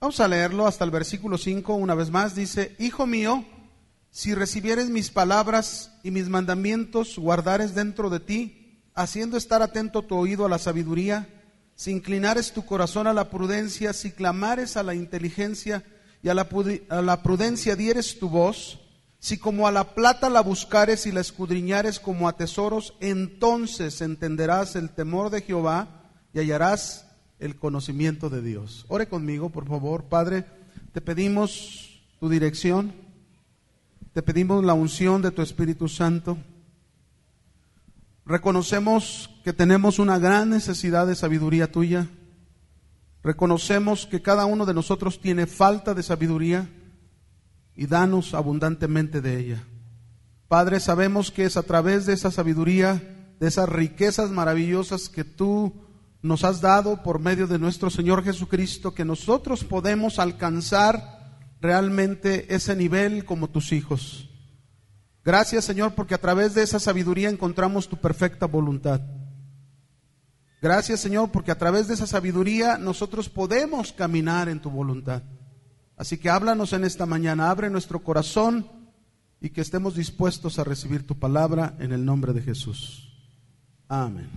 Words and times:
Vamos 0.00 0.20
a 0.20 0.28
leerlo 0.28 0.68
hasta 0.68 0.84
el 0.84 0.92
versículo 0.92 1.38
5 1.38 1.74
una 1.74 1.96
vez 1.96 2.10
más. 2.10 2.36
Dice, 2.36 2.76
Hijo 2.78 3.04
mío, 3.04 3.44
si 4.10 4.32
recibieres 4.32 4.90
mis 4.90 5.10
palabras 5.10 5.90
y 6.04 6.12
mis 6.12 6.28
mandamientos, 6.28 7.18
guardares 7.18 7.74
dentro 7.74 8.08
de 8.08 8.20
ti, 8.20 8.80
haciendo 8.94 9.36
estar 9.36 9.60
atento 9.60 10.02
tu 10.02 10.14
oído 10.14 10.46
a 10.46 10.48
la 10.48 10.60
sabiduría, 10.60 11.28
si 11.74 11.90
inclinares 11.90 12.52
tu 12.52 12.64
corazón 12.64 13.08
a 13.08 13.12
la 13.12 13.28
prudencia, 13.28 13.92
si 13.92 14.12
clamares 14.12 14.76
a 14.76 14.84
la 14.84 14.94
inteligencia 14.94 15.82
y 16.22 16.28
a 16.28 16.34
la, 16.34 16.48
a 16.90 17.02
la 17.02 17.22
prudencia 17.24 17.74
dieres 17.74 18.20
tu 18.20 18.28
voz, 18.28 18.78
si 19.18 19.36
como 19.36 19.66
a 19.66 19.72
la 19.72 19.94
plata 19.94 20.30
la 20.30 20.42
buscares 20.42 21.06
y 21.06 21.12
la 21.12 21.22
escudriñares 21.22 21.98
como 21.98 22.28
a 22.28 22.36
tesoros, 22.36 22.94
entonces 23.00 24.00
entenderás 24.00 24.76
el 24.76 24.90
temor 24.90 25.30
de 25.30 25.42
Jehová 25.42 26.12
y 26.32 26.38
hallarás 26.38 27.07
el 27.38 27.56
conocimiento 27.56 28.30
de 28.30 28.42
Dios. 28.42 28.84
Ore 28.88 29.08
conmigo, 29.08 29.50
por 29.50 29.66
favor. 29.66 30.04
Padre, 30.04 30.44
te 30.92 31.00
pedimos 31.00 32.02
tu 32.18 32.28
dirección, 32.28 32.92
te 34.12 34.22
pedimos 34.22 34.64
la 34.64 34.74
unción 34.74 35.22
de 35.22 35.30
tu 35.30 35.42
Espíritu 35.42 35.88
Santo. 35.88 36.38
Reconocemos 38.24 39.30
que 39.44 39.52
tenemos 39.52 39.98
una 39.98 40.18
gran 40.18 40.50
necesidad 40.50 41.06
de 41.06 41.14
sabiduría 41.14 41.70
tuya. 41.70 42.08
Reconocemos 43.22 44.06
que 44.06 44.20
cada 44.22 44.44
uno 44.44 44.66
de 44.66 44.74
nosotros 44.74 45.20
tiene 45.20 45.46
falta 45.46 45.94
de 45.94 46.02
sabiduría 46.02 46.68
y 47.74 47.86
danos 47.86 48.34
abundantemente 48.34 49.20
de 49.20 49.38
ella. 49.38 49.64
Padre, 50.48 50.80
sabemos 50.80 51.30
que 51.30 51.44
es 51.44 51.56
a 51.56 51.62
través 51.62 52.06
de 52.06 52.14
esa 52.14 52.30
sabiduría, 52.30 53.02
de 53.38 53.46
esas 53.46 53.68
riquezas 53.68 54.30
maravillosas 54.30 55.08
que 55.08 55.24
tú 55.24 55.72
nos 56.22 56.44
has 56.44 56.60
dado 56.60 57.02
por 57.02 57.20
medio 57.20 57.46
de 57.46 57.58
nuestro 57.58 57.90
Señor 57.90 58.24
Jesucristo, 58.24 58.94
que 58.94 59.04
nosotros 59.04 59.64
podemos 59.64 60.18
alcanzar 60.18 61.38
realmente 61.60 62.54
ese 62.54 62.74
nivel 62.76 63.24
como 63.24 63.48
tus 63.48 63.72
hijos. 63.72 64.28
Gracias 65.24 65.64
Señor 65.64 65.94
porque 65.94 66.14
a 66.14 66.20
través 66.20 66.54
de 66.54 66.62
esa 66.62 66.80
sabiduría 66.80 67.28
encontramos 67.28 67.88
tu 67.88 67.96
perfecta 67.96 68.46
voluntad. 68.46 69.00
Gracias 70.60 71.00
Señor 71.00 71.30
porque 71.30 71.50
a 71.50 71.58
través 71.58 71.86
de 71.86 71.94
esa 71.94 72.06
sabiduría 72.06 72.78
nosotros 72.78 73.28
podemos 73.28 73.92
caminar 73.92 74.48
en 74.48 74.60
tu 74.60 74.70
voluntad. 74.70 75.22
Así 75.96 76.16
que 76.16 76.30
háblanos 76.30 76.72
en 76.72 76.84
esta 76.84 77.06
mañana, 77.06 77.50
abre 77.50 77.70
nuestro 77.70 78.02
corazón 78.02 78.66
y 79.40 79.50
que 79.50 79.60
estemos 79.60 79.94
dispuestos 79.94 80.58
a 80.58 80.64
recibir 80.64 81.06
tu 81.06 81.18
palabra 81.18 81.76
en 81.78 81.92
el 81.92 82.04
nombre 82.04 82.32
de 82.32 82.42
Jesús. 82.42 83.12
Amén. 83.88 84.30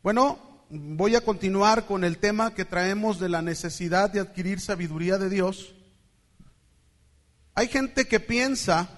Bueno, 0.00 0.38
voy 0.70 1.16
a 1.16 1.24
continuar 1.24 1.86
con 1.86 2.04
el 2.04 2.18
tema 2.18 2.54
que 2.54 2.64
traemos 2.64 3.18
de 3.18 3.28
la 3.28 3.42
necesidad 3.42 4.08
de 4.08 4.20
adquirir 4.20 4.60
sabiduría 4.60 5.18
de 5.18 5.28
Dios. 5.28 5.74
Hay 7.54 7.66
gente 7.66 8.06
que 8.06 8.20
piensa, 8.20 8.88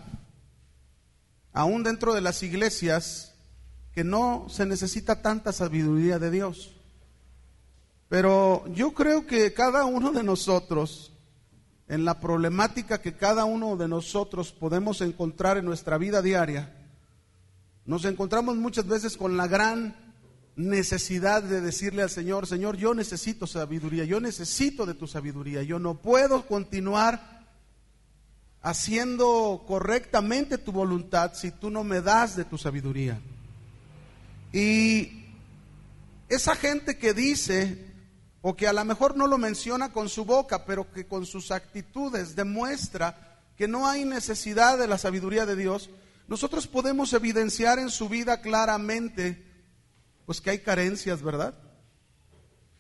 aún 1.55 1.84
dentro 1.84 2.12
de 2.12 2.21
las 2.21 2.43
iglesias, 2.43 3.34
que 3.95 4.05
no 4.05 4.47
se 4.51 4.67
necesita 4.67 5.23
tanta 5.23 5.55
sabiduría 5.55 6.19
de 6.19 6.31
Dios. 6.31 6.77
Pero 8.11 8.67
yo 8.75 8.93
creo 8.93 9.27
que 9.27 9.55
cada 9.55 9.87
uno 9.87 10.12
de 10.12 10.23
nosotros, 10.23 11.12
en 11.89 12.05
la 12.05 12.21
problemática 12.21 13.01
que 13.01 13.17
cada 13.17 13.47
uno 13.47 13.78
de 13.78 13.89
nosotros 13.89 14.53
podemos 14.53 15.01
encontrar 15.01 15.56
en 15.56 15.65
nuestra 15.65 15.97
vida 15.97 16.21
diaria, 16.21 16.77
nos 17.87 18.05
encontramos 18.05 18.56
muchas 18.56 18.87
veces 18.87 19.17
con 19.17 19.39
la 19.39 19.48
gran 19.48 20.09
necesidad 20.56 21.43
de 21.43 21.61
decirle 21.61 22.03
al 22.03 22.11
Señor, 22.11 22.47
Señor, 22.47 22.77
yo 22.77 22.95
necesito 22.95 23.47
sabiduría, 23.47 24.05
yo 24.05 24.20
necesito 24.20 24.87
de 24.87 24.95
tu 24.95 25.06
sabiduría, 25.06 25.62
yo 25.62 25.79
no 25.79 25.95
puedo 25.95 26.47
continuar 26.47 27.47
haciendo 28.62 29.65
correctamente 29.66 30.59
tu 30.59 30.72
voluntad 30.72 31.33
si 31.34 31.50
tú 31.50 31.71
no 31.71 31.83
me 31.84 32.00
das 32.00 32.37
de 32.37 32.44
tu 32.44 32.59
sabiduría. 32.59 33.21
Y 34.53 35.25
esa 36.28 36.55
gente 36.55 36.99
que 36.99 37.15
dice, 37.15 37.87
o 38.43 38.56
que 38.56 38.67
a 38.67 38.72
lo 38.72 38.84
mejor 38.84 39.17
no 39.17 39.27
lo 39.27 39.38
menciona 39.38 39.93
con 39.93 40.09
su 40.09 40.25
boca, 40.25 40.65
pero 40.67 40.93
que 40.93 41.06
con 41.06 41.27
sus 41.27 41.50
actitudes 41.50 42.37
demuestra 42.37 43.38
que 43.56 43.69
no 43.69 43.88
hay 43.88 44.05
necesidad 44.05 44.78
de 44.78 44.88
la 44.88 44.99
sabiduría 44.99 45.47
de 45.47 45.56
Dios, 45.56 45.91
nosotros 46.28 46.67
podemos 46.67 47.12
evidenciar 47.12 47.78
en 47.78 47.91
su 47.91 48.09
vida 48.09 48.41
claramente 48.41 49.50
pues 50.31 50.41
que 50.41 50.51
hay 50.51 50.61
carencias, 50.61 51.23
¿verdad? 51.23 51.55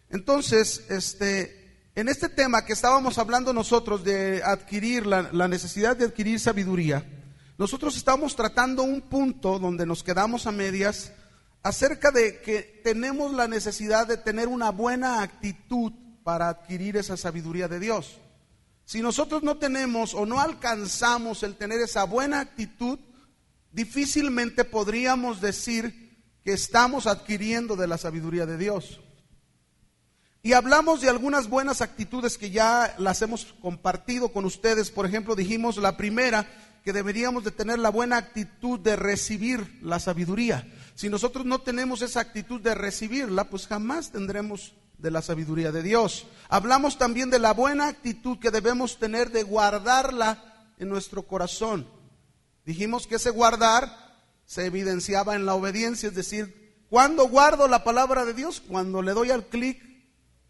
Entonces, 0.08 0.84
este, 0.88 1.90
en 1.96 2.08
este 2.08 2.28
tema 2.28 2.64
que 2.64 2.74
estábamos 2.74 3.18
hablando 3.18 3.52
nosotros 3.52 4.04
de 4.04 4.40
adquirir 4.44 5.04
la, 5.04 5.30
la 5.32 5.48
necesidad 5.48 5.96
de 5.96 6.04
adquirir 6.04 6.38
sabiduría, 6.38 7.04
nosotros 7.58 7.96
estamos 7.96 8.36
tratando 8.36 8.84
un 8.84 9.00
punto 9.00 9.58
donde 9.58 9.84
nos 9.84 10.04
quedamos 10.04 10.46
a 10.46 10.52
medias 10.52 11.12
acerca 11.64 12.12
de 12.12 12.40
que 12.40 12.82
tenemos 12.84 13.34
la 13.34 13.48
necesidad 13.48 14.06
de 14.06 14.16
tener 14.16 14.46
una 14.46 14.70
buena 14.70 15.20
actitud 15.20 15.90
para 16.22 16.50
adquirir 16.50 16.96
esa 16.98 17.16
sabiduría 17.16 17.66
de 17.66 17.80
Dios. 17.80 18.20
Si 18.84 19.00
nosotros 19.00 19.42
no 19.42 19.56
tenemos 19.56 20.14
o 20.14 20.24
no 20.24 20.38
alcanzamos 20.38 21.42
el 21.42 21.56
tener 21.56 21.80
esa 21.80 22.04
buena 22.04 22.38
actitud, 22.38 23.00
difícilmente 23.72 24.64
podríamos 24.64 25.40
decir 25.40 25.99
que 26.44 26.52
estamos 26.52 27.06
adquiriendo 27.06 27.76
de 27.76 27.86
la 27.86 27.98
sabiduría 27.98 28.46
de 28.46 28.56
Dios. 28.56 29.00
Y 30.42 30.54
hablamos 30.54 31.02
de 31.02 31.10
algunas 31.10 31.48
buenas 31.48 31.82
actitudes 31.82 32.38
que 32.38 32.50
ya 32.50 32.94
las 32.98 33.20
hemos 33.20 33.54
compartido 33.60 34.32
con 34.32 34.46
ustedes. 34.46 34.90
Por 34.90 35.04
ejemplo, 35.04 35.36
dijimos 35.36 35.76
la 35.76 35.98
primera, 35.98 36.46
que 36.82 36.92
deberíamos 36.92 37.44
de 37.44 37.50
tener 37.50 37.78
la 37.78 37.90
buena 37.90 38.16
actitud 38.16 38.80
de 38.80 38.96
recibir 38.96 39.78
la 39.82 39.98
sabiduría. 39.98 40.66
Si 40.94 41.08
nosotros 41.08 41.44
no 41.44 41.60
tenemos 41.60 42.02
esa 42.02 42.20
actitud 42.20 42.60
de 42.60 42.74
recibirla, 42.74 43.44
pues 43.50 43.66
jamás 43.66 44.10
tendremos 44.10 44.74
de 44.98 45.10
la 45.10 45.22
sabiduría 45.22 45.72
de 45.72 45.82
Dios. 45.82 46.26
Hablamos 46.48 46.98
también 46.98 47.30
de 47.30 47.38
la 47.38 47.52
buena 47.52 47.88
actitud 47.88 48.38
que 48.38 48.50
debemos 48.50 48.98
tener 48.98 49.30
de 49.30 49.42
guardarla 49.42 50.42
en 50.78 50.88
nuestro 50.88 51.22
corazón. 51.26 51.86
Dijimos 52.64 53.06
que 53.06 53.16
ese 53.16 53.30
guardar 53.30 54.09
se 54.50 54.66
evidenciaba 54.66 55.36
en 55.36 55.46
la 55.46 55.54
obediencia, 55.54 56.08
es 56.08 56.14
decir, 56.16 56.84
cuando 56.88 57.28
guardo 57.28 57.68
la 57.68 57.84
palabra 57.84 58.24
de 58.24 58.34
Dios, 58.34 58.60
cuando 58.60 59.00
le 59.00 59.12
doy 59.12 59.30
al 59.30 59.46
clic 59.46 59.80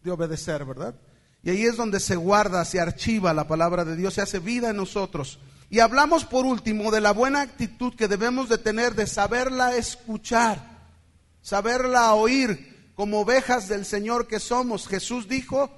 de 0.01 0.09
obedecer, 0.09 0.65
¿verdad? 0.65 0.95
Y 1.43 1.51
ahí 1.51 1.65
es 1.67 1.77
donde 1.77 1.99
se 1.99 2.15
guarda, 2.15 2.65
se 2.65 2.79
archiva 2.79 3.31
la 3.31 3.47
palabra 3.47 3.85
de 3.85 3.95
Dios, 3.95 4.15
se 4.15 4.23
hace 4.23 4.39
vida 4.39 4.71
en 4.71 4.77
nosotros. 4.77 5.37
Y 5.69 5.81
hablamos 5.81 6.25
por 6.25 6.47
último 6.47 6.89
de 6.89 6.99
la 6.99 7.13
buena 7.13 7.41
actitud 7.41 7.93
que 7.93 8.07
debemos 8.07 8.49
de 8.49 8.57
tener 8.57 8.95
de 8.95 9.05
saberla 9.05 9.75
escuchar, 9.75 10.89
saberla 11.43 12.15
oír 12.15 12.93
como 12.95 13.19
ovejas 13.19 13.67
del 13.67 13.85
Señor 13.85 14.27
que 14.27 14.39
somos. 14.39 14.87
Jesús 14.87 15.27
dijo, 15.27 15.69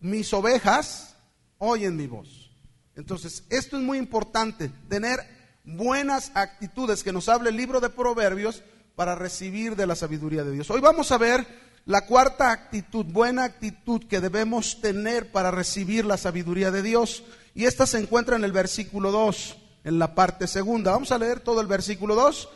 mis 0.00 0.32
ovejas 0.32 1.16
oyen 1.58 1.96
mi 1.96 2.06
voz. 2.06 2.50
Entonces, 2.96 3.44
esto 3.50 3.76
es 3.76 3.82
muy 3.82 3.98
importante, 3.98 4.70
tener 4.88 5.37
buenas 5.68 6.32
actitudes 6.34 7.02
que 7.02 7.12
nos 7.12 7.28
hable 7.28 7.50
el 7.50 7.56
libro 7.56 7.80
de 7.80 7.90
Proverbios 7.90 8.62
para 8.96 9.14
recibir 9.14 9.76
de 9.76 9.86
la 9.86 9.94
sabiduría 9.94 10.42
de 10.42 10.52
Dios. 10.52 10.70
Hoy 10.70 10.80
vamos 10.80 11.12
a 11.12 11.18
ver 11.18 11.46
la 11.84 12.06
cuarta 12.06 12.50
actitud, 12.50 13.04
buena 13.06 13.44
actitud 13.44 14.02
que 14.08 14.20
debemos 14.20 14.80
tener 14.80 15.30
para 15.30 15.50
recibir 15.50 16.04
la 16.04 16.16
sabiduría 16.16 16.70
de 16.70 16.82
Dios. 16.82 17.22
Y 17.54 17.66
esta 17.66 17.86
se 17.86 17.98
encuentra 17.98 18.36
en 18.36 18.44
el 18.44 18.52
versículo 18.52 19.12
2, 19.12 19.56
en 19.84 19.98
la 19.98 20.14
parte 20.14 20.46
segunda. 20.46 20.92
Vamos 20.92 21.12
a 21.12 21.18
leer 21.18 21.40
todo 21.40 21.60
el 21.60 21.66
versículo 21.66 22.14
2. 22.14 22.48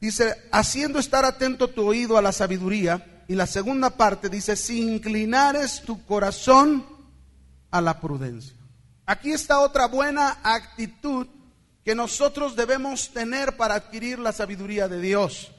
Dice, 0.00 0.34
haciendo 0.52 0.98
estar 0.98 1.24
atento 1.24 1.68
tu 1.68 1.86
oído 1.86 2.16
a 2.16 2.22
la 2.22 2.32
sabiduría. 2.32 3.24
Y 3.28 3.34
la 3.34 3.46
segunda 3.46 3.90
parte 3.90 4.28
dice, 4.28 4.56
si 4.56 4.80
inclinares 4.80 5.82
tu 5.82 6.04
corazón 6.04 6.86
a 7.70 7.80
la 7.80 8.00
prudencia. 8.00 8.56
Aquí 9.06 9.32
está 9.32 9.60
otra 9.60 9.86
buena 9.86 10.38
actitud 10.42 11.26
que 11.84 11.94
nosotros 11.94 12.56
debemos 12.56 13.10
tener 13.10 13.56
para 13.56 13.74
adquirir 13.74 14.18
la 14.18 14.32
sabiduría 14.32 14.88
de 14.88 15.00
Dios. 15.00 15.52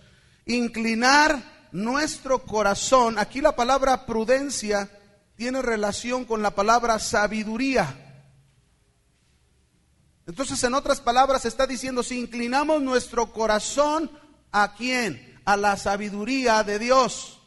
Inclinar 0.45 1.69
nuestro 1.71 2.43
corazón. 2.43 3.17
Aquí 3.17 3.41
la 3.41 3.55
palabra 3.55 4.05
prudencia 4.05 4.89
tiene 5.35 5.61
relación 5.61 6.25
con 6.25 6.41
la 6.41 6.51
palabra 6.51 6.99
sabiduría. 6.99 8.11
Entonces, 10.27 10.63
en 10.63 10.75
otras 10.75 11.01
palabras, 11.01 11.45
está 11.45 11.65
diciendo, 11.65 12.03
si 12.03 12.19
inclinamos 12.19 12.81
nuestro 12.81 13.33
corazón 13.33 14.11
a 14.51 14.75
quién? 14.75 15.39
A 15.45 15.57
la 15.57 15.75
sabiduría 15.77 16.63
de 16.63 16.77
Dios. 16.77 17.39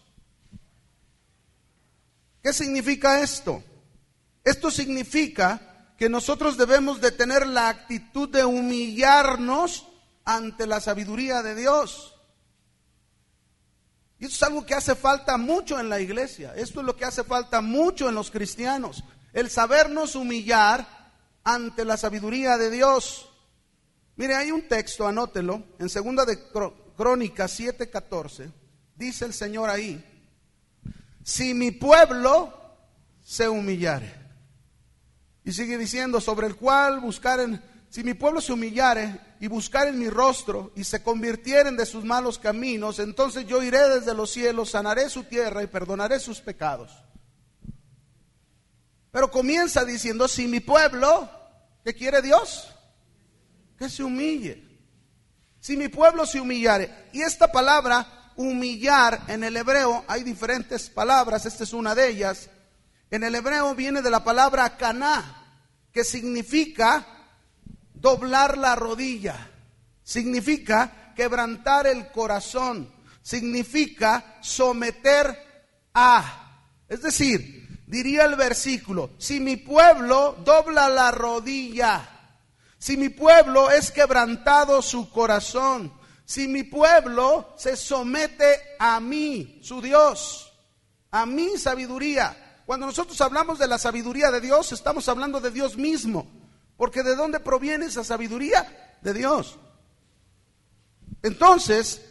¿Qué 2.43 2.53
significa 2.53 3.21
esto? 3.21 3.63
Esto 4.43 4.71
significa 4.71 5.74
que 5.97 6.09
nosotros 6.09 6.57
debemos 6.57 7.01
de 7.01 7.13
tener 7.13 7.47
la 7.47 7.69
actitud 7.69 8.29
de 8.29 8.45
humillarnos 8.45 9.87
ante 10.25 10.67
la 10.67 10.81
sabiduría 10.81 11.43
de 11.43 11.55
Dios. 11.55 12.15
Y 14.19 14.27
esto 14.27 14.37
es 14.37 14.43
algo 14.43 14.67
que 14.67 14.75
hace 14.75 14.95
falta 14.95 15.37
mucho 15.37 15.79
en 15.79 15.89
la 15.89 16.01
iglesia. 16.01 16.55
Esto 16.57 16.81
es 16.81 16.87
lo 16.87 16.97
que 16.97 17.05
hace 17.05 17.25
falta 17.25 17.61
mucho 17.61 18.09
en 18.09 18.15
los 18.15 18.31
cristianos. 18.31 19.05
El 19.33 19.51
sabernos 19.51 20.15
humillar 20.15 20.87
ante 21.43 21.85
la 21.85 21.97
sabiduría 21.97 22.57
de 22.57 22.71
Dios. 22.71 23.29
Mire, 24.17 24.37
hay 24.37 24.51
un 24.51 24.69
texto, 24.69 25.07
anótelo, 25.07 25.63
en 25.79 25.89
segunda 25.89 26.25
de 26.25 26.39
Crónicas 26.97 27.59
7:14. 27.59 28.51
Dice 28.97 29.25
el 29.25 29.35
Señor 29.35 29.69
ahí, 29.69 30.03
si 31.23 31.53
mi 31.53 31.73
pueblo 31.73 32.53
se 33.23 33.49
humillare. 33.49 34.24
Y 35.45 35.53
sigue 35.53 35.77
diciendo, 35.79 36.21
sobre 36.21 36.47
el 36.47 36.57
cual 36.57 37.01
buscar 37.01 37.41
en 37.41 37.63
si 37.95 38.03
mi 38.03 38.15
pueblo 38.15 38.41
se 38.41 38.53
humillare 38.53 39.21
y 39.39 39.47
buscar 39.47 39.87
en 39.87 40.01
mi 40.01 40.09
rostro 40.09 40.73
y 40.75 40.83
se 40.83 41.01
convirtieren 41.01 41.77
de 41.77 41.87
sus 41.87 42.05
malos 42.05 42.41
caminos, 42.41 42.99
entonces 42.99 43.47
yo 43.47 43.63
iré 43.63 43.89
desde 43.89 44.15
los 44.15 44.33
cielos, 44.33 44.71
sanaré 44.71 45.09
su 45.09 45.23
tierra 45.23 45.63
y 45.63 45.69
perdonaré 45.69 46.19
sus 46.19 46.41
pecados. 46.41 46.91
Pero 49.13 49.31
comienza 49.31 49.85
diciendo, 49.85 50.27
si 50.27 50.49
mi 50.49 50.59
pueblo, 50.59 51.31
¿qué 51.85 51.95
quiere 51.95 52.21
Dios? 52.21 52.69
Que 53.79 53.89
se 53.89 54.03
humille. 54.03 54.61
Si 55.61 55.77
mi 55.77 55.87
pueblo 55.87 56.27
se 56.27 56.41
humillare. 56.41 57.11
Y 57.13 57.23
esta 57.23 57.53
palabra, 57.53 58.33
humillar, 58.35 59.23
en 59.29 59.45
el 59.45 59.57
hebreo 59.57 60.05
hay 60.09 60.25
diferentes 60.25 60.91
palabras, 60.91 61.47
esta 61.47 61.63
es 61.63 61.73
una 61.73 61.95
de 61.95 62.09
ellas. 62.09 62.51
En 63.11 63.25
el 63.25 63.35
hebreo 63.35 63.75
viene 63.75 64.03
de 64.03 64.11
la 64.11 64.25
palabra 64.25 64.77
caná, 64.77 65.45
que 65.93 66.05
significa 66.05 67.07
doblar 67.95 68.59
la 68.59 68.75
rodilla, 68.75 69.51
significa 70.03 71.13
quebrantar 71.15 71.87
el 71.87 72.11
corazón, 72.11 72.93
significa 73.23 74.37
someter 74.41 75.39
a. 75.95 76.61
Es 76.89 77.03
decir, 77.03 77.83
diría 77.87 78.25
el 78.25 78.35
versículo, 78.35 79.11
si 79.19 79.41
mi 79.41 79.57
pueblo 79.57 80.37
dobla 80.45 80.89
la 80.89 81.11
rodilla, 81.11 82.11
si 82.79 82.97
mi 82.97 83.09
pueblo 83.09 83.71
es 83.71 83.91
quebrantado 83.91 84.83
su 84.83 85.09
corazón, 85.11 85.93
si 86.27 86.49
mi 86.49 86.65
pueblo 86.65 87.55
se 87.57 87.77
somete 87.77 88.61
a 88.79 89.01
mí, 89.01 89.61
su 89.63 89.81
Dios, 89.81 90.53
a 91.11 91.25
mi 91.25 91.57
sabiduría. 91.57 92.44
Cuando 92.67 92.87
nosotros 92.87 93.21
hablamos 93.21 93.59
de 93.59 93.69
la 93.69 93.79
sabiduría 93.79 94.31
de 94.31 94.41
Dios, 94.41 94.73
estamos 94.73 95.09
hablando 95.09 95.41
de 95.41 95.51
Dios 95.51 95.77
mismo. 95.77 96.27
Porque 96.77 97.03
¿de 97.03 97.15
dónde 97.15 97.41
proviene 97.41 97.87
esa 97.87 98.05
sabiduría? 98.05 98.97
De 99.03 99.13
Dios. 99.13 99.59
Entonces, 101.23 102.03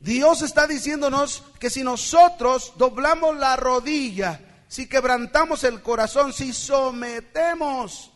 Dios 0.00 0.42
está 0.42 0.66
diciéndonos 0.66 1.44
que 1.58 1.70
si 1.70 1.82
nosotros 1.82 2.72
doblamos 2.76 3.36
la 3.36 3.56
rodilla, 3.56 4.40
si 4.66 4.88
quebrantamos 4.88 5.64
el 5.64 5.82
corazón, 5.82 6.32
si 6.32 6.52
sometemos 6.52 8.10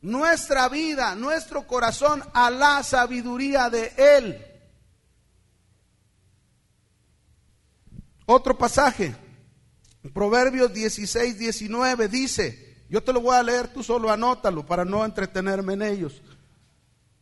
nuestra 0.00 0.68
vida, 0.68 1.14
nuestro 1.14 1.66
corazón 1.66 2.22
a 2.32 2.50
la 2.50 2.82
sabiduría 2.82 3.68
de 3.70 3.92
Él. 3.96 4.47
Otro 8.30 8.58
pasaje, 8.58 9.16
Proverbios 10.12 10.70
16, 10.74 11.38
19 11.38 12.08
dice, 12.08 12.84
yo 12.90 13.02
te 13.02 13.10
lo 13.10 13.22
voy 13.22 13.34
a 13.34 13.42
leer, 13.42 13.68
tú 13.68 13.82
solo 13.82 14.10
anótalo 14.10 14.66
para 14.66 14.84
no 14.84 15.02
entretenerme 15.02 15.72
en 15.72 15.80
ellos. 15.80 16.20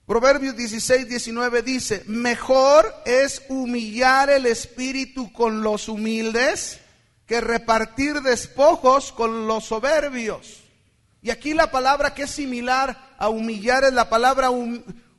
Proverbios 0.04 0.56
16, 0.56 1.08
19 1.08 1.62
dice, 1.62 2.02
mejor 2.08 2.92
es 3.04 3.40
humillar 3.48 4.30
el 4.30 4.46
espíritu 4.46 5.32
con 5.32 5.62
los 5.62 5.88
humildes 5.88 6.80
que 7.24 7.40
repartir 7.40 8.20
despojos 8.22 9.12
con 9.12 9.46
los 9.46 9.66
soberbios. 9.66 10.64
Y 11.22 11.30
aquí 11.30 11.54
la 11.54 11.70
palabra 11.70 12.14
que 12.14 12.24
es 12.24 12.32
similar 12.32 13.14
a 13.16 13.28
humillar 13.28 13.84
es 13.84 13.92
la 13.92 14.08
palabra 14.08 14.50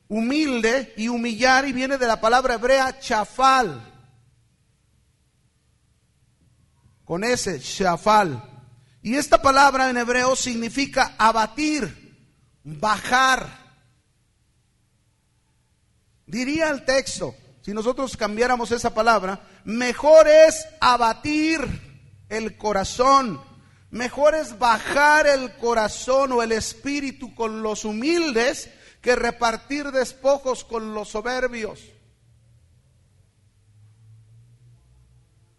humilde 0.10 0.94
y 0.98 1.08
humillar 1.08 1.66
y 1.66 1.72
viene 1.72 1.98
de 1.98 2.08
la 2.08 2.20
palabra 2.20 2.56
hebrea 2.56 3.00
chafal. 3.00 3.97
Con 7.08 7.24
ese 7.24 7.62
chafal. 7.62 8.44
Y 9.02 9.16
esta 9.16 9.42
palabra 9.42 9.90
en 9.90 9.96
hebreo 9.96 10.36
significa 10.36 11.16
abatir, 11.18 12.28
bajar. 12.66 13.48
Diría 16.26 16.70
el 16.70 16.84
texto, 16.84 17.34
si 17.62 17.74
nosotros 17.74 18.18
cambiáramos 18.18 18.72
esa 18.72 18.94
palabra, 18.94 19.40
mejor 19.64 20.28
es 20.28 20.68
abatir 20.82 21.62
el 22.28 22.58
corazón, 22.58 23.42
mejor 23.90 24.36
es 24.36 24.60
bajar 24.60 25.28
el 25.28 25.56
corazón 25.56 26.34
o 26.34 26.44
el 26.44 26.52
espíritu 26.52 27.34
con 27.34 27.64
los 27.64 27.86
humildes 27.86 28.70
que 29.02 29.16
repartir 29.16 29.92
despojos 29.92 30.66
con 30.66 30.94
los 30.94 31.08
soberbios. 31.08 31.80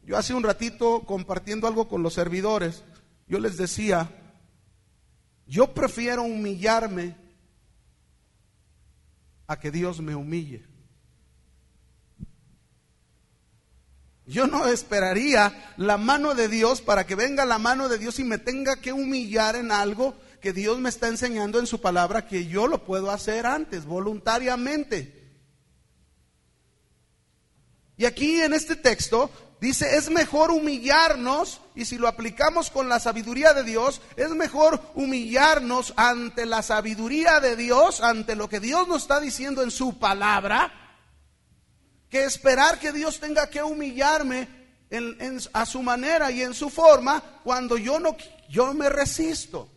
Yo 0.08 0.16
hace 0.16 0.32
un 0.32 0.42
ratito 0.42 1.04
compartiendo 1.04 1.66
algo 1.66 1.86
con 1.86 2.02
los 2.02 2.14
servidores, 2.14 2.82
yo 3.26 3.38
les 3.38 3.58
decía, 3.58 4.10
yo 5.46 5.74
prefiero 5.74 6.22
humillarme 6.22 7.14
a 9.46 9.60
que 9.60 9.70
Dios 9.70 10.00
me 10.00 10.14
humille. 10.14 10.64
Yo 14.24 14.46
no 14.46 14.66
esperaría 14.66 15.74
la 15.76 15.98
mano 15.98 16.34
de 16.34 16.48
Dios 16.48 16.80
para 16.80 17.06
que 17.06 17.14
venga 17.14 17.44
la 17.44 17.58
mano 17.58 17.90
de 17.90 17.98
Dios 17.98 18.18
y 18.18 18.24
me 18.24 18.38
tenga 18.38 18.76
que 18.76 18.94
humillar 18.94 19.56
en 19.56 19.70
algo 19.70 20.14
que 20.40 20.54
Dios 20.54 20.78
me 20.78 20.88
está 20.88 21.08
enseñando 21.08 21.58
en 21.58 21.66
su 21.66 21.82
palabra 21.82 22.26
que 22.26 22.46
yo 22.46 22.66
lo 22.66 22.86
puedo 22.86 23.10
hacer 23.10 23.44
antes, 23.44 23.84
voluntariamente. 23.84 25.18
Y 27.98 28.06
aquí 28.06 28.40
en 28.40 28.54
este 28.54 28.74
texto 28.74 29.30
dice, 29.60 29.96
es 29.96 30.10
mejor 30.10 30.50
humillarnos, 30.50 31.60
y 31.74 31.84
si 31.84 31.98
lo 31.98 32.08
aplicamos 32.08 32.70
con 32.70 32.88
la 32.88 33.00
sabiduría 33.00 33.54
de 33.54 33.64
Dios, 33.64 34.00
es 34.16 34.30
mejor 34.30 34.80
humillarnos 34.94 35.94
ante 35.96 36.46
la 36.46 36.62
sabiduría 36.62 37.40
de 37.40 37.56
Dios, 37.56 38.00
ante 38.00 38.34
lo 38.36 38.48
que 38.48 38.60
Dios 38.60 38.88
nos 38.88 39.02
está 39.02 39.20
diciendo 39.20 39.62
en 39.62 39.70
su 39.70 39.98
palabra, 39.98 40.72
que 42.08 42.24
esperar 42.24 42.78
que 42.78 42.92
Dios 42.92 43.20
tenga 43.20 43.50
que 43.50 43.62
humillarme 43.62 44.48
a 45.52 45.66
su 45.66 45.82
manera 45.82 46.30
y 46.30 46.42
en 46.42 46.54
su 46.54 46.70
forma 46.70 47.22
cuando 47.44 47.76
yo 47.76 48.00
no 48.00 48.16
yo 48.48 48.72
me 48.72 48.88
resisto. 48.88 49.68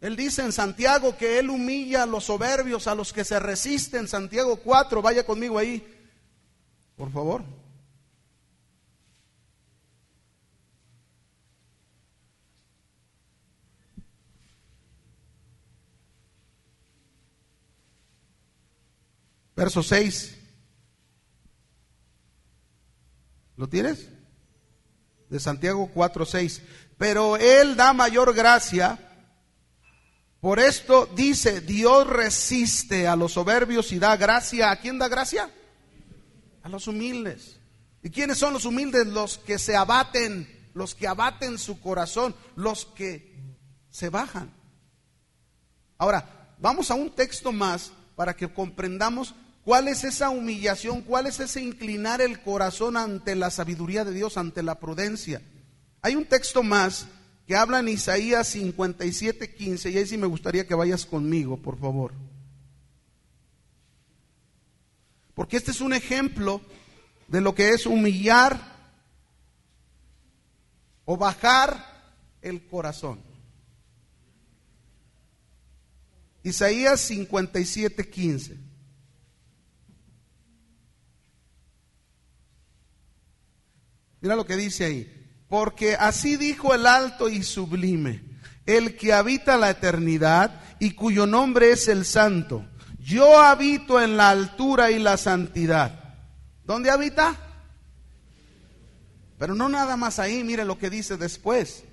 Él 0.00 0.16
dice 0.16 0.42
en 0.42 0.52
Santiago 0.52 1.16
que 1.16 1.38
Él 1.38 1.48
humilla 1.48 2.02
a 2.02 2.06
los 2.06 2.24
soberbios, 2.24 2.86
a 2.86 2.94
los 2.94 3.14
que 3.14 3.24
se 3.24 3.40
resisten. 3.40 4.06
Santiago 4.06 4.56
4, 4.56 5.00
vaya 5.00 5.24
conmigo 5.24 5.56
ahí, 5.58 5.82
por 6.94 7.10
favor. 7.10 7.42
Verso 19.56 19.82
6. 19.82 20.36
¿Lo 23.56 23.68
tienes? 23.68 24.08
De 25.28 25.38
Santiago 25.38 25.90
4, 25.92 26.26
6. 26.26 26.62
Pero 26.98 27.36
Él 27.36 27.76
da 27.76 27.92
mayor 27.92 28.34
gracia. 28.34 28.98
Por 30.40 30.58
esto 30.58 31.06
dice, 31.14 31.60
Dios 31.60 32.06
resiste 32.06 33.06
a 33.06 33.16
los 33.16 33.32
soberbios 33.32 33.92
y 33.92 33.98
da 33.98 34.16
gracia. 34.16 34.70
¿A 34.70 34.76
quién 34.76 34.98
da 34.98 35.08
gracia? 35.08 35.50
A 36.62 36.68
los 36.68 36.86
humildes. 36.86 37.58
¿Y 38.02 38.10
quiénes 38.10 38.38
son 38.38 38.52
los 38.52 38.66
humildes? 38.66 39.06
Los 39.06 39.38
que 39.38 39.58
se 39.58 39.76
abaten, 39.76 40.68
los 40.74 40.94
que 40.94 41.06
abaten 41.06 41.58
su 41.58 41.80
corazón, 41.80 42.34
los 42.56 42.84
que 42.84 43.34
se 43.90 44.10
bajan. 44.10 44.52
Ahora, 45.96 46.54
vamos 46.58 46.90
a 46.90 46.94
un 46.94 47.10
texto 47.10 47.52
más 47.52 47.92
para 48.16 48.36
que 48.36 48.52
comprendamos 48.52 49.34
¿Cuál 49.64 49.88
es 49.88 50.04
esa 50.04 50.28
humillación? 50.28 51.00
¿Cuál 51.00 51.26
es 51.26 51.40
ese 51.40 51.62
inclinar 51.62 52.20
el 52.20 52.40
corazón 52.42 52.98
ante 52.98 53.34
la 53.34 53.50
sabiduría 53.50 54.04
de 54.04 54.12
Dios, 54.12 54.36
ante 54.36 54.62
la 54.62 54.78
prudencia? 54.78 55.40
Hay 56.02 56.16
un 56.16 56.26
texto 56.26 56.62
más 56.62 57.06
que 57.46 57.56
habla 57.56 57.80
en 57.80 57.88
Isaías 57.88 58.46
57, 58.48 59.54
15, 59.54 59.90
y 59.90 59.96
ahí 59.96 60.06
sí 60.06 60.18
me 60.18 60.26
gustaría 60.26 60.66
que 60.66 60.74
vayas 60.74 61.06
conmigo, 61.06 61.56
por 61.56 61.78
favor. 61.78 62.12
Porque 65.34 65.56
este 65.56 65.70
es 65.70 65.80
un 65.80 65.94
ejemplo 65.94 66.60
de 67.26 67.40
lo 67.40 67.54
que 67.54 67.70
es 67.70 67.86
humillar 67.86 68.60
o 71.06 71.16
bajar 71.16 72.12
el 72.42 72.66
corazón. 72.66 73.18
Isaías 76.42 77.00
57, 77.00 78.10
15. 78.10 78.63
Mira 84.24 84.36
lo 84.36 84.46
que 84.46 84.56
dice 84.56 84.86
ahí. 84.86 85.28
Porque 85.50 85.96
así 85.96 86.38
dijo 86.38 86.72
el 86.74 86.86
alto 86.86 87.28
y 87.28 87.42
sublime, 87.42 88.24
el 88.64 88.96
que 88.96 89.12
habita 89.12 89.58
la 89.58 89.68
eternidad 89.68 90.62
y 90.80 90.92
cuyo 90.92 91.26
nombre 91.26 91.72
es 91.72 91.88
el 91.88 92.06
santo. 92.06 92.64
Yo 92.98 93.38
habito 93.38 94.00
en 94.00 94.16
la 94.16 94.30
altura 94.30 94.90
y 94.90 94.98
la 94.98 95.18
santidad. 95.18 96.16
¿Dónde 96.64 96.90
habita? 96.90 97.36
Pero 99.38 99.54
no 99.54 99.68
nada 99.68 99.98
más 99.98 100.18
ahí, 100.18 100.42
mire 100.42 100.64
lo 100.64 100.78
que 100.78 100.88
dice 100.88 101.18
después. 101.18 101.84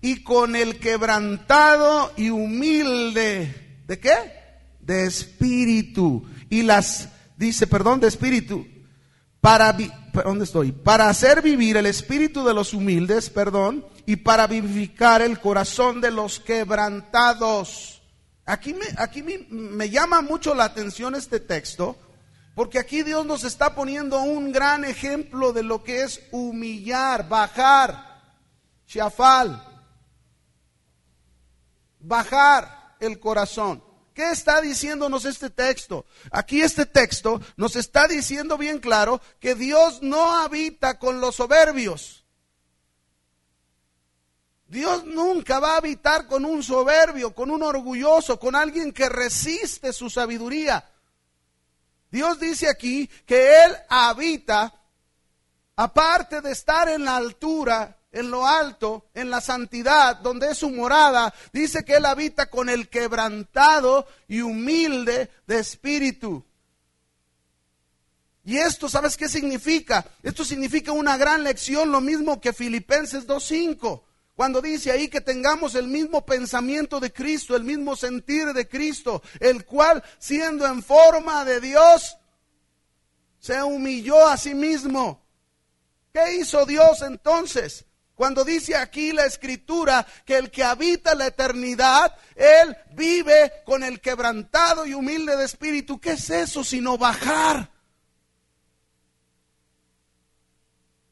Y 0.00 0.22
con 0.22 0.54
el 0.54 0.78
quebrantado 0.78 2.12
y 2.16 2.30
humilde, 2.30 3.82
¿de 3.88 3.98
qué? 3.98 4.14
De 4.78 5.04
espíritu. 5.04 6.24
Y 6.48 6.62
las, 6.62 7.08
dice, 7.36 7.66
perdón, 7.66 7.98
de 7.98 8.06
espíritu. 8.06 8.68
Para, 9.42 9.76
¿dónde 10.24 10.44
estoy? 10.44 10.70
Para 10.70 11.08
hacer 11.08 11.42
vivir 11.42 11.76
el 11.76 11.86
espíritu 11.86 12.44
de 12.44 12.54
los 12.54 12.72
humildes, 12.72 13.28
perdón, 13.28 13.84
y 14.06 14.14
para 14.14 14.46
vivificar 14.46 15.20
el 15.20 15.40
corazón 15.40 16.00
de 16.00 16.12
los 16.12 16.38
quebrantados. 16.38 18.00
Aquí 18.46 18.72
me, 18.72 18.86
aquí 18.98 19.20
me, 19.24 19.38
me 19.50 19.90
llama 19.90 20.22
mucho 20.22 20.54
la 20.54 20.62
atención 20.62 21.16
este 21.16 21.40
texto, 21.40 21.96
porque 22.54 22.78
aquí 22.78 23.02
Dios 23.02 23.26
nos 23.26 23.42
está 23.42 23.74
poniendo 23.74 24.22
un 24.22 24.52
gran 24.52 24.84
ejemplo 24.84 25.52
de 25.52 25.64
lo 25.64 25.82
que 25.82 26.04
es 26.04 26.22
humillar, 26.30 27.28
bajar, 27.28 28.22
chiafal, 28.86 29.60
bajar 31.98 32.94
el 33.00 33.18
corazón. 33.18 33.82
¿Qué 34.14 34.30
está 34.30 34.60
diciéndonos 34.60 35.24
este 35.24 35.48
texto? 35.48 36.04
Aquí 36.30 36.60
este 36.60 36.84
texto 36.84 37.40
nos 37.56 37.76
está 37.76 38.06
diciendo 38.06 38.58
bien 38.58 38.78
claro 38.78 39.20
que 39.40 39.54
Dios 39.54 40.02
no 40.02 40.36
habita 40.36 40.98
con 40.98 41.20
los 41.20 41.36
soberbios. 41.36 42.22
Dios 44.66 45.04
nunca 45.04 45.60
va 45.60 45.74
a 45.74 45.76
habitar 45.78 46.26
con 46.26 46.44
un 46.44 46.62
soberbio, 46.62 47.34
con 47.34 47.50
un 47.50 47.62
orgulloso, 47.62 48.38
con 48.38 48.56
alguien 48.56 48.92
que 48.92 49.08
resiste 49.08 49.92
su 49.92 50.08
sabiduría. 50.08 50.88
Dios 52.10 52.38
dice 52.38 52.68
aquí 52.68 53.06
que 53.26 53.64
Él 53.64 53.76
habita, 53.88 54.74
aparte 55.76 56.40
de 56.40 56.52
estar 56.52 56.88
en 56.88 57.04
la 57.04 57.16
altura, 57.16 57.98
en 58.12 58.30
lo 58.30 58.46
alto, 58.46 59.06
en 59.14 59.30
la 59.30 59.40
santidad, 59.40 60.18
donde 60.18 60.50
es 60.50 60.58
su 60.58 60.70
morada, 60.70 61.34
dice 61.52 61.84
que 61.84 61.96
Él 61.96 62.04
habita 62.04 62.50
con 62.50 62.68
el 62.68 62.88
quebrantado 62.88 64.06
y 64.28 64.42
humilde 64.42 65.30
de 65.46 65.58
espíritu. 65.58 66.44
Y 68.44 68.58
esto, 68.58 68.88
¿sabes 68.88 69.16
qué 69.16 69.28
significa? 69.28 70.04
Esto 70.22 70.44
significa 70.44 70.92
una 70.92 71.16
gran 71.16 71.42
lección, 71.42 71.90
lo 71.90 72.00
mismo 72.00 72.40
que 72.40 72.52
Filipenses 72.52 73.26
2.5. 73.26 74.02
Cuando 74.34 74.60
dice 74.60 74.90
ahí 74.90 75.08
que 75.08 75.20
tengamos 75.20 75.74
el 75.74 75.86
mismo 75.86 76.24
pensamiento 76.26 76.98
de 77.00 77.12
Cristo, 77.12 77.54
el 77.54 77.64
mismo 77.64 77.96
sentir 77.96 78.52
de 78.52 78.68
Cristo, 78.68 79.22
el 79.40 79.64
cual 79.64 80.02
siendo 80.18 80.66
en 80.66 80.82
forma 80.82 81.44
de 81.44 81.60
Dios, 81.60 82.16
se 83.38 83.62
humilló 83.62 84.26
a 84.26 84.36
sí 84.36 84.54
mismo. 84.54 85.22
¿Qué 86.12 86.36
hizo 86.36 86.66
Dios 86.66 87.02
entonces? 87.02 87.86
Cuando 88.14 88.44
dice 88.44 88.76
aquí 88.76 89.12
la 89.12 89.24
escritura 89.24 90.06
que 90.24 90.36
el 90.36 90.50
que 90.50 90.62
habita 90.62 91.14
la 91.14 91.28
eternidad, 91.28 92.14
Él 92.34 92.76
vive 92.92 93.52
con 93.64 93.82
el 93.82 94.00
quebrantado 94.00 94.84
y 94.86 94.94
humilde 94.94 95.36
de 95.36 95.44
espíritu. 95.44 95.98
¿Qué 95.98 96.12
es 96.12 96.30
eso 96.30 96.62
sino 96.62 96.98
bajar? 96.98 97.70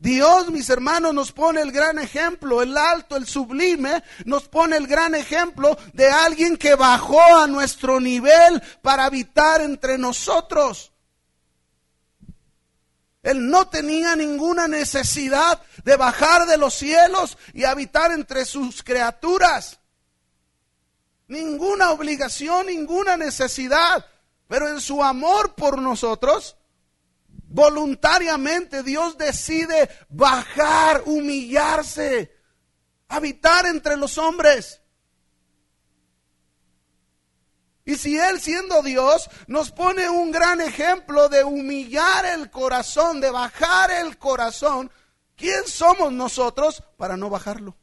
Dios, 0.00 0.50
mis 0.50 0.71
hermanos, 0.71 1.12
nos 1.12 1.30
pone 1.30 1.61
el 1.61 1.73
gran 1.73 1.99
ejemplo, 1.99 2.62
el 2.62 2.75
alto, 2.75 3.16
el 3.16 3.26
sublime, 3.26 4.02
nos 4.25 4.49
pone 4.49 4.78
el 4.78 4.87
gran 4.87 5.14
ejemplo 5.14 5.76
de 5.92 6.09
alguien 6.09 6.57
que 6.57 6.75
bajó 6.75 7.21
a 7.37 7.47
nuestro 7.47 8.00
nivel 8.00 8.62
para 8.80 9.04
habitar 9.04 9.61
entre 9.61 9.99
nosotros. 9.99 10.89
Él 13.22 13.50
no 13.50 13.68
tenía 13.68 14.16
ninguna 14.16 14.66
necesidad 14.66 15.60
de 15.84 15.96
bajar 15.96 16.46
de 16.46 16.56
los 16.56 16.74
cielos 16.74 17.36
y 17.52 17.64
habitar 17.64 18.12
entre 18.12 18.44
sus 18.44 18.82
criaturas. 18.82 19.78
Ninguna 21.28 21.90
obligación, 21.90 22.66
ninguna 22.66 23.16
necesidad. 23.16 24.06
Pero 24.48 24.68
en 24.68 24.80
su 24.80 25.04
amor 25.04 25.54
por 25.54 25.80
nosotros, 25.80 26.56
Voluntariamente 27.52 28.84
Dios 28.84 29.18
decide 29.18 29.90
bajar, 30.08 31.02
humillarse, 31.06 32.32
habitar 33.08 33.66
entre 33.66 33.96
los 33.96 34.18
hombres. 34.18 34.79
Y 37.90 37.97
si 37.97 38.16
Él 38.16 38.40
siendo 38.40 38.82
Dios 38.82 39.28
nos 39.49 39.73
pone 39.73 40.09
un 40.09 40.30
gran 40.30 40.61
ejemplo 40.61 41.28
de 41.28 41.42
humillar 41.42 42.25
el 42.25 42.49
corazón, 42.49 43.20
de 43.20 43.32
bajar 43.32 43.90
el 43.90 44.16
corazón, 44.16 44.92
¿quién 45.35 45.66
somos 45.66 46.12
nosotros 46.12 46.85
para 46.97 47.16
no 47.16 47.28
bajarlo? 47.28 47.76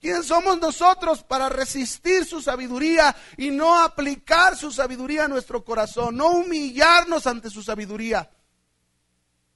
¿Quién 0.00 0.22
somos 0.22 0.60
nosotros 0.60 1.24
para 1.24 1.48
resistir 1.48 2.24
su 2.24 2.40
sabiduría 2.40 3.16
y 3.36 3.50
no 3.50 3.80
aplicar 3.80 4.56
su 4.56 4.70
sabiduría 4.70 5.24
a 5.24 5.28
nuestro 5.28 5.64
corazón, 5.64 6.18
no 6.18 6.28
humillarnos 6.30 7.26
ante 7.26 7.50
su 7.50 7.64
sabiduría? 7.64 8.30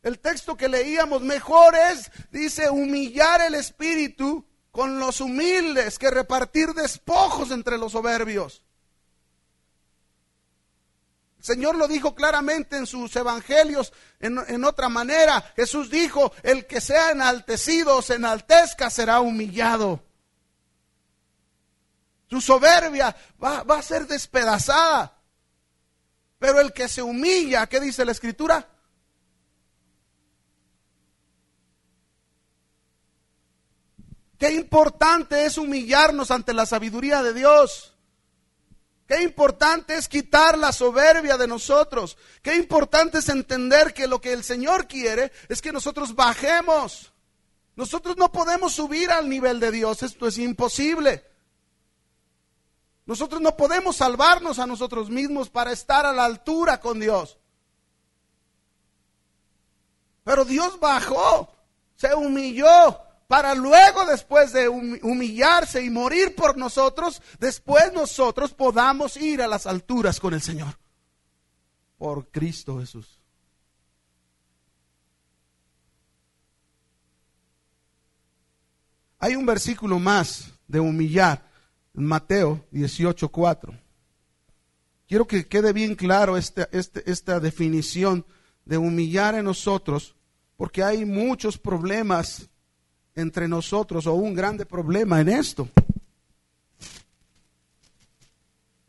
El 0.03 0.19
texto 0.19 0.57
que 0.57 0.69
leíamos, 0.69 1.23
mejor 1.23 1.77
es, 1.77 2.11
dice, 2.33 2.69
humillar 2.71 3.41
el 3.43 3.55
espíritu 3.55 4.45
con 4.77 4.99
los 4.99 5.23
humildes 5.23 5.99
que 5.99 6.11
repartir 6.11 6.75
despojos 6.75 7.51
entre 7.51 7.79
los 7.79 7.93
soberbios. 7.93 8.63
El 11.39 11.45
Señor 11.45 11.77
lo 11.77 11.89
dijo 11.89 12.15
claramente 12.15 12.77
en 12.77 12.87
sus 12.87 13.17
evangelios 13.17 13.95
en, 14.21 14.39
en, 14.49 14.65
otra 14.65 14.91
manera. 14.91 15.41
Jesús 15.57 15.89
dijo, 15.89 16.31
el 16.43 16.67
que 16.67 16.83
sea 16.83 17.13
enaltecido 17.13 18.03
se 18.03 18.17
enaltezca 18.17 18.91
será 18.91 19.21
humillado. 19.21 20.05
Su 22.29 22.43
soberbia 22.43 23.17
va, 23.43 23.63
va 23.63 23.79
a 23.79 23.83
ser 23.83 24.07
despedazada. 24.07 25.17
Pero 26.39 26.61
el 26.61 26.75
que 26.75 26.87
se 26.89 27.01
humilla, 27.01 27.67
¿qué 27.67 27.81
dice 27.81 28.05
la 28.05 28.13
escritura? 28.13 28.69
Qué 34.39 34.51
importante 34.53 35.47
es 35.47 35.57
humillarnos 35.57 36.31
ante 36.31 36.53
la 36.53 36.67
sabiduría 36.67 37.23
de 37.23 37.33
Dios. 37.33 37.95
Qué 39.07 39.23
importante 39.23 39.97
es 39.97 40.09
quitar 40.09 40.59
la 40.59 40.73
soberbia 40.73 41.39
de 41.39 41.47
nosotros. 41.47 42.19
Qué 42.43 42.57
importante 42.57 43.19
es 43.19 43.29
entender 43.29 43.95
que 43.95 44.09
lo 44.09 44.21
que 44.21 44.33
el 44.33 44.43
Señor 44.43 44.89
quiere 44.89 45.33
es 45.49 45.63
que 45.63 45.73
nosotros 45.73 46.15
bajemos. 46.15 47.13
Nosotros 47.77 48.17
no 48.17 48.33
podemos 48.33 48.73
subir 48.73 49.11
al 49.11 49.29
nivel 49.29 49.61
de 49.61 49.71
Dios, 49.71 50.03
esto 50.03 50.27
es 50.27 50.39
imposible. 50.39 51.25
Nosotros 53.05 53.41
no 53.41 53.57
podemos 53.57 53.97
salvarnos 53.97 54.59
a 54.59 54.67
nosotros 54.67 55.09
mismos 55.09 55.49
para 55.49 55.71
estar 55.71 56.05
a 56.05 56.13
la 56.13 56.25
altura 56.25 56.81
con 56.81 56.99
Dios. 56.99 57.39
Pero 60.25 60.45
Dios 60.45 60.81
bajó, 60.81 61.49
se 61.95 62.13
humilló 62.13 63.06
para 63.27 63.55
luego 63.55 64.05
después 64.07 64.53
de 64.53 64.69
humillarse 64.69 65.83
y 65.83 65.91
morir 65.91 66.35
por 66.35 66.57
nosotros, 66.57 67.21
después 67.39 67.93
nosotros 67.93 68.55
podamos 68.55 69.17
ir 69.17 69.43
a 69.43 69.49
las 69.49 69.67
alturas 69.67 70.21
con 70.21 70.35
el 70.35 70.41
Señor. 70.41 70.79
Por 71.99 72.29
Cristo 72.31 72.79
Jesús. 72.79 73.21
Hay 79.19 79.35
un 79.35 79.47
versículo 79.47 79.99
más 79.99 80.53
de 80.69 80.79
humillar 80.79 81.51
Mateo 81.95 82.65
18:4. 82.71 83.81
Quiero 85.09 85.27
que 85.27 85.47
quede 85.47 85.73
bien 85.73 85.95
claro 85.95 86.37
este, 86.37 86.69
este, 86.73 87.11
esta 87.11 87.41
definición 87.41 88.27
de 88.65 88.77
humillar 88.77 89.35
en 89.35 89.45
nosotros, 89.45 90.17
porque 90.57 90.83
hay 90.83 91.05
muchos 91.05 91.59
problemas 91.59 92.51
entre 93.17 93.49
nosotros 93.49 94.07
o 94.07 94.15
un 94.15 94.35
grande 94.35 94.67
problema 94.67 95.21
en 95.21 95.31
esto. 95.31 95.69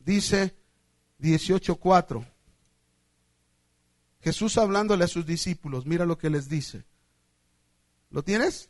Dice 0.05 0.53
18:4. 1.19 2.25
Jesús 4.21 4.57
hablándole 4.57 5.05
a 5.05 5.07
sus 5.07 5.25
discípulos, 5.25 5.85
mira 5.85 6.05
lo 6.05 6.17
que 6.17 6.29
les 6.29 6.49
dice. 6.49 6.83
¿Lo 8.09 8.23
tienes? 8.23 8.69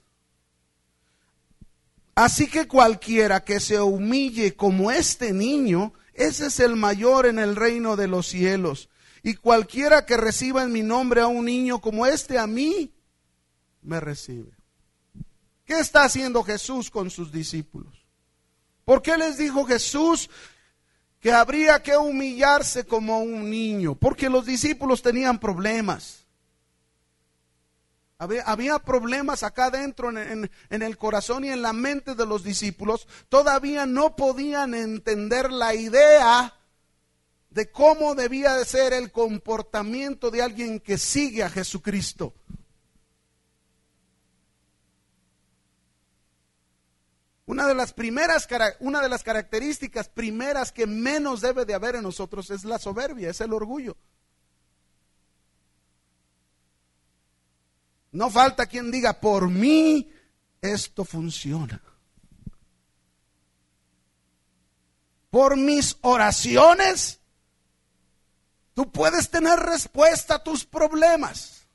Así 2.15 2.47
que 2.47 2.67
cualquiera 2.67 3.43
que 3.43 3.59
se 3.59 3.79
humille 3.79 4.55
como 4.55 4.91
este 4.91 5.33
niño, 5.33 5.93
ese 6.13 6.47
es 6.47 6.59
el 6.59 6.75
mayor 6.75 7.27
en 7.27 7.37
el 7.37 7.55
reino 7.55 7.95
de 7.95 8.07
los 8.07 8.27
cielos. 8.27 8.89
y 9.23 9.33
cualquiera 9.33 10.05
que 10.05 10.15
reciba 10.15 10.63
en 10.63 10.71
mi 10.71 10.83
nombre 10.83 11.19
a 11.19 11.27
un 11.27 11.43
niño 11.43 11.81
como 11.81 12.05
este, 12.05 12.37
a 12.37 12.47
mí, 12.47 12.93
me 13.81 13.99
recibe. 13.99 14.56
¿Qué 15.67 15.77
está 15.79 16.05
haciendo 16.05 16.43
Jesús 16.43 16.89
con 16.89 17.09
sus 17.09 17.29
discípulos? 17.29 17.93
¿Por 18.85 19.01
qué 19.01 19.17
les 19.17 19.37
dijo 19.37 19.65
Jesús 19.65 20.29
que 21.19 21.33
habría 21.33 21.83
que 21.83 21.97
humillarse 21.97 22.85
como 22.85 23.19
un 23.19 23.49
niño? 23.49 23.93
Porque 23.93 24.29
los 24.29 24.45
discípulos 24.45 25.01
tenían 25.01 25.39
problemas. 25.41 26.25
Había, 28.17 28.79
problemas 28.79 29.43
acá 29.43 29.69
dentro 29.69 30.09
en, 30.09 30.49
en, 30.69 30.81
el 30.81 30.97
corazón 30.97 31.43
y 31.43 31.49
en 31.49 31.61
la 31.61 31.73
mente 31.73 32.15
de 32.15 32.25
los 32.25 32.45
discípulos. 32.45 33.05
Todavía 33.27 33.85
no 33.85 34.15
podían 34.15 34.73
entender 34.73 35.51
la 35.51 35.75
idea 35.75 36.55
de 37.49 37.69
cómo 37.69 38.15
debía 38.15 38.53
de 38.53 38.63
ser 38.63 38.93
el 38.93 39.11
comportamiento 39.11 40.31
de 40.31 40.41
alguien 40.41 40.79
que 40.79 40.97
sigue 40.97 41.43
a 41.43 41.49
Jesucristo. 41.49 42.33
Una 47.47 47.65
de 47.65 47.73
las 47.73 47.93
primeras, 47.93 48.45
una 48.81 49.01
de 49.01 49.07
las 49.07 49.23
características 49.23 50.09
primeras 50.09 50.73
que 50.73 50.85
menos 50.85 51.39
debe 51.39 51.63
de 51.63 51.73
haber 51.73 51.95
en 51.95 52.03
nosotros 52.03 52.49
es 52.51 52.65
la 52.65 52.77
soberbia, 52.77 53.29
es 53.29 53.39
el 53.39 53.53
orgullo. 53.53 53.95
No 58.11 58.29
falta 58.29 58.65
quien 58.65 58.91
diga, 58.91 59.21
por 59.21 59.49
mí 59.49 60.11
esto 60.59 61.05
funciona. 61.05 61.81
Por 65.29 65.55
mis 65.55 65.95
oraciones, 66.01 67.21
tú 68.73 68.91
puedes 68.91 69.29
tener 69.29 69.57
respuesta 69.57 70.35
a 70.35 70.43
tus 70.43 70.65
problemas. 70.65 71.65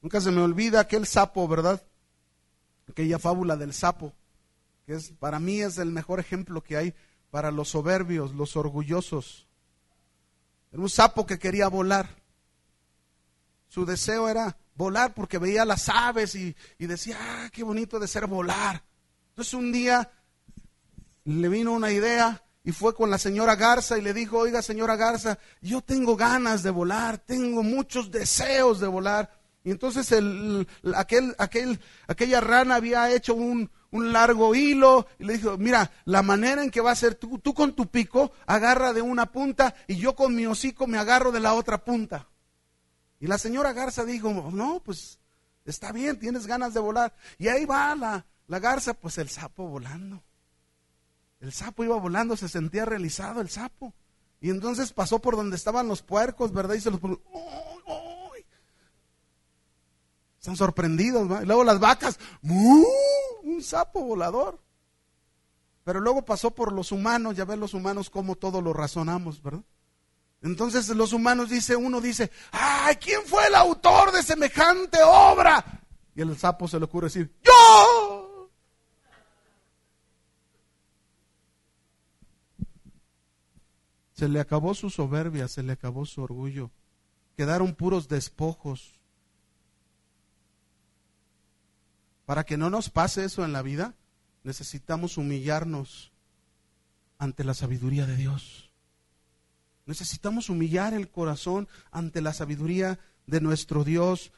Nunca 0.00 0.22
se 0.22 0.30
me 0.30 0.40
olvida 0.40 0.80
aquel 0.80 1.06
sapo, 1.06 1.46
¿verdad? 1.46 1.82
Aquella 2.88 3.18
fábula 3.18 3.56
del 3.56 3.72
sapo, 3.72 4.12
que 4.86 4.94
es 4.94 5.10
para 5.12 5.38
mí 5.38 5.60
es 5.60 5.78
el 5.78 5.90
mejor 5.90 6.20
ejemplo 6.20 6.62
que 6.62 6.76
hay 6.76 6.94
para 7.30 7.50
los 7.50 7.68
soberbios, 7.68 8.34
los 8.34 8.56
orgullosos. 8.56 9.46
Era 10.72 10.82
un 10.82 10.90
sapo 10.90 11.26
que 11.26 11.38
quería 11.38 11.68
volar. 11.68 12.08
Su 13.68 13.84
deseo 13.84 14.28
era 14.28 14.56
volar 14.74 15.12
porque 15.14 15.38
veía 15.38 15.64
las 15.64 15.88
aves 15.88 16.34
y, 16.34 16.54
decía, 16.78 17.18
ah, 17.20 17.48
qué 17.52 17.62
bonito 17.62 17.98
de 17.98 18.08
ser 18.08 18.26
volar. 18.26 18.82
Entonces 19.30 19.54
un 19.54 19.72
día 19.72 20.10
le 21.24 21.48
vino 21.48 21.72
una 21.72 21.90
idea 21.90 22.42
y 22.64 22.72
fue 22.72 22.94
con 22.94 23.10
la 23.10 23.18
señora 23.18 23.56
Garza 23.56 23.98
y 23.98 24.02
le 24.02 24.14
dijo, 24.14 24.38
oiga 24.38 24.62
señora 24.62 24.96
Garza, 24.96 25.38
yo 25.60 25.80
tengo 25.82 26.16
ganas 26.16 26.62
de 26.62 26.70
volar, 26.70 27.18
tengo 27.18 27.62
muchos 27.62 28.10
deseos 28.10 28.80
de 28.80 28.86
volar. 28.86 29.37
Y 29.68 29.70
entonces 29.70 30.10
el, 30.12 30.66
aquel, 30.94 31.34
aquel, 31.36 31.78
aquella 32.06 32.40
rana 32.40 32.76
había 32.76 33.10
hecho 33.10 33.34
un, 33.34 33.70
un, 33.90 34.12
largo 34.14 34.54
hilo 34.54 35.06
y 35.18 35.24
le 35.24 35.34
dijo, 35.34 35.58
mira, 35.58 35.90
la 36.06 36.22
manera 36.22 36.62
en 36.62 36.70
que 36.70 36.80
va 36.80 36.90
a 36.90 36.96
ser 36.96 37.16
tú, 37.16 37.38
tú 37.38 37.52
con 37.52 37.74
tu 37.74 37.86
pico 37.86 38.32
agarra 38.46 38.94
de 38.94 39.02
una 39.02 39.30
punta 39.30 39.74
y 39.86 39.96
yo 39.96 40.14
con 40.14 40.34
mi 40.34 40.46
hocico 40.46 40.86
me 40.86 40.96
agarro 40.96 41.32
de 41.32 41.40
la 41.40 41.52
otra 41.52 41.84
punta. 41.84 42.28
Y 43.20 43.26
la 43.26 43.36
señora 43.36 43.74
Garza 43.74 44.06
dijo, 44.06 44.32
no, 44.50 44.80
pues 44.82 45.18
está 45.66 45.92
bien, 45.92 46.18
tienes 46.18 46.46
ganas 46.46 46.72
de 46.72 46.80
volar. 46.80 47.14
Y 47.36 47.48
ahí 47.48 47.66
va 47.66 47.94
la, 47.94 48.24
la 48.46 48.60
garza, 48.60 48.94
pues 48.94 49.18
el 49.18 49.28
sapo 49.28 49.68
volando. 49.68 50.22
El 51.40 51.52
sapo 51.52 51.84
iba 51.84 51.96
volando, 51.96 52.38
se 52.38 52.48
sentía 52.48 52.86
realizado 52.86 53.42
el 53.42 53.50
sapo. 53.50 53.92
Y 54.40 54.48
entonces 54.48 54.94
pasó 54.94 55.18
por 55.18 55.36
donde 55.36 55.56
estaban 55.56 55.88
los 55.88 56.00
puercos, 56.00 56.54
¿verdad? 56.54 56.74
Y 56.74 56.80
se 56.80 56.90
los 56.90 57.00
están 60.38 60.56
sorprendidos, 60.56 61.42
Y 61.42 61.46
luego 61.46 61.64
las 61.64 61.80
vacas, 61.80 62.18
un 62.42 63.62
sapo 63.62 64.02
volador. 64.02 64.60
Pero 65.84 66.00
luego 66.00 66.24
pasó 66.24 66.50
por 66.50 66.72
los 66.72 66.92
humanos, 66.92 67.34
ya 67.34 67.44
ven 67.44 67.60
los 67.60 67.72
humanos 67.74 68.10
como 68.10 68.36
todo 68.36 68.60
lo 68.60 68.72
razonamos, 68.72 69.42
¿verdad? 69.42 69.64
Entonces 70.42 70.88
los 70.90 71.12
humanos 71.12 71.50
dice, 71.50 71.74
uno 71.76 72.00
dice, 72.00 72.30
ay, 72.52 72.96
¿quién 72.96 73.22
fue 73.24 73.46
el 73.46 73.54
autor 73.54 74.12
de 74.12 74.22
semejante 74.22 74.98
obra? 75.02 75.82
Y 76.14 76.20
el 76.20 76.36
sapo 76.36 76.68
se 76.68 76.78
le 76.78 76.84
ocurre 76.84 77.06
decir, 77.06 77.34
yo. 77.42 78.50
Se 84.12 84.28
le 84.28 84.40
acabó 84.40 84.74
su 84.74 84.90
soberbia, 84.90 85.48
se 85.48 85.62
le 85.62 85.72
acabó 85.72 86.04
su 86.04 86.22
orgullo. 86.22 86.70
Quedaron 87.36 87.74
puros 87.74 88.08
despojos. 88.08 88.97
Para 92.28 92.44
que 92.44 92.58
no 92.58 92.68
nos 92.68 92.90
pase 92.90 93.24
eso 93.24 93.42
en 93.42 93.54
la 93.54 93.62
vida, 93.62 93.94
necesitamos 94.44 95.16
humillarnos 95.16 96.12
ante 97.16 97.42
la 97.42 97.54
sabiduría 97.54 98.04
de 98.04 98.16
Dios. 98.16 98.70
Necesitamos 99.86 100.50
humillar 100.50 100.92
el 100.92 101.08
corazón 101.08 101.68
ante 101.90 102.20
la 102.20 102.34
sabiduría 102.34 102.98
de 103.26 103.40
nuestro 103.40 103.82
Dios. 103.82 104.30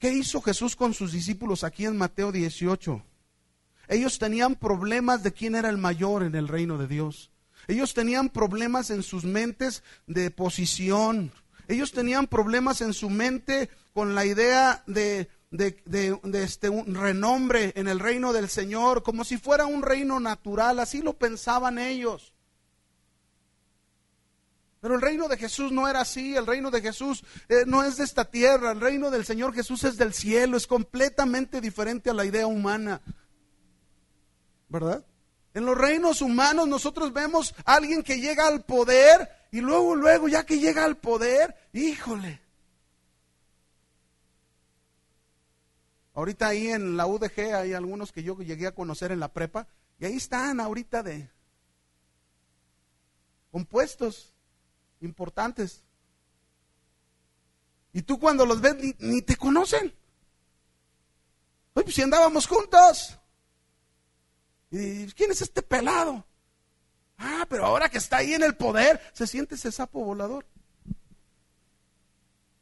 ¿Qué 0.00 0.12
hizo 0.12 0.40
Jesús 0.40 0.74
con 0.74 0.92
sus 0.92 1.12
discípulos 1.12 1.62
aquí 1.62 1.84
en 1.84 1.96
Mateo 1.96 2.32
18? 2.32 3.00
Ellos 3.90 4.18
tenían 4.18 4.56
problemas 4.56 5.22
de 5.22 5.32
quién 5.32 5.54
era 5.54 5.68
el 5.68 5.78
mayor 5.78 6.24
en 6.24 6.34
el 6.34 6.48
reino 6.48 6.78
de 6.78 6.88
Dios. 6.88 7.30
Ellos 7.68 7.94
tenían 7.94 8.28
problemas 8.28 8.90
en 8.90 9.04
sus 9.04 9.22
mentes 9.22 9.84
de 10.08 10.32
posición. 10.32 11.30
Ellos 11.68 11.92
tenían 11.92 12.26
problemas 12.26 12.80
en 12.80 12.92
su 12.92 13.08
mente 13.08 13.70
con 13.94 14.16
la 14.16 14.26
idea 14.26 14.82
de 14.88 15.28
de, 15.50 16.18
este, 16.34 16.68
un 16.68 16.94
renombre 16.94 17.72
en 17.76 17.88
el 17.88 18.00
reino 18.00 18.32
del 18.32 18.48
Señor, 18.48 19.02
como 19.02 19.24
si 19.24 19.38
fuera 19.38 19.66
un 19.66 19.82
reino 19.82 20.20
natural, 20.20 20.78
así 20.78 21.02
lo 21.02 21.14
pensaban 21.14 21.78
ellos. 21.78 22.32
Pero 24.80 24.94
el 24.94 25.00
reino 25.00 25.26
de 25.28 25.36
Jesús 25.36 25.72
no 25.72 25.88
era 25.88 26.02
así, 26.02 26.36
el 26.36 26.46
reino 26.46 26.70
de 26.70 26.80
Jesús 26.80 27.24
eh, 27.48 27.64
no 27.66 27.82
es 27.82 27.96
de 27.96 28.04
esta 28.04 28.24
tierra, 28.24 28.72
el 28.72 28.80
reino 28.80 29.10
del 29.10 29.24
Señor 29.24 29.54
Jesús 29.54 29.84
es 29.84 29.96
del 29.96 30.12
cielo, 30.12 30.56
es 30.56 30.66
completamente 30.66 31.60
diferente 31.60 32.10
a 32.10 32.14
la 32.14 32.24
idea 32.24 32.46
humana. 32.46 33.00
¿Verdad? 34.68 35.04
En 35.54 35.64
los 35.64 35.76
reinos 35.76 36.20
humanos 36.20 36.68
nosotros 36.68 37.12
vemos 37.12 37.54
a 37.64 37.76
alguien 37.76 38.02
que 38.02 38.20
llega 38.20 38.46
al 38.46 38.64
poder 38.64 39.28
y 39.50 39.60
luego, 39.60 39.96
luego, 39.96 40.28
ya 40.28 40.44
que 40.44 40.58
llega 40.58 40.84
al 40.84 40.98
poder, 40.98 41.56
híjole, 41.72 42.45
Ahorita 46.16 46.48
ahí 46.48 46.68
en 46.68 46.96
la 46.96 47.06
UDG 47.06 47.54
hay 47.54 47.74
algunos 47.74 48.10
que 48.10 48.22
yo 48.22 48.38
llegué 48.38 48.66
a 48.66 48.74
conocer 48.74 49.12
en 49.12 49.20
la 49.20 49.28
prepa 49.28 49.68
y 49.98 50.06
ahí 50.06 50.16
están 50.16 50.60
ahorita 50.60 51.02
de 51.02 51.30
compuestos 53.52 54.32
importantes. 55.02 55.84
Y 57.92 58.00
tú 58.00 58.18
cuando 58.18 58.46
los 58.46 58.62
ves 58.62 58.76
ni, 58.98 59.20
te 59.20 59.36
conocen. 59.36 59.94
Oye, 61.74 61.84
pues 61.84 61.94
si 61.94 62.00
andábamos 62.00 62.46
juntos. 62.46 63.18
¿Y 64.70 65.12
quién 65.12 65.30
es 65.30 65.42
este 65.42 65.60
pelado? 65.60 66.24
Ah, 67.18 67.44
pero 67.46 67.66
ahora 67.66 67.90
que 67.90 67.98
está 67.98 68.16
ahí 68.16 68.32
en 68.32 68.42
el 68.42 68.56
poder, 68.56 69.02
se 69.12 69.26
siente 69.26 69.56
ese 69.56 69.70
sapo 69.70 70.02
volador. 70.02 70.46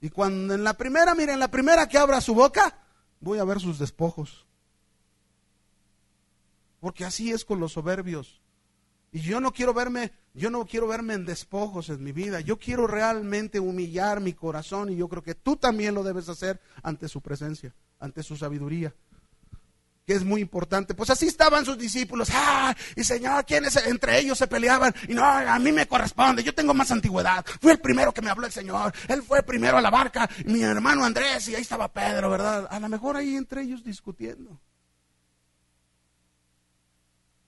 Y 0.01 0.11
cuando 0.11 0.55
en 0.55 0.64
la 0.64 0.75
primera, 0.75 1.14
miren, 1.14 1.35
en 1.35 1.40
la 1.40 1.53
primera 1.53 1.88
que 1.88 1.99
abra 1.99 2.21
su 2.21 2.35
boca, 2.35 2.81
voy 3.24 3.38
a 3.38 3.44
ver 3.44 3.60
sus 3.60 3.78
despojos. 3.78 4.46
Porque 6.80 7.04
así 7.04 7.32
es 7.32 7.44
con 7.44 7.58
los 7.58 7.72
soberbios. 7.72 8.40
Y 9.10 9.20
yo 9.20 9.40
no 9.40 9.52
quiero 9.52 9.72
verme, 9.72 10.12
yo 10.34 10.50
no 10.50 10.66
quiero 10.66 10.87
verme 10.87 11.14
en 11.14 11.24
despojos 11.24 11.88
en 11.88 12.02
mi 12.02 12.12
vida. 12.12 12.40
Yo 12.40 12.58
quiero 12.58 12.87
realmente 12.87 13.58
humillar 13.58 14.20
mi 14.20 14.32
corazón 14.32 14.90
y 14.90 14.96
yo 14.96 15.08
creo 15.08 15.22
que 15.22 15.34
tú 15.34 15.56
también 15.56 15.94
lo 15.94 16.02
debes 16.02 16.28
hacer 16.28 16.60
ante 16.82 17.08
su 17.08 17.20
presencia, 17.20 17.74
ante 17.98 18.22
su 18.22 18.37
sabiduría 18.37 18.94
que 20.07 20.14
es 20.14 20.25
muy 20.25 20.40
importante. 20.40 20.95
Pues 20.95 21.11
así 21.11 21.27
estaban 21.27 21.64
sus 21.64 21.79
discípulos. 21.79 22.29
¡Ah! 22.33 22.75
Y 22.97 23.05
Señor, 23.05 23.45
¿quiénes 23.45 23.77
entre 23.77 24.19
ellos 24.19 24.38
se 24.38 24.47
peleaban? 24.47 24.95
Y 25.09 25.14
no, 25.14 25.25
a 25.25 25.59
mí 25.59 25.73
me 25.73 25.87
corresponde, 25.87 26.43
yo 26.43 26.55
tengo 26.55 26.75
más 26.75 26.90
antigüedad. 26.90 27.45
Fui 27.61 27.73
el 27.73 27.81
primero 27.81 28.12
que 28.12 28.23
me 28.23 28.31
habló 28.31 28.47
el 28.47 28.53
Señor. 28.53 28.93
Él 29.09 29.23
fue 29.23 29.43
primero 29.43 29.79
a 29.79 29.83
la 29.83 29.90
barca, 29.90 30.29
mi 30.45 30.62
hermano 30.62 31.05
Andrés, 31.05 31.49
y 31.49 31.55
ahí 31.55 31.62
estaba 31.62 31.88
Pedro, 31.88 32.31
¿verdad? 32.31 32.67
A 32.71 32.79
lo 32.81 32.88
mejor 32.88 33.17
ahí 33.17 33.37
entre 33.37 33.62
ellos 33.62 33.83
discutiendo. 33.83 34.61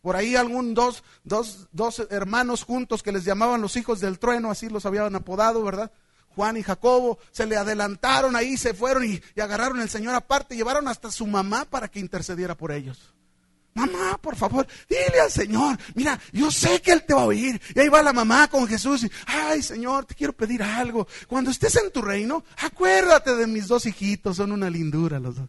Por 0.00 0.14
ahí 0.14 0.36
algún 0.36 0.72
dos, 0.72 1.02
dos, 1.24 1.68
dos 1.72 2.06
hermanos 2.10 2.62
juntos 2.62 3.02
que 3.02 3.10
les 3.10 3.24
llamaban 3.24 3.60
los 3.60 3.76
hijos 3.76 4.00
del 4.00 4.20
trueno, 4.20 4.52
así 4.52 4.68
los 4.68 4.86
habían 4.86 5.14
apodado, 5.16 5.64
¿verdad? 5.64 5.90
Juan 6.36 6.58
y 6.58 6.62
Jacobo 6.62 7.18
se 7.32 7.46
le 7.46 7.56
adelantaron 7.56 8.36
ahí, 8.36 8.58
se 8.58 8.74
fueron 8.74 9.06
y, 9.06 9.22
agarraron 9.40 9.80
al 9.80 9.88
Señor 9.88 10.14
aparte, 10.14 10.54
llevaron 10.54 10.86
hasta 10.86 11.10
su 11.10 11.26
mamá 11.26 11.64
para 11.64 11.88
que 11.88 11.98
intercediera 11.98 12.54
por 12.54 12.72
ellos. 12.72 13.14
mamá, 13.72 14.18
por 14.20 14.36
favor, 14.36 14.66
dile 14.86 15.18
al 15.18 15.30
Señor, 15.30 15.78
mira, 15.94 16.20
yo 16.34 16.50
sé 16.50 16.82
que 16.82 16.92
Él 16.92 17.04
te 17.04 17.14
va 17.14 17.22
a 17.22 17.24
oír. 17.26 17.58
Y 17.74 17.80
ahí 17.80 17.88
va 17.88 18.02
la 18.02 18.12
mamá 18.12 18.48
con 18.48 18.68
Jesús 18.68 19.04
y, 19.04 19.10
ay 19.26 19.62
Señor, 19.62 20.04
te 20.04 20.14
quiero 20.14 20.34
pedir 20.34 20.62
algo. 20.62 21.08
Cuando 21.26 21.50
estés 21.50 21.74
en 21.76 21.90
tu 21.90 22.02
reino, 22.02 22.44
acuérdate 22.58 23.34
de 23.34 23.46
mis 23.46 23.66
dos 23.66 23.86
hijitos, 23.86 24.36
son 24.36 24.52
una 24.52 24.68
lindura 24.68 25.18
los 25.18 25.36
dos. 25.36 25.48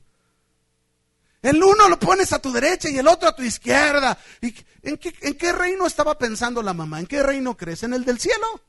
El 1.41 1.61
uno 1.61 1.89
lo 1.89 1.99
pones 1.99 2.31
a 2.31 2.39
tu 2.39 2.49
derecha 2.49 2.89
y 2.89 2.97
el 2.97 3.07
otro 3.09 3.27
a 3.27 3.35
tu 3.35 3.43
izquierda. 3.43 4.17
¿Y 4.41 4.55
en, 4.83 4.97
qué, 4.97 5.13
¿En 5.21 5.33
qué 5.35 5.51
reino 5.51 5.85
estaba 5.85 6.17
pensando 6.17 6.63
la 6.63 6.73
mamá? 6.73 7.01
¿En 7.01 7.07
qué 7.07 7.21
reino 7.21 7.57
crees? 7.57 7.83
¿En 7.83 7.93
el 7.93 8.05
del 8.05 8.19
cielo? 8.19 8.61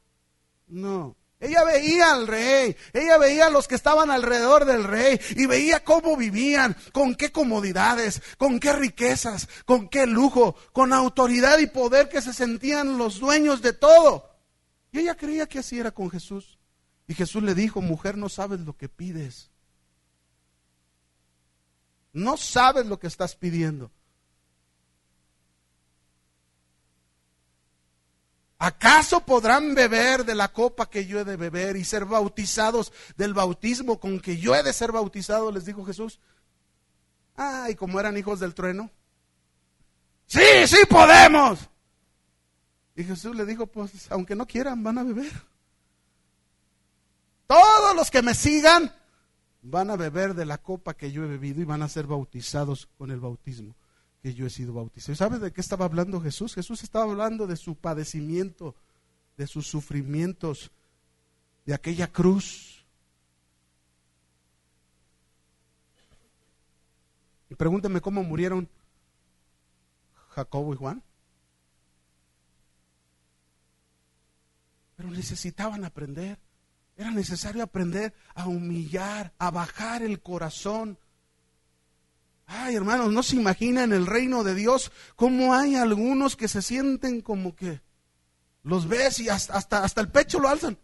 No. 0.66 1.16
Ella 1.40 1.62
veía 1.62 2.10
al 2.10 2.26
rey, 2.26 2.76
ella 2.92 3.16
veía 3.16 3.46
a 3.46 3.50
los 3.50 3.68
que 3.68 3.76
estaban 3.76 4.10
alrededor 4.10 4.64
del 4.64 4.82
rey 4.82 5.20
y 5.36 5.46
veía 5.46 5.84
cómo 5.84 6.16
vivían, 6.16 6.76
con 6.92 7.14
qué 7.14 7.30
comodidades, 7.30 8.20
con 8.38 8.58
qué 8.58 8.72
riquezas, 8.72 9.48
con 9.64 9.88
qué 9.88 10.06
lujo, 10.06 10.56
con 10.72 10.92
autoridad 10.92 11.58
y 11.58 11.68
poder 11.68 12.08
que 12.08 12.22
se 12.22 12.32
sentían 12.32 12.98
los 12.98 13.20
dueños 13.20 13.62
de 13.62 13.72
todo. 13.72 14.28
Y 14.90 14.98
ella 14.98 15.14
creía 15.14 15.46
que 15.46 15.60
así 15.60 15.78
era 15.78 15.92
con 15.92 16.10
Jesús. 16.10 16.58
Y 17.06 17.14
Jesús 17.14 17.42
le 17.42 17.54
dijo, 17.54 17.80
mujer, 17.80 18.16
no 18.16 18.28
sabes 18.28 18.60
lo 18.60 18.76
que 18.76 18.88
pides. 18.88 19.50
No 22.12 22.36
sabes 22.36 22.86
lo 22.86 22.98
que 22.98 23.06
estás 23.06 23.36
pidiendo. 23.36 23.92
¿Acaso 28.58 29.20
podrán 29.20 29.74
beber 29.74 30.24
de 30.24 30.34
la 30.34 30.52
copa 30.52 30.90
que 30.90 31.06
yo 31.06 31.20
he 31.20 31.24
de 31.24 31.36
beber 31.36 31.76
y 31.76 31.84
ser 31.84 32.04
bautizados 32.04 32.92
del 33.16 33.32
bautismo 33.32 34.00
con 34.00 34.18
que 34.18 34.36
yo 34.36 34.54
he 34.56 34.64
de 34.64 34.72
ser 34.72 34.90
bautizado? 34.90 35.52
Les 35.52 35.64
dijo 35.64 35.84
Jesús. 35.84 36.18
Ay, 37.36 37.76
como 37.76 38.00
eran 38.00 38.16
hijos 38.16 38.40
del 38.40 38.54
trueno. 38.54 38.90
Sí, 40.26 40.66
sí 40.66 40.78
podemos. 40.90 41.70
Y 42.96 43.04
Jesús 43.04 43.36
le 43.36 43.46
dijo, 43.46 43.68
pues 43.68 44.10
aunque 44.10 44.34
no 44.34 44.44
quieran, 44.44 44.82
van 44.82 44.98
a 44.98 45.04
beber. 45.04 45.32
Todos 47.46 47.94
los 47.94 48.10
que 48.10 48.22
me 48.22 48.34
sigan 48.34 48.92
van 49.62 49.88
a 49.90 49.96
beber 49.96 50.34
de 50.34 50.44
la 50.44 50.58
copa 50.58 50.94
que 50.94 51.12
yo 51.12 51.22
he 51.22 51.28
bebido 51.28 51.60
y 51.60 51.64
van 51.64 51.82
a 51.82 51.88
ser 51.88 52.08
bautizados 52.08 52.88
con 52.98 53.12
el 53.12 53.20
bautismo 53.20 53.76
que 54.22 54.34
yo 54.34 54.46
he 54.46 54.50
sido 54.50 54.72
bautizado. 54.72 55.16
¿Sabes 55.16 55.40
de 55.40 55.52
qué 55.52 55.60
estaba 55.60 55.84
hablando 55.84 56.20
Jesús? 56.20 56.54
Jesús 56.54 56.82
estaba 56.82 57.04
hablando 57.04 57.46
de 57.46 57.56
su 57.56 57.76
padecimiento, 57.76 58.74
de 59.36 59.46
sus 59.46 59.66
sufrimientos, 59.66 60.70
de 61.64 61.74
aquella 61.74 62.10
cruz. 62.10 62.84
Y 67.50 67.54
pregúnteme 67.54 68.00
cómo 68.00 68.22
murieron 68.22 68.68
Jacobo 70.30 70.74
y 70.74 70.76
Juan. 70.76 71.02
Pero 74.96 75.10
necesitaban 75.10 75.84
aprender. 75.84 76.38
Era 76.96 77.12
necesario 77.12 77.62
aprender 77.62 78.12
a 78.34 78.48
humillar, 78.48 79.32
a 79.38 79.52
bajar 79.52 80.02
el 80.02 80.20
corazón. 80.20 80.98
Ay, 82.50 82.76
hermanos, 82.76 83.12
no 83.12 83.22
se 83.22 83.36
imagina 83.36 83.84
en 83.84 83.92
el 83.92 84.06
reino 84.06 84.42
de 84.42 84.54
Dios 84.54 84.90
cómo 85.16 85.52
hay 85.52 85.76
algunos 85.76 86.34
que 86.34 86.48
se 86.48 86.62
sienten 86.62 87.20
como 87.20 87.54
que 87.54 87.82
los 88.62 88.88
ves 88.88 89.20
y 89.20 89.28
hasta, 89.28 89.54
hasta, 89.58 90.00
el 90.00 90.08
pecho 90.08 90.40
lo 90.40 90.48
alzan. 90.48 90.78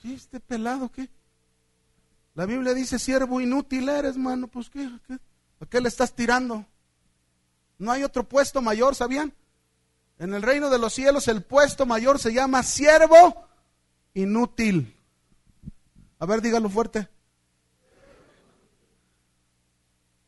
¿Sí, 0.00 0.14
este 0.14 0.38
pelado 0.38 0.88
qué? 0.92 1.10
La 2.34 2.46
Biblia 2.46 2.74
dice, 2.74 3.00
siervo 3.00 3.40
inútil 3.40 3.88
eres, 3.88 4.14
hermano, 4.14 4.46
pues 4.46 4.70
¿qué, 4.70 4.88
qué? 5.08 5.18
¿A 5.58 5.66
qué 5.66 5.80
le 5.80 5.88
estás 5.88 6.14
tirando? 6.14 6.64
No 7.76 7.90
hay 7.90 8.04
otro 8.04 8.22
puesto 8.22 8.62
mayor, 8.62 8.94
¿sabían? 8.94 9.34
En 10.20 10.32
el 10.32 10.42
reino 10.42 10.70
de 10.70 10.78
los 10.78 10.94
cielos 10.94 11.26
el 11.26 11.42
puesto 11.42 11.86
mayor 11.86 12.20
se 12.20 12.32
llama 12.32 12.62
siervo 12.62 13.48
inútil. 14.14 14.96
A 16.20 16.26
ver, 16.26 16.40
dígalo 16.40 16.68
fuerte. 16.68 17.15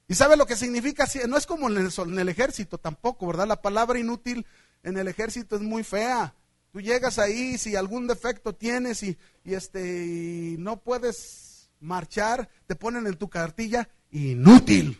¿Y 0.09 0.15
sabe 0.15 0.39
lo 0.39 0.47
que 0.47 0.57
significa? 0.57 1.07
No 1.29 1.37
es 1.37 1.47
como 1.47 1.69
en 1.69 1.77
el, 2.19 2.29
ejército 2.31 2.79
tampoco, 2.79 3.27
¿verdad? 3.27 3.47
La 3.47 3.61
palabra 3.61 3.99
inútil 3.99 4.47
en 4.83 4.97
el 4.97 5.07
ejército 5.07 5.57
es 5.57 5.63
muy 5.63 5.85
fea. 5.85 6.35
Tú 6.73 6.81
llegas 6.81 7.19
ahí, 7.19 7.59
si 7.59 7.77
algún 7.77 8.07
defecto 8.07 8.55
tienes 8.55 9.03
y, 9.03 9.19
este, 9.45 10.07
y 10.07 10.57
no 10.59 10.81
puedes 10.81 11.69
marchar, 11.81 12.49
te 12.67 12.75
ponen 12.75 13.07
en 13.07 13.17
tu 13.17 13.29
cartilla 13.29 13.87
inútil. 14.11 14.99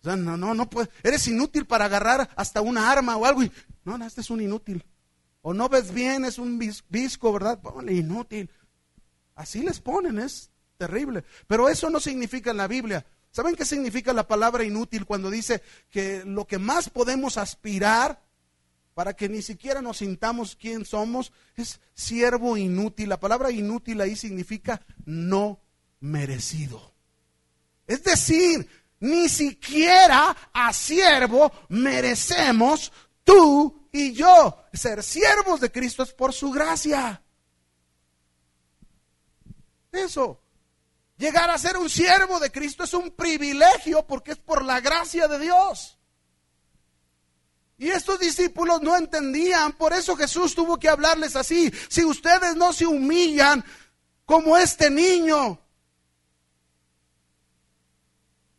O 0.00 0.04
sea, 0.04 0.16
no, 0.16 0.38
no, 0.38 0.54
no 0.54 0.70
puedes. 0.70 0.88
Eres 1.02 1.28
inútil 1.28 1.66
para 1.66 1.84
agarrar 1.84 2.30
hasta 2.34 2.62
una 2.62 2.90
arma 2.90 3.18
o 3.18 3.26
algo. 3.26 3.42
Y, 3.42 3.52
no, 3.84 3.98
no, 3.98 4.06
este 4.06 4.22
es 4.22 4.30
un 4.30 4.40
inútil. 4.40 4.84
O 5.42 5.52
no 5.52 5.68
ves 5.68 5.92
bien, 5.92 6.24
es 6.24 6.38
un 6.38 6.58
visco, 6.88 7.30
¿verdad? 7.30 7.60
Ponle 7.60 7.92
inútil. 7.92 8.50
Así 9.34 9.60
les 9.62 9.80
ponen, 9.80 10.18
es 10.18 10.51
terrible. 10.76 11.24
Pero 11.46 11.68
eso 11.68 11.90
no 11.90 12.00
significa 12.00 12.50
en 12.50 12.56
la 12.56 12.68
Biblia. 12.68 13.04
¿Saben 13.30 13.56
qué 13.56 13.64
significa 13.64 14.12
la 14.12 14.28
palabra 14.28 14.62
inútil 14.62 15.06
cuando 15.06 15.30
dice 15.30 15.62
que 15.90 16.22
lo 16.24 16.46
que 16.46 16.58
más 16.58 16.90
podemos 16.90 17.38
aspirar 17.38 18.22
para 18.94 19.14
que 19.14 19.28
ni 19.28 19.40
siquiera 19.40 19.80
nos 19.80 19.98
sintamos 19.98 20.54
quién 20.54 20.84
somos 20.84 21.32
es 21.56 21.80
siervo 21.94 22.56
inútil? 22.58 23.08
La 23.08 23.18
palabra 23.18 23.50
inútil 23.50 24.00
ahí 24.02 24.16
significa 24.16 24.82
no 25.06 25.60
merecido. 26.00 26.92
Es 27.86 28.04
decir, 28.04 28.68
ni 29.00 29.28
siquiera 29.28 30.36
a 30.52 30.72
siervo 30.72 31.50
merecemos 31.68 32.92
tú 33.24 33.88
y 33.92 34.12
yo. 34.12 34.64
Ser 34.74 35.02
siervos 35.02 35.60
de 35.60 35.72
Cristo 35.72 36.02
es 36.02 36.12
por 36.12 36.32
su 36.32 36.50
gracia. 36.50 37.22
Eso. 39.90 40.41
Llegar 41.22 41.50
a 41.50 41.56
ser 41.56 41.76
un 41.76 41.88
siervo 41.88 42.40
de 42.40 42.50
Cristo 42.50 42.82
es 42.82 42.92
un 42.94 43.12
privilegio 43.12 44.04
porque 44.04 44.32
es 44.32 44.38
por 44.38 44.64
la 44.64 44.80
gracia 44.80 45.28
de 45.28 45.38
Dios. 45.38 45.96
Y 47.78 47.90
estos 47.90 48.18
discípulos 48.18 48.82
no 48.82 48.96
entendían, 48.96 49.72
por 49.74 49.92
eso 49.92 50.16
Jesús 50.16 50.52
tuvo 50.52 50.80
que 50.80 50.88
hablarles 50.88 51.36
así. 51.36 51.72
Si 51.88 52.04
ustedes 52.04 52.56
no 52.56 52.72
se 52.72 52.86
humillan 52.86 53.64
como 54.26 54.56
este 54.56 54.90
niño, 54.90 55.60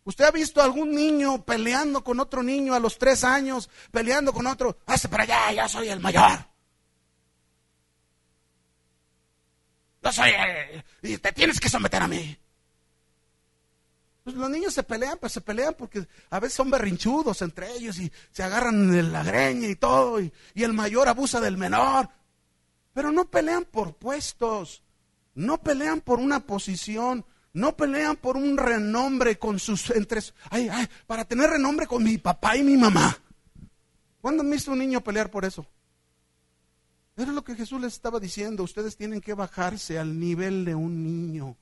¿Usted 0.06 0.26
ha 0.26 0.32
visto 0.32 0.62
algún 0.62 0.95
niño 0.95 1.43
peleando 1.43 2.02
con 2.02 2.21
otro 2.21 2.43
niño 2.43 2.73
a 2.73 2.80
los 2.80 2.97
tres 2.97 3.26
años, 3.26 3.69
peleando 3.91 4.32
con 4.32 4.47
otro? 4.47 4.78
Hace 4.86 5.10
para 5.10 5.23
allá, 5.23 5.52
ya 5.52 5.67
soy 5.67 5.89
el 5.89 5.99
mayor. 5.99 6.45
Yo 10.02 10.12
soy 10.13 10.32
el, 10.32 10.84
y 11.02 11.17
te 11.17 11.32
tienes 11.34 11.60
que 11.60 11.69
someter 11.69 12.02
a 12.02 12.08
mí. 12.08 12.38
Pues 14.23 14.36
los 14.38 14.49
niños 14.49 14.73
se 14.73 14.83
pelean, 14.83 15.17
pues 15.19 15.33
se 15.33 15.41
pelean 15.41 15.75
porque 15.77 16.07
a 16.29 16.39
veces 16.39 16.55
son 16.55 16.69
berrinchudos 16.69 17.41
entre 17.41 17.71
ellos 17.73 17.99
y 17.99 18.12
se 18.31 18.43
agarran 18.43 18.93
en 18.93 19.12
la 19.12 19.23
greña 19.23 19.67
y 19.67 19.75
todo, 19.75 20.21
y, 20.21 20.31
y 20.53 20.63
el 20.63 20.73
mayor 20.73 21.09
abusa 21.09 21.41
del 21.41 21.57
menor. 21.57 22.09
Pero 22.93 23.12
no 23.12 23.25
pelean 23.25 23.65
por 23.65 23.95
puestos, 23.95 24.83
no 25.36 25.62
pelean 25.62 25.99
por 25.99 26.19
una 26.19 26.39
posición, 26.45 27.25
no 27.51 27.75
pelean 27.75 28.15
por 28.15 28.38
un 28.38 28.57
renombre 28.57 29.38
con 29.38 29.59
sus 29.59 29.89
entre 29.91 30.21
ay, 30.49 30.69
ay, 30.71 30.88
para 31.05 31.25
tener 31.25 31.49
renombre 31.49 31.86
con 31.86 32.03
mi 32.03 32.17
papá 32.17 32.55
y 32.55 32.63
mi 32.63 32.77
mamá. 32.77 33.17
¿Cuándo 34.21 34.41
han 34.41 34.49
visto 34.49 34.71
un 34.71 34.79
niño 34.79 35.01
pelear 35.01 35.29
por 35.29 35.43
eso? 35.43 35.65
Era 37.15 37.31
lo 37.31 37.43
que 37.43 37.55
Jesús 37.55 37.79
les 37.81 37.93
estaba 37.93 38.19
diciendo. 38.19 38.63
Ustedes 38.63 38.95
tienen 38.95 39.21
que 39.21 39.33
bajarse 39.33 39.99
al 39.99 40.19
nivel 40.19 40.65
de 40.65 40.73
un 40.73 41.03
niño. 41.03 41.57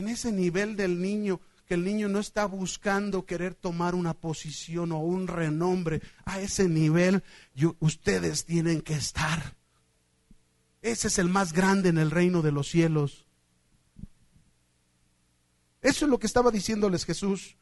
En 0.00 0.08
ese 0.08 0.32
nivel 0.32 0.76
del 0.76 0.98
niño, 0.98 1.42
que 1.66 1.74
el 1.74 1.84
niño 1.84 2.08
no 2.08 2.20
está 2.20 2.46
buscando 2.46 3.26
querer 3.26 3.54
tomar 3.54 3.94
una 3.94 4.14
posición 4.14 4.92
o 4.92 5.00
un 5.00 5.28
renombre. 5.28 6.00
A 6.24 6.40
ese 6.40 6.70
nivel 6.70 7.22
ustedes 7.80 8.46
tienen 8.46 8.80
que 8.80 8.94
estar. 8.94 9.56
Ese 10.80 11.08
es 11.08 11.18
el 11.18 11.28
más 11.28 11.52
grande 11.52 11.90
en 11.90 11.98
el 11.98 12.10
reino 12.10 12.40
de 12.40 12.50
los 12.50 12.70
cielos. 12.70 13.26
Eso 15.82 16.06
es 16.06 16.10
lo 16.10 16.18
que 16.18 16.26
estaba 16.26 16.50
diciéndoles 16.50 17.04
Jesús. 17.04 17.58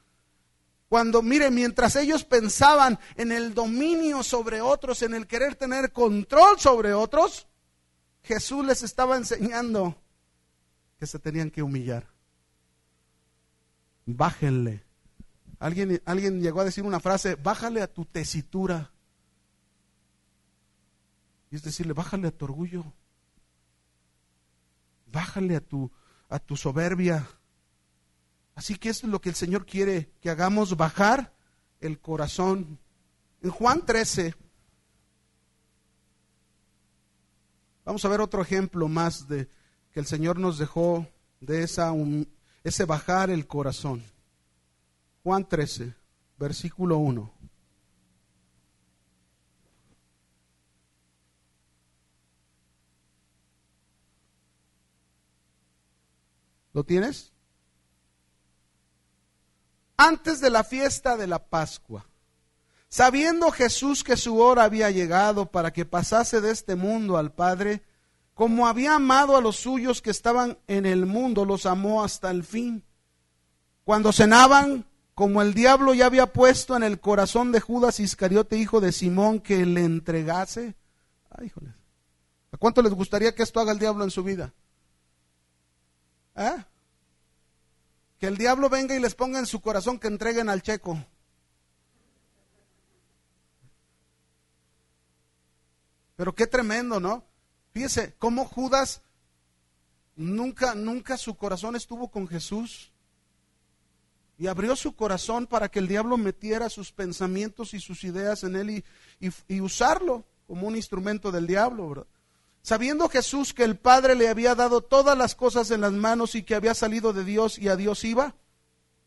Cuando, 0.88 1.22
mire, 1.22 1.50
mientras 1.50 1.96
ellos 1.96 2.22
pensaban 2.22 3.00
en 3.16 3.32
el 3.32 3.52
dominio 3.52 4.22
sobre 4.22 4.60
otros, 4.60 5.02
en 5.02 5.12
el 5.12 5.26
querer 5.26 5.56
tener 5.56 5.90
control 5.90 6.60
sobre 6.60 6.94
otros, 6.94 7.48
Jesús 8.22 8.64
les 8.64 8.84
estaba 8.84 9.16
enseñando 9.16 10.00
que 11.00 11.06
se 11.08 11.18
tenían 11.18 11.50
que 11.50 11.64
humillar. 11.64 12.06
Bájenle. 14.10 14.82
Alguien, 15.58 16.00
alguien 16.06 16.40
llegó 16.40 16.62
a 16.62 16.64
decir 16.64 16.82
una 16.82 16.98
frase, 16.98 17.34
bájale 17.34 17.82
a 17.82 17.92
tu 17.92 18.06
tesitura. 18.06 18.90
Y 21.50 21.56
es 21.56 21.62
decirle, 21.62 21.92
bájale 21.92 22.28
a 22.28 22.30
tu 22.30 22.46
orgullo. 22.46 22.84
Bájale 25.12 25.56
a 25.56 25.60
tu, 25.60 25.90
a 26.30 26.38
tu 26.38 26.56
soberbia. 26.56 27.28
Así 28.54 28.76
que 28.76 28.88
eso 28.88 29.06
es 29.06 29.12
lo 29.12 29.20
que 29.20 29.28
el 29.28 29.34
Señor 29.34 29.66
quiere, 29.66 30.10
que 30.22 30.30
hagamos 30.30 30.74
bajar 30.78 31.34
el 31.80 32.00
corazón. 32.00 32.78
En 33.42 33.50
Juan 33.50 33.84
13, 33.84 34.34
vamos 37.84 38.02
a 38.04 38.08
ver 38.08 38.22
otro 38.22 38.40
ejemplo 38.40 38.88
más 38.88 39.28
de 39.28 39.50
que 39.92 40.00
el 40.00 40.06
Señor 40.06 40.38
nos 40.38 40.56
dejó 40.56 41.06
de 41.40 41.62
esa, 41.62 41.92
ese 42.64 42.84
bajar 42.84 43.30
el 43.30 43.46
corazón. 43.46 44.02
Juan 45.22 45.48
13, 45.48 45.94
versículo 46.38 46.98
1. 46.98 47.32
¿Lo 56.72 56.84
tienes? 56.84 57.32
Antes 59.96 60.40
de 60.40 60.48
la 60.48 60.62
fiesta 60.62 61.16
de 61.16 61.26
la 61.26 61.44
Pascua, 61.48 62.06
sabiendo 62.88 63.50
Jesús 63.50 64.04
que 64.04 64.16
su 64.16 64.38
hora 64.38 64.62
había 64.62 64.90
llegado 64.90 65.50
para 65.50 65.72
que 65.72 65.84
pasase 65.84 66.40
de 66.40 66.52
este 66.52 66.76
mundo 66.76 67.16
al 67.16 67.32
Padre, 67.32 67.82
como 68.38 68.68
había 68.68 68.94
amado 68.94 69.36
a 69.36 69.40
los 69.40 69.56
suyos 69.56 70.00
que 70.00 70.10
estaban 70.10 70.58
en 70.68 70.86
el 70.86 71.06
mundo, 71.06 71.44
los 71.44 71.66
amó 71.66 72.04
hasta 72.04 72.30
el 72.30 72.44
fin. 72.44 72.84
Cuando 73.82 74.12
cenaban, 74.12 74.86
como 75.16 75.42
el 75.42 75.54
diablo 75.54 75.92
ya 75.92 76.06
había 76.06 76.32
puesto 76.32 76.76
en 76.76 76.84
el 76.84 77.00
corazón 77.00 77.50
de 77.50 77.58
Judas 77.58 77.98
Iscariote, 77.98 78.56
hijo 78.56 78.80
de 78.80 78.92
Simón, 78.92 79.40
que 79.40 79.66
le 79.66 79.82
entregase. 79.82 80.76
Ay, 81.30 81.50
¿A 82.52 82.56
cuánto 82.58 82.80
les 82.80 82.92
gustaría 82.92 83.34
que 83.34 83.42
esto 83.42 83.58
haga 83.58 83.72
el 83.72 83.80
diablo 83.80 84.04
en 84.04 84.12
su 84.12 84.22
vida? 84.22 84.54
¿Eh? 86.36 86.64
Que 88.20 88.28
el 88.28 88.36
diablo 88.36 88.68
venga 88.68 88.94
y 88.94 89.00
les 89.00 89.16
ponga 89.16 89.40
en 89.40 89.46
su 89.46 89.60
corazón 89.60 89.98
que 89.98 90.06
entreguen 90.06 90.48
al 90.48 90.62
checo. 90.62 90.96
Pero 96.14 96.32
qué 96.36 96.46
tremendo, 96.46 97.00
¿no? 97.00 97.24
Fíjese 97.72 98.14
cómo 98.18 98.44
Judas 98.44 99.02
nunca, 100.16 100.74
nunca 100.74 101.16
su 101.16 101.36
corazón 101.36 101.76
estuvo 101.76 102.08
con 102.08 102.26
Jesús. 102.26 102.92
Y 104.38 104.46
abrió 104.46 104.76
su 104.76 104.94
corazón 104.94 105.46
para 105.46 105.68
que 105.68 105.80
el 105.80 105.88
diablo 105.88 106.16
metiera 106.16 106.68
sus 106.68 106.92
pensamientos 106.92 107.74
y 107.74 107.80
sus 107.80 108.04
ideas 108.04 108.44
en 108.44 108.54
él 108.54 108.70
y, 108.70 108.84
y 109.48 109.60
usarlo 109.60 110.24
como 110.46 110.66
un 110.66 110.76
instrumento 110.76 111.32
del 111.32 111.46
diablo, 111.46 111.88
¿verdad? 111.88 112.06
Sabiendo 112.62 113.08
Jesús 113.08 113.54
que 113.54 113.64
el 113.64 113.76
Padre 113.76 114.14
le 114.14 114.28
había 114.28 114.54
dado 114.54 114.82
todas 114.82 115.16
las 115.16 115.34
cosas 115.34 115.70
en 115.70 115.80
las 115.80 115.92
manos 115.92 116.34
y 116.34 116.42
que 116.42 116.54
había 116.54 116.74
salido 116.74 117.12
de 117.12 117.24
Dios 117.24 117.58
y 117.58 117.68
a 117.68 117.76
Dios 117.76 118.04
iba, 118.04 118.34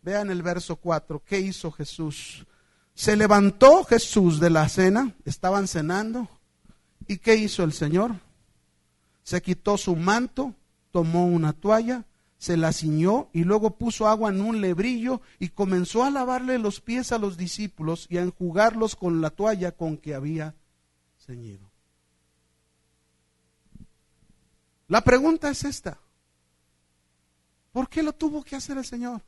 vean 0.01 0.31
el 0.31 0.41
verso 0.41 0.77
4, 0.77 1.21
¿qué 1.23 1.39
hizo 1.39 1.71
Jesús? 1.71 2.45
Se 2.93 3.15
levantó 3.15 3.83
Jesús 3.83 4.39
de 4.39 4.49
la 4.49 4.67
cena, 4.67 5.15
estaban 5.25 5.67
cenando, 5.67 6.27
¿y 7.07 7.17
qué 7.17 7.35
hizo 7.35 7.63
el 7.63 7.73
Señor? 7.73 8.15
Se 9.23 9.41
quitó 9.41 9.77
su 9.77 9.95
manto, 9.95 10.55
tomó 10.91 11.25
una 11.25 11.53
toalla, 11.53 12.05
se 12.37 12.57
la 12.57 12.73
ciñó 12.73 13.29
y 13.33 13.43
luego 13.43 13.77
puso 13.77 14.07
agua 14.07 14.31
en 14.31 14.41
un 14.41 14.61
lebrillo 14.61 15.21
y 15.37 15.49
comenzó 15.49 16.03
a 16.03 16.09
lavarle 16.09 16.57
los 16.57 16.81
pies 16.81 17.11
a 17.11 17.19
los 17.19 17.37
discípulos 17.37 18.07
y 18.09 18.17
a 18.17 18.23
enjugarlos 18.23 18.95
con 18.95 19.21
la 19.21 19.29
toalla 19.29 19.71
con 19.73 19.97
que 19.97 20.15
había 20.15 20.55
ceñido. 21.19 21.69
La 24.87 25.01
pregunta 25.01 25.49
es 25.49 25.63
esta. 25.63 25.99
¿Por 27.71 27.87
qué 27.87 28.03
lo 28.03 28.11
tuvo 28.11 28.43
que 28.43 28.55
hacer 28.55 28.77
el 28.77 28.85
Señor? 28.85 29.21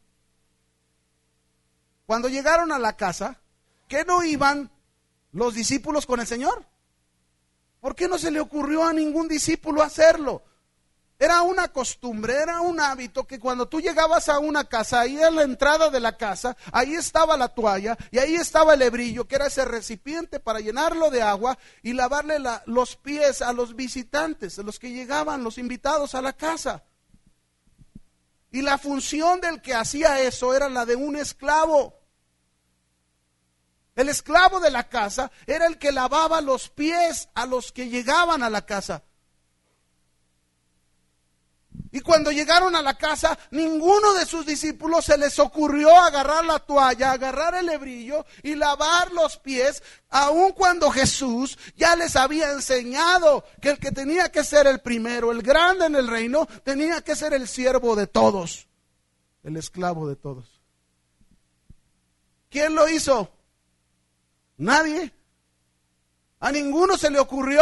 Cuando 2.05 2.27
llegaron 2.27 2.71
a 2.71 2.79
la 2.79 2.97
casa, 2.97 3.39
¿qué 3.87 4.03
no 4.03 4.23
iban 4.23 4.71
los 5.31 5.53
discípulos 5.53 6.05
con 6.05 6.19
el 6.19 6.27
Señor? 6.27 6.65
¿Por 7.83 7.97
qué 7.97 8.07
no 8.07 8.17
se 8.17 8.31
le 8.31 8.39
ocurrió 8.39 8.85
a 8.85 8.93
ningún 8.93 9.27
discípulo 9.27 9.83
hacerlo? 9.83 10.41
Era 11.19 11.41
una 11.41 11.67
costumbre, 11.67 12.33
era 12.33 12.61
un 12.61 12.79
hábito 12.79 13.27
que 13.27 13.41
cuando 13.41 13.67
tú 13.67 13.81
llegabas 13.81 14.29
a 14.29 14.39
una 14.39 14.63
casa, 14.63 15.01
ahí 15.01 15.21
en 15.21 15.35
la 15.35 15.43
entrada 15.43 15.89
de 15.89 15.99
la 15.99 16.15
casa, 16.15 16.55
ahí 16.71 16.95
estaba 16.95 17.35
la 17.35 17.49
toalla 17.49 17.97
y 18.09 18.19
ahí 18.19 18.35
estaba 18.35 18.75
el 18.75 18.83
hebrillo, 18.83 19.27
que 19.27 19.35
era 19.35 19.47
ese 19.47 19.65
recipiente 19.65 20.39
para 20.39 20.61
llenarlo 20.61 21.09
de 21.09 21.23
agua 21.23 21.57
y 21.81 21.91
lavarle 21.91 22.37
los 22.67 22.95
pies 22.95 23.41
a 23.41 23.51
los 23.51 23.75
visitantes, 23.75 24.57
a 24.57 24.63
los 24.63 24.79
que 24.79 24.91
llegaban, 24.91 25.43
los 25.43 25.57
invitados 25.57 26.15
a 26.15 26.21
la 26.21 26.31
casa. 26.31 26.85
Y 28.49 28.61
la 28.61 28.77
función 28.77 29.41
del 29.41 29.61
que 29.61 29.73
hacía 29.73 30.21
eso 30.21 30.55
era 30.55 30.69
la 30.69 30.85
de 30.85 30.95
un 30.95 31.17
esclavo. 31.17 31.99
El 33.95 34.09
esclavo 34.09 34.59
de 34.59 34.71
la 34.71 34.89
casa 34.89 35.31
era 35.45 35.67
el 35.67 35.77
que 35.77 35.91
lavaba 35.91 36.41
los 36.41 36.69
pies 36.69 37.29
a 37.35 37.45
los 37.45 37.71
que 37.71 37.89
llegaban 37.89 38.41
a 38.41 38.49
la 38.49 38.65
casa. 38.65 39.03
Y 41.91 42.01
cuando 42.01 42.31
llegaron 42.31 42.75
a 42.75 42.81
la 42.81 42.97
casa, 42.97 43.37
ninguno 43.51 44.13
de 44.15 44.25
sus 44.25 44.47
discípulos 44.47 45.05
se 45.05 45.15
les 45.15 45.37
ocurrió 45.37 45.95
agarrar 45.95 46.43
la 46.43 46.57
toalla, 46.57 47.11
agarrar 47.11 47.53
el 47.53 47.69
hebrillo 47.69 48.25
y 48.41 48.55
lavar 48.55 49.11
los 49.11 49.37
pies, 49.37 49.83
aun 50.09 50.53
cuando 50.53 50.89
Jesús 50.89 51.55
ya 51.75 51.95
les 51.95 52.15
había 52.15 52.51
enseñado 52.51 53.45
que 53.61 53.69
el 53.69 53.77
que 53.77 53.91
tenía 53.91 54.31
que 54.31 54.43
ser 54.43 54.65
el 54.65 54.79
primero, 54.79 55.31
el 55.31 55.43
grande 55.43 55.85
en 55.85 55.95
el 55.95 56.07
reino, 56.07 56.47
tenía 56.63 57.01
que 57.01 57.15
ser 57.15 57.31
el 57.33 57.47
siervo 57.47 57.95
de 57.95 58.07
todos, 58.07 58.67
el 59.43 59.55
esclavo 59.55 60.07
de 60.07 60.15
todos. 60.15 60.61
¿Quién 62.49 62.73
lo 62.73 62.89
hizo? 62.89 63.29
Nadie. 64.57 65.13
A 66.39 66.51
ninguno 66.51 66.97
se 66.97 67.09
le 67.09 67.19
ocurrió 67.19 67.61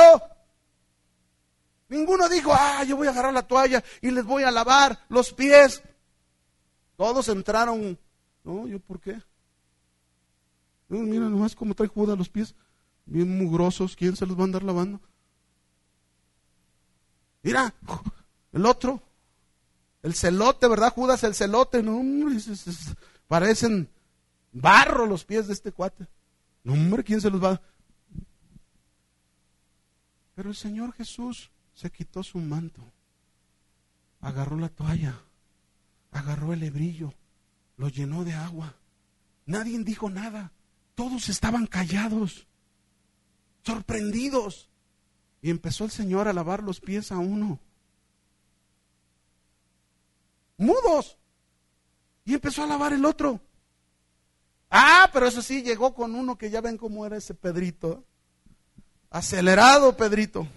Ninguno 1.92 2.30
dijo, 2.30 2.54
ah, 2.54 2.86
yo 2.86 2.96
voy 2.96 3.08
a 3.08 3.10
agarrar 3.10 3.34
la 3.34 3.46
toalla 3.46 3.84
y 4.00 4.12
les 4.12 4.24
voy 4.24 4.44
a 4.44 4.50
lavar 4.50 4.98
los 5.10 5.34
pies. 5.34 5.84
Todos 6.96 7.28
entraron. 7.28 8.00
No, 8.46 8.66
¿yo 8.66 8.80
por 8.80 9.02
qué? 9.02 9.22
mira 10.88 11.28
nomás 11.28 11.54
cómo 11.54 11.76
trae 11.76 11.90
Judas 11.90 12.18
los 12.18 12.30
pies. 12.30 12.56
Bien 13.06 13.38
mugrosos. 13.38 13.98
¿Quién 13.98 14.16
se 14.16 14.26
los 14.26 14.38
va 14.38 14.44
a 14.44 14.46
andar 14.46 14.64
lavando? 14.64 15.02
Mira, 17.44 17.74
el 18.54 18.66
otro. 18.66 19.04
El 20.02 20.14
celote, 20.14 20.70
¿verdad, 20.70 20.94
Judas? 20.94 21.26
El 21.26 21.36
celote. 21.36 21.84
No, 21.84 22.02
parecen 23.28 23.90
barro 24.54 25.06
los 25.08 25.26
pies 25.26 25.48
de 25.48 25.54
este 25.54 25.74
cuate. 25.74 26.08
No, 26.64 26.74
hombre, 26.74 27.04
¿quién 27.04 27.22
se 27.22 27.30
los 27.30 27.44
va? 27.44 27.62
Pero 30.36 30.50
el 30.50 30.56
Señor 30.56 30.94
Jesús 30.94 31.52
se 31.74 31.92
quitó 31.92 32.24
su 32.24 32.40
manto, 32.40 32.82
agarró 34.20 34.58
la 34.58 34.70
toalla, 34.70 35.20
agarró 36.12 36.54
el 36.54 36.64
hebrillo, 36.64 37.14
lo 37.78 37.90
llenó 37.90 38.24
de 38.24 38.34
agua. 38.34 38.76
Nadie 39.46 39.78
dijo 39.80 40.10
nada. 40.10 40.52
Todos 40.96 41.30
estaban 41.30 41.66
callados, 41.68 42.48
sorprendidos. 43.64 44.70
Y 45.42 45.50
empezó 45.50 45.86
el 45.86 45.92
Señor 45.92 46.28
a 46.28 46.34
lavar 46.34 46.62
los 46.62 46.80
pies 46.80 47.12
a 47.12 47.18
uno. 47.18 47.60
Mudos. 50.58 51.18
Y 52.24 52.36
empezó 52.36 52.64
a 52.64 52.68
lavar 52.68 52.94
el 52.94 53.06
otro. 53.06 53.42
Ah, 54.72 55.10
pero 55.12 55.28
eso 55.28 55.42
sí, 55.42 55.62
llegó 55.62 55.94
con 55.94 56.16
uno 56.16 56.38
que 56.38 56.50
ya 56.50 56.62
ven 56.62 56.78
cómo 56.78 57.06
era 57.06 57.18
ese 57.18 57.34
Pedrito. 57.34 58.06
Acelerado 59.10 59.98
Pedrito. 59.98 60.48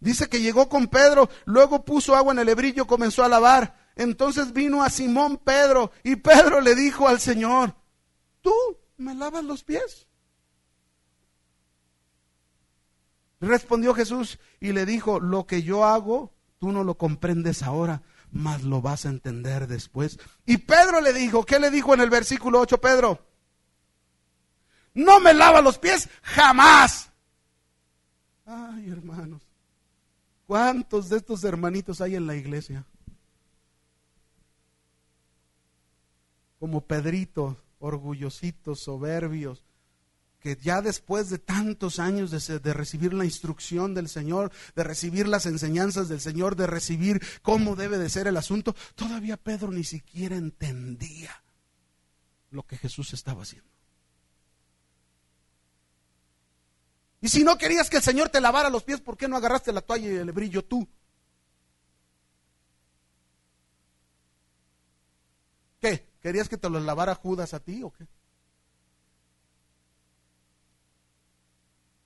Dice 0.00 0.28
que 0.28 0.40
llegó 0.40 0.68
con 0.68 0.88
Pedro, 0.88 1.30
luego 1.44 1.84
puso 1.84 2.16
agua 2.16 2.32
en 2.32 2.40
el 2.40 2.48
hebrillo, 2.48 2.88
comenzó 2.88 3.22
a 3.22 3.28
lavar. 3.28 3.78
Entonces 3.94 4.52
vino 4.52 4.82
a 4.82 4.90
Simón 4.90 5.36
Pedro 5.36 5.92
y 6.02 6.16
Pedro 6.16 6.60
le 6.60 6.74
dijo 6.74 7.06
al 7.06 7.20
Señor, 7.20 7.76
¿tú 8.40 8.52
me 8.96 9.14
lavas 9.14 9.44
los 9.44 9.62
pies? 9.62 10.08
Respondió 13.40 13.94
Jesús 13.94 14.38
y 14.58 14.72
le 14.72 14.86
dijo, 14.86 15.20
lo 15.20 15.46
que 15.46 15.62
yo 15.62 15.84
hago, 15.84 16.32
tú 16.58 16.72
no 16.72 16.82
lo 16.82 16.96
comprendes 16.96 17.62
ahora, 17.62 18.02
mas 18.32 18.62
lo 18.62 18.80
vas 18.80 19.06
a 19.06 19.10
entender 19.10 19.66
después. 19.66 20.18
Y 20.46 20.58
Pedro 20.58 21.00
le 21.00 21.12
dijo, 21.12 21.44
¿qué 21.44 21.58
le 21.58 21.70
dijo 21.70 21.94
en 21.94 22.00
el 22.00 22.10
versículo 22.10 22.60
8 22.60 22.80
Pedro? 22.80 23.26
No 24.94 25.20
me 25.20 25.34
lava 25.34 25.60
los 25.60 25.78
pies 25.78 26.08
jamás. 26.22 27.10
Ay, 28.44 28.90
hermanos. 28.90 29.42
¿Cuántos 30.46 31.08
de 31.08 31.18
estos 31.18 31.44
hermanitos 31.44 32.00
hay 32.00 32.16
en 32.16 32.26
la 32.26 32.34
iglesia? 32.34 32.84
Como 36.58 36.80
Pedrito, 36.80 37.56
orgullositos, 37.78 38.80
soberbios, 38.80 39.64
que 40.40 40.56
ya 40.56 40.80
después 40.80 41.28
de 41.28 41.38
tantos 41.38 41.98
años 41.98 42.30
de, 42.30 42.74
recibir 42.74 43.12
la 43.12 43.24
instrucción 43.24 43.94
del 43.94 44.08
Señor, 44.08 44.50
de 44.74 44.84
recibir 44.84 45.28
las 45.28 45.46
enseñanzas 45.46 46.08
del 46.08 46.20
Señor, 46.20 46.56
de 46.56 46.66
recibir 46.66 47.22
cómo 47.42 47.76
debe 47.76 47.98
de 47.98 48.08
ser 48.08 48.26
el 48.26 48.36
asunto, 48.38 48.74
todavía 48.94 49.36
Pedro 49.36 49.70
ni 49.70 49.84
siquiera 49.84 50.36
entendía 50.36 51.42
lo 52.50 52.62
que 52.62 52.78
Jesús 52.78 53.12
estaba 53.12 53.42
haciendo. 53.42 53.68
Y 57.20 57.28
si 57.28 57.44
no 57.44 57.58
querías 57.58 57.90
que 57.90 57.98
el 57.98 58.02
Señor 58.02 58.30
te 58.30 58.40
lavara 58.40 58.70
los 58.70 58.82
pies, 58.82 59.02
¿por 59.02 59.18
qué 59.18 59.28
no 59.28 59.36
agarraste 59.36 59.72
la 59.72 59.82
toalla 59.82 60.10
y 60.10 60.16
el 60.16 60.32
brillo 60.32 60.64
tú? 60.64 60.88
¿Qué? 65.80 66.08
¿Querías 66.22 66.48
que 66.48 66.56
te 66.56 66.70
los 66.70 66.82
lavara 66.82 67.14
Judas 67.14 67.52
a 67.52 67.60
ti 67.60 67.82
o 67.82 67.90
qué? 67.92 68.06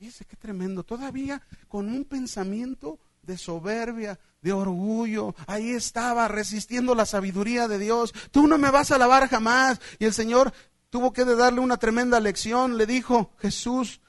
Dice, 0.04 0.26
qué 0.26 0.36
tremendo. 0.36 0.84
Todavía 0.84 1.40
con 1.66 1.88
un 1.88 2.04
pensamiento 2.04 2.98
de 3.22 3.38
soberbia, 3.38 4.18
de 4.42 4.52
orgullo. 4.52 5.34
Ahí 5.46 5.70
estaba 5.70 6.28
resistiendo 6.28 6.94
la 6.94 7.06
sabiduría 7.06 7.68
de 7.68 7.78
Dios. 7.78 8.12
Tú 8.30 8.46
no 8.46 8.58
me 8.58 8.70
vas 8.70 8.90
a 8.90 8.98
lavar 8.98 9.30
jamás. 9.30 9.80
Y 9.98 10.04
el 10.04 10.12
Señor 10.12 10.52
tuvo 10.90 11.14
que 11.14 11.24
darle 11.24 11.60
una 11.60 11.78
tremenda 11.78 12.20
lección. 12.20 12.76
Le 12.76 12.84
dijo, 12.84 13.30
Jesús, 13.38 14.02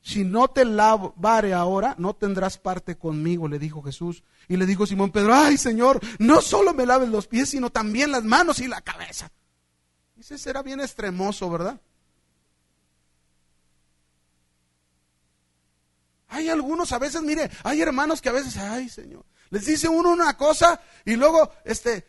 si 0.00 0.24
no 0.24 0.48
te 0.48 0.64
lavare 0.64 1.52
ahora, 1.52 1.94
no 1.98 2.14
tendrás 2.14 2.56
parte 2.56 2.96
conmigo, 2.96 3.46
le 3.46 3.58
dijo 3.58 3.82
Jesús. 3.82 4.24
Y 4.48 4.56
le 4.56 4.64
dijo 4.64 4.86
Simón 4.86 5.10
Pedro, 5.10 5.34
ay 5.34 5.58
Señor, 5.58 6.00
no 6.18 6.40
solo 6.40 6.72
me 6.72 6.86
laves 6.86 7.10
los 7.10 7.26
pies, 7.26 7.50
sino 7.50 7.68
también 7.68 8.10
las 8.10 8.24
manos 8.24 8.58
y 8.60 8.68
la 8.68 8.80
cabeza. 8.80 9.30
Ese 10.18 10.38
será 10.38 10.62
bien 10.62 10.80
extremoso, 10.80 11.50
¿verdad? 11.50 11.78
Hay 16.32 16.48
algunos 16.48 16.92
a 16.92 16.98
veces, 16.98 17.20
mire, 17.20 17.50
hay 17.62 17.82
hermanos 17.82 18.22
que 18.22 18.30
a 18.30 18.32
veces, 18.32 18.56
ay 18.56 18.88
Señor, 18.88 19.24
les 19.50 19.66
dice 19.66 19.86
uno 19.86 20.10
una 20.10 20.34
cosa 20.36 20.80
y 21.04 21.14
luego, 21.14 21.52
este, 21.62 22.06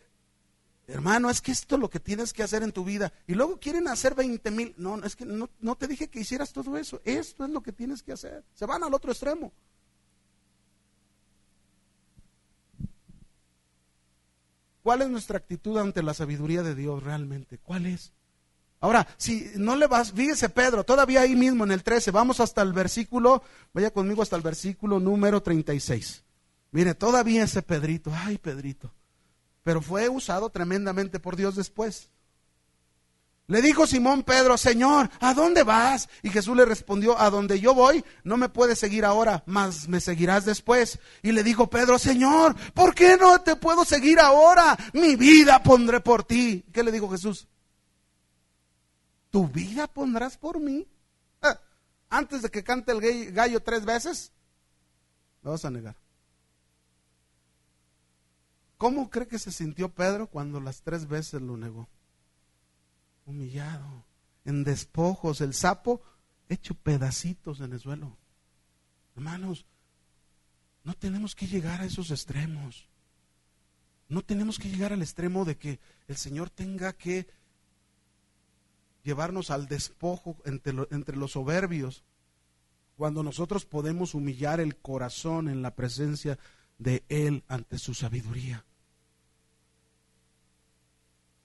hermano, 0.86 1.28
es 1.28 1.42
que 1.42 1.52
esto 1.52 1.74
es 1.74 1.80
lo 1.82 1.90
que 1.90 2.00
tienes 2.00 2.32
que 2.32 2.42
hacer 2.42 2.62
en 2.62 2.72
tu 2.72 2.84
vida. 2.84 3.12
Y 3.26 3.34
luego 3.34 3.60
quieren 3.60 3.86
hacer 3.86 4.14
20 4.14 4.50
mil. 4.50 4.74
No, 4.78 5.02
es 5.04 5.14
que 5.14 5.26
no, 5.26 5.50
no 5.60 5.76
te 5.76 5.86
dije 5.86 6.08
que 6.08 6.20
hicieras 6.20 6.54
todo 6.54 6.78
eso. 6.78 7.02
Esto 7.04 7.44
es 7.44 7.50
lo 7.50 7.62
que 7.62 7.72
tienes 7.72 8.02
que 8.02 8.12
hacer. 8.12 8.44
Se 8.54 8.64
van 8.64 8.82
al 8.82 8.94
otro 8.94 9.12
extremo. 9.12 9.52
¿Cuál 14.82 15.02
es 15.02 15.10
nuestra 15.10 15.36
actitud 15.36 15.76
ante 15.78 16.02
la 16.02 16.14
sabiduría 16.14 16.62
de 16.62 16.74
Dios 16.74 17.02
realmente? 17.02 17.58
¿Cuál 17.58 17.84
es? 17.84 18.12
Ahora, 18.84 19.08
si 19.16 19.50
no 19.54 19.76
le 19.76 19.86
vas, 19.86 20.12
fíjese 20.12 20.50
Pedro, 20.50 20.84
todavía 20.84 21.22
ahí 21.22 21.34
mismo 21.34 21.64
en 21.64 21.72
el 21.72 21.82
13, 21.82 22.10
vamos 22.10 22.38
hasta 22.38 22.60
el 22.60 22.74
versículo, 22.74 23.42
vaya 23.72 23.90
conmigo 23.90 24.20
hasta 24.20 24.36
el 24.36 24.42
versículo 24.42 25.00
número 25.00 25.42
36. 25.42 26.22
Mire, 26.70 26.94
todavía 26.94 27.44
ese 27.44 27.62
Pedrito, 27.62 28.12
ay 28.14 28.36
Pedrito, 28.36 28.92
pero 29.62 29.80
fue 29.80 30.10
usado 30.10 30.50
tremendamente 30.50 31.18
por 31.18 31.34
Dios 31.34 31.56
después. 31.56 32.10
Le 33.46 33.62
dijo 33.62 33.86
Simón 33.86 34.22
Pedro, 34.22 34.58
Señor, 34.58 35.08
¿a 35.18 35.32
dónde 35.32 35.62
vas? 35.62 36.10
Y 36.22 36.28
Jesús 36.28 36.54
le 36.54 36.66
respondió, 36.66 37.18
a 37.18 37.30
donde 37.30 37.60
yo 37.60 37.72
voy, 37.72 38.04
no 38.22 38.36
me 38.36 38.50
puedes 38.50 38.78
seguir 38.78 39.06
ahora, 39.06 39.44
mas 39.46 39.88
me 39.88 40.02
seguirás 40.02 40.44
después. 40.44 40.98
Y 41.22 41.32
le 41.32 41.42
dijo 41.42 41.70
Pedro, 41.70 41.98
Señor, 41.98 42.54
¿por 42.74 42.94
qué 42.94 43.16
no 43.16 43.40
te 43.40 43.56
puedo 43.56 43.86
seguir 43.86 44.20
ahora? 44.20 44.76
Mi 44.92 45.16
vida 45.16 45.62
pondré 45.62 46.00
por 46.00 46.22
ti. 46.22 46.66
¿Qué 46.70 46.82
le 46.82 46.92
dijo 46.92 47.08
Jesús? 47.08 47.48
¿Tu 49.34 49.48
vida 49.48 49.88
pondrás 49.88 50.36
por 50.36 50.60
mí? 50.60 50.86
Ah, 51.42 51.60
antes 52.08 52.40
de 52.40 52.50
que 52.50 52.62
cante 52.62 52.92
el 52.92 53.32
gallo 53.32 53.60
tres 53.60 53.84
veces, 53.84 54.30
lo 55.42 55.50
vas 55.50 55.64
a 55.64 55.72
negar. 55.72 55.96
¿Cómo 58.78 59.10
cree 59.10 59.26
que 59.26 59.40
se 59.40 59.50
sintió 59.50 59.88
Pedro 59.88 60.28
cuando 60.28 60.60
las 60.60 60.82
tres 60.82 61.08
veces 61.08 61.42
lo 61.42 61.56
negó? 61.56 61.88
Humillado, 63.26 64.04
en 64.44 64.62
despojos, 64.62 65.40
el 65.40 65.52
sapo 65.52 66.00
hecho 66.48 66.76
pedacitos 66.76 67.58
en 67.58 67.72
el 67.72 67.80
suelo. 67.80 68.16
Hermanos, 69.16 69.66
no 70.84 70.94
tenemos 70.94 71.34
que 71.34 71.48
llegar 71.48 71.80
a 71.80 71.86
esos 71.86 72.12
extremos. 72.12 72.88
No 74.08 74.22
tenemos 74.22 74.60
que 74.60 74.68
llegar 74.68 74.92
al 74.92 75.02
extremo 75.02 75.44
de 75.44 75.56
que 75.56 75.80
el 76.06 76.16
Señor 76.16 76.50
tenga 76.50 76.92
que 76.92 77.26
llevarnos 79.04 79.50
al 79.50 79.68
despojo 79.68 80.36
entre, 80.44 81.16
los 81.16 81.32
soberbios, 81.32 82.02
cuando 82.96 83.22
nosotros 83.22 83.66
podemos 83.66 84.14
humillar 84.14 84.60
el 84.60 84.76
corazón 84.76 85.48
en 85.48 85.62
la 85.62 85.74
presencia 85.74 86.38
de 86.78 87.04
Él 87.08 87.44
ante 87.48 87.78
su 87.78 87.94
sabiduría. 87.94 88.64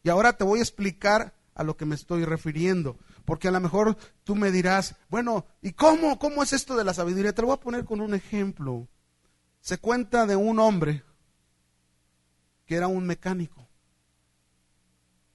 Y 0.04 0.10
ahora 0.10 0.34
te 0.34 0.44
voy 0.44 0.60
a 0.60 0.64
explicar 0.64 1.36
a 1.54 1.64
lo 1.64 1.76
que 1.76 1.86
me 1.86 1.96
estoy 1.96 2.24
refiriendo, 2.24 2.98
porque 3.26 3.50
a 3.50 3.52
lo 3.52 3.60
mejor 3.60 3.98
tú 4.24 4.36
me 4.36 4.52
dirás, 4.52 4.96
bueno, 5.10 5.46
¿y 5.62 5.74
cómo? 5.74 6.18
¿Cómo 6.18 6.42
es 6.42 6.54
esto 6.54 6.78
de 6.78 6.86
la 6.86 6.94
sabiduría? 6.94 7.34
Te 7.34 7.42
lo 7.42 7.50
voy 7.50 7.58
a 7.58 7.60
poner 7.60 7.84
con 7.84 8.00
un 8.00 8.14
ejemplo. 8.14 8.88
Se 9.60 9.78
cuenta 9.78 10.26
de 10.26 10.38
un 10.38 10.60
hombre 10.60 11.04
que 12.66 12.76
era 12.76 12.88
un 12.88 13.06
mecánico. 13.06 13.69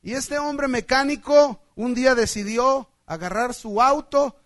Y 0.05 0.13
este 0.13 0.39
hombre 0.39 0.69
mecánico 0.69 1.63
un 1.77 1.95
día 1.95 2.15
decidió 2.15 2.91
agarrar 3.07 3.55
su 3.55 3.81
auto 3.81 4.37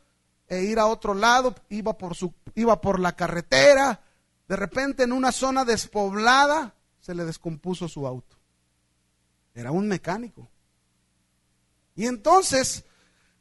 e 0.47 0.63
ir 0.63 0.79
a 0.79 0.87
otro 0.87 1.15
lado, 1.15 1.53
iba 1.69 1.99
por, 1.99 2.15
su, 2.15 2.33
iba 2.55 2.81
por 2.81 3.01
la 3.01 3.17
carretera, 3.17 4.01
de 4.47 4.55
repente 4.55 5.03
en 5.03 5.11
una 5.11 5.33
zona 5.33 5.65
despoblada 5.65 6.77
se 7.01 7.13
le 7.13 7.25
descompuso 7.25 7.89
su 7.89 8.07
auto. 8.07 8.37
Era 9.53 9.73
un 9.73 9.89
mecánico. 9.89 10.49
Y 11.97 12.07
entonces, 12.07 12.85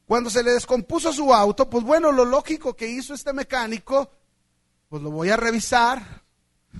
cuando 0.04 0.28
se 0.28 0.42
le 0.42 0.50
descompuso 0.50 1.12
su 1.12 1.32
auto, 1.32 1.70
pues 1.70 1.84
bueno, 1.84 2.10
lo 2.10 2.24
lógico 2.24 2.74
que 2.74 2.88
hizo 2.88 3.14
este 3.14 3.32
mecánico, 3.32 4.10
pues 4.88 5.00
lo 5.04 5.12
voy 5.12 5.30
a 5.30 5.36
revisar, 5.36 6.24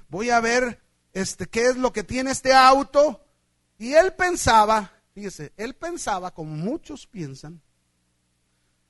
voy 0.09 0.31
a 0.31 0.41
ver 0.41 0.83
este 1.13 1.47
qué 1.47 1.67
es 1.67 1.77
lo 1.77 1.93
que 1.93 2.03
tiene 2.03 2.33
este 2.33 2.53
auto, 2.53 3.25
y 3.79 3.95
él 3.95 4.15
pensaba 4.15 4.98
Fíjese, 5.19 5.53
él 5.57 5.75
pensaba, 5.75 6.31
como 6.31 6.55
muchos 6.55 7.05
piensan, 7.09 7.61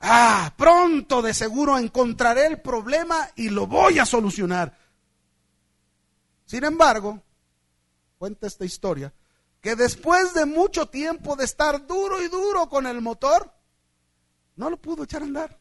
ah, 0.01 0.53
pronto 0.59 1.23
de 1.23 1.33
seguro 1.33 1.79
encontraré 1.79 2.45
el 2.45 2.61
problema 2.61 3.31
y 3.35 3.49
lo 3.49 3.67
voy 3.67 3.99
a 3.99 4.05
solucionar. 4.05 4.77
Sin 6.45 6.64
embargo, 6.64 7.23
cuenta 8.19 8.47
esta 8.47 8.67
historia, 8.67 9.11
que 9.62 9.75
después 9.75 10.35
de 10.35 10.45
mucho 10.45 10.85
tiempo 10.91 11.35
de 11.35 11.47
estar 11.47 11.87
duro 11.87 12.23
y 12.23 12.29
duro 12.29 12.69
con 12.69 12.87
el 12.87 13.01
motor, 13.01 13.51
no 14.57 14.69
lo 14.69 14.77
pudo 14.77 15.05
echar 15.05 15.23
a 15.23 15.25
andar. 15.25 15.59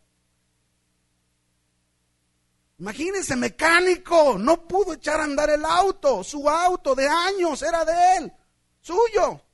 Imagínense, 2.78 3.38
mecánico, 3.38 4.38
no 4.38 4.68
pudo 4.68 4.96
echar 4.96 5.22
a 5.22 5.24
andar 5.24 5.50
el 5.50 5.64
auto, 5.64 6.26
su 6.26 6.50
auto 6.50 6.94
de 6.94 7.08
años 7.08 7.62
era 7.62 7.86
de 7.86 8.18
él, 8.18 8.34
suyo. 8.82 9.47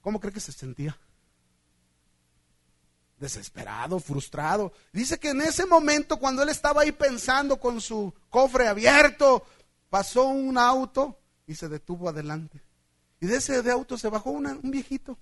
¿Cómo 0.00 0.20
cree 0.20 0.32
que 0.32 0.40
se 0.40 0.52
sentía? 0.52 0.98
Desesperado, 3.18 4.00
frustrado. 4.00 4.72
Dice 4.92 5.18
que 5.18 5.30
en 5.30 5.42
ese 5.42 5.66
momento, 5.66 6.18
cuando 6.18 6.42
él 6.42 6.48
estaba 6.48 6.82
ahí 6.82 6.92
pensando 6.92 7.58
con 7.58 7.80
su 7.80 8.14
cofre 8.30 8.66
abierto, 8.66 9.44
pasó 9.90 10.28
un 10.28 10.56
auto 10.56 11.18
y 11.46 11.54
se 11.54 11.68
detuvo 11.68 12.08
adelante. 12.08 12.62
Y 13.20 13.26
de 13.26 13.36
ese 13.36 13.70
auto 13.70 13.98
se 13.98 14.08
bajó 14.08 14.30
un 14.30 14.60
viejito. 14.70 15.18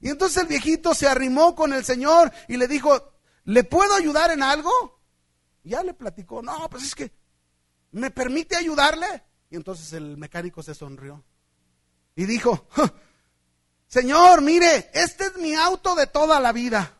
Y 0.00 0.08
entonces 0.08 0.42
el 0.42 0.48
viejito 0.48 0.94
se 0.94 1.08
arrimó 1.08 1.54
con 1.54 1.72
el 1.72 1.84
Señor 1.84 2.32
y 2.48 2.56
le 2.56 2.68
dijo, 2.68 3.12
¿le 3.44 3.64
puedo 3.64 3.94
ayudar 3.94 4.30
en 4.30 4.42
algo? 4.42 5.00
ya 5.62 5.82
le 5.82 5.94
platicó, 5.94 6.42
no, 6.42 6.68
pues 6.70 6.84
es 6.84 6.94
que, 6.94 7.12
¿me 7.92 8.10
permite 8.10 8.56
ayudarle? 8.56 9.06
Y 9.50 9.56
entonces 9.56 9.92
el 9.92 10.16
mecánico 10.16 10.62
se 10.62 10.74
sonrió 10.74 11.22
y 12.16 12.26
dijo, 12.26 12.68
Señor, 13.86 14.42
mire, 14.42 14.90
este 14.94 15.24
es 15.24 15.36
mi 15.36 15.54
auto 15.54 15.94
de 15.94 16.06
toda 16.06 16.38
la 16.40 16.52
vida. 16.52 16.98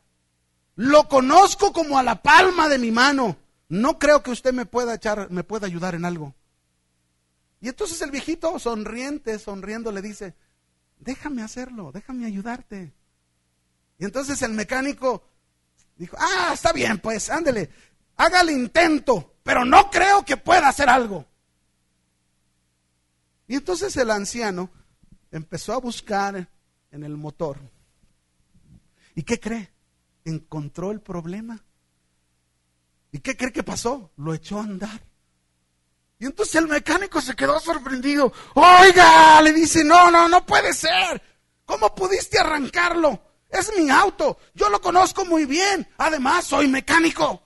Lo 0.77 1.09
conozco 1.09 1.73
como 1.73 1.99
a 1.99 2.03
la 2.03 2.23
palma 2.23 2.69
de 2.69 2.79
mi 2.79 2.91
mano. 2.91 3.37
No 3.69 3.99
creo 3.99 4.23
que 4.23 4.31
usted 4.31 4.53
me 4.53 4.67
pueda 4.67 4.95
echar, 4.95 5.31
me 5.31 5.45
pueda 5.45 5.67
ayudar 5.67 5.95
en 5.95 6.05
algo. 6.05 6.35
Y 7.61 7.69
entonces 7.69 8.01
el 8.03 8.11
viejito, 8.11 8.59
sonriente, 8.59 9.39
sonriendo, 9.39 9.93
le 9.93 10.03
dice, 10.03 10.35
déjame 10.99 11.43
hacerlo, 11.43 11.93
déjame 11.93 12.27
ayudarte. 12.27 12.93
Y 13.99 14.05
entonces 14.05 14.41
el 14.43 14.53
mecánico 14.53 15.23
dijo, 15.97 16.17
ah, 16.19 16.53
está 16.55 16.73
bien, 16.73 16.99
pues, 16.99 17.29
ándele, 17.29 17.71
haga 18.17 18.41
el 18.41 18.51
intento, 18.51 19.35
pero 19.43 19.65
no 19.65 19.91
creo 19.91 20.25
que 20.25 20.39
pueda 20.39 20.69
hacer 20.69 20.89
algo. 20.89 21.27
Y 23.47 23.57
entonces 23.57 23.97
el 23.97 24.11
anciano 24.11 24.71
empezó 25.31 25.73
a 25.73 25.79
buscar 25.79 26.49
en 26.91 27.05
el 27.05 27.17
motor. 27.17 27.59
¿Y 29.15 29.23
qué 29.23 29.39
cree? 29.39 29.73
Encontró 30.25 30.91
el 30.91 31.01
problema. 31.01 31.63
¿Y 33.13 33.19
qué 33.19 33.37
cree 33.37 33.53
que 33.53 33.63
pasó? 33.63 34.13
Lo 34.17 34.35
echó 34.35 34.59
a 34.59 34.65
andar. 34.65 35.03
Y 36.19 36.27
entonces 36.27 36.55
el 36.57 36.69
mecánico 36.69 37.21
se 37.21 37.35
quedó 37.35 37.59
sorprendido. 37.61 38.33
Oiga, 38.55 39.41
le 39.43 39.53
dice, 39.53 39.83
no, 39.83 40.11
no, 40.11 40.29
no 40.29 40.45
puede 40.45 40.73
ser. 40.75 41.23
¿Cómo 41.65 41.95
pudiste 41.95 42.39
arrancarlo? 42.39 43.23
Es 43.49 43.73
mi 43.77 43.89
auto. 43.91 44.39
Yo 44.55 44.69
lo 44.69 44.81
conozco 44.81 45.25
muy 45.25 45.47
bien. 45.47 45.89
Además, 45.97 46.45
soy 46.45 46.69
mecánico. 46.69 47.43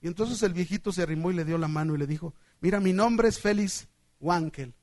Y 0.00 0.06
entonces 0.06 0.42
el 0.42 0.54
viejito 0.54 0.92
se 0.92 1.02
arrimó 1.02 1.30
y 1.30 1.34
le 1.34 1.44
dio 1.44 1.58
la 1.58 1.68
mano 1.68 1.94
y 1.94 1.98
le 1.98 2.06
dijo, 2.06 2.34
mira, 2.60 2.80
mi 2.80 2.92
nombre 2.92 3.28
es 3.28 3.38
Félix 3.38 3.86
Wankel. 4.18 4.74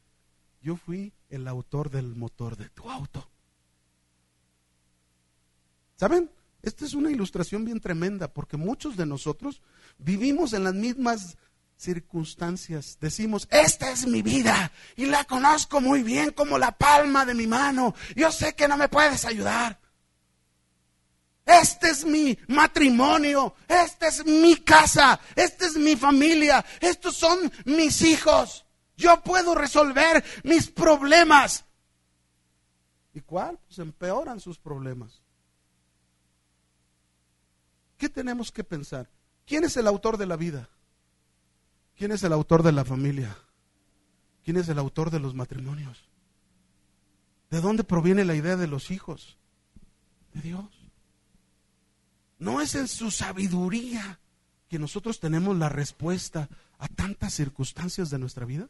Yo 0.61 0.75
fui 0.75 1.11
el 1.29 1.47
autor 1.47 1.89
del 1.89 2.15
motor 2.15 2.57
de 2.57 2.69
tu 2.69 2.89
auto. 2.89 3.29
¿Saben? 5.95 6.29
Esta 6.61 6.85
es 6.85 6.93
una 6.93 7.11
ilustración 7.11 7.65
bien 7.65 7.79
tremenda 7.79 8.27
porque 8.27 8.57
muchos 8.57 8.97
de 8.97 9.05
nosotros 9.05 9.61
vivimos 9.97 10.53
en 10.53 10.63
las 10.63 10.73
mismas 10.73 11.37
circunstancias. 11.77 12.97
Decimos, 12.99 13.47
esta 13.51 13.91
es 13.91 14.05
mi 14.07 14.21
vida 14.21 14.71
y 14.95 15.05
la 15.05 15.23
conozco 15.23 15.79
muy 15.79 16.03
bien 16.03 16.31
como 16.31 16.57
la 16.57 16.71
palma 16.71 17.25
de 17.25 17.33
mi 17.33 17.47
mano. 17.47 17.95
Yo 18.15 18.31
sé 18.31 18.53
que 18.53 18.67
no 18.67 18.77
me 18.77 18.89
puedes 18.89 19.25
ayudar. 19.25 19.79
Este 21.45 21.91
es 21.91 22.03
mi 22.03 22.37
matrimonio, 22.49 23.55
esta 23.69 24.09
es 24.09 24.25
mi 24.25 24.57
casa, 24.57 25.17
esta 25.33 25.65
es 25.65 25.77
mi 25.77 25.95
familia, 25.95 26.65
estos 26.81 27.15
son 27.15 27.49
mis 27.63 28.01
hijos. 28.01 28.65
Yo 28.97 29.21
puedo 29.21 29.55
resolver 29.55 30.23
mis 30.43 30.69
problemas. 30.69 31.63
¿Y 33.13 33.21
cuál? 33.21 33.57
Pues 33.65 33.79
empeoran 33.79 34.39
sus 34.39 34.57
problemas. 34.57 35.21
¿Qué 37.97 38.09
tenemos 38.09 38.51
que 38.51 38.63
pensar? 38.63 39.09
¿Quién 39.45 39.63
es 39.63 39.77
el 39.77 39.87
autor 39.87 40.17
de 40.17 40.25
la 40.25 40.35
vida? 40.35 40.69
¿Quién 41.95 42.11
es 42.11 42.23
el 42.23 42.33
autor 42.33 42.63
de 42.63 42.71
la 42.71 42.85
familia? 42.85 43.35
¿Quién 44.43 44.57
es 44.57 44.69
el 44.69 44.77
autor 44.77 45.09
de 45.09 45.19
los 45.19 45.33
matrimonios? 45.33 46.03
¿De 47.49 47.61
dónde 47.61 47.83
proviene 47.83 48.25
la 48.25 48.35
idea 48.35 48.55
de 48.55 48.67
los 48.67 48.91
hijos? 48.91 49.37
De 50.33 50.41
Dios. 50.41 50.65
No 52.39 52.61
es 52.61 52.75
en 52.75 52.87
su 52.87 53.09
sabiduría 53.09 54.19
que 54.69 54.79
nosotros 54.79 55.19
tenemos 55.19 55.57
la 55.57 55.69
respuesta 55.69 56.49
a 56.77 56.87
tantas 56.87 57.33
circunstancias 57.33 58.09
de 58.09 58.19
nuestra 58.19 58.45
vida. 58.45 58.69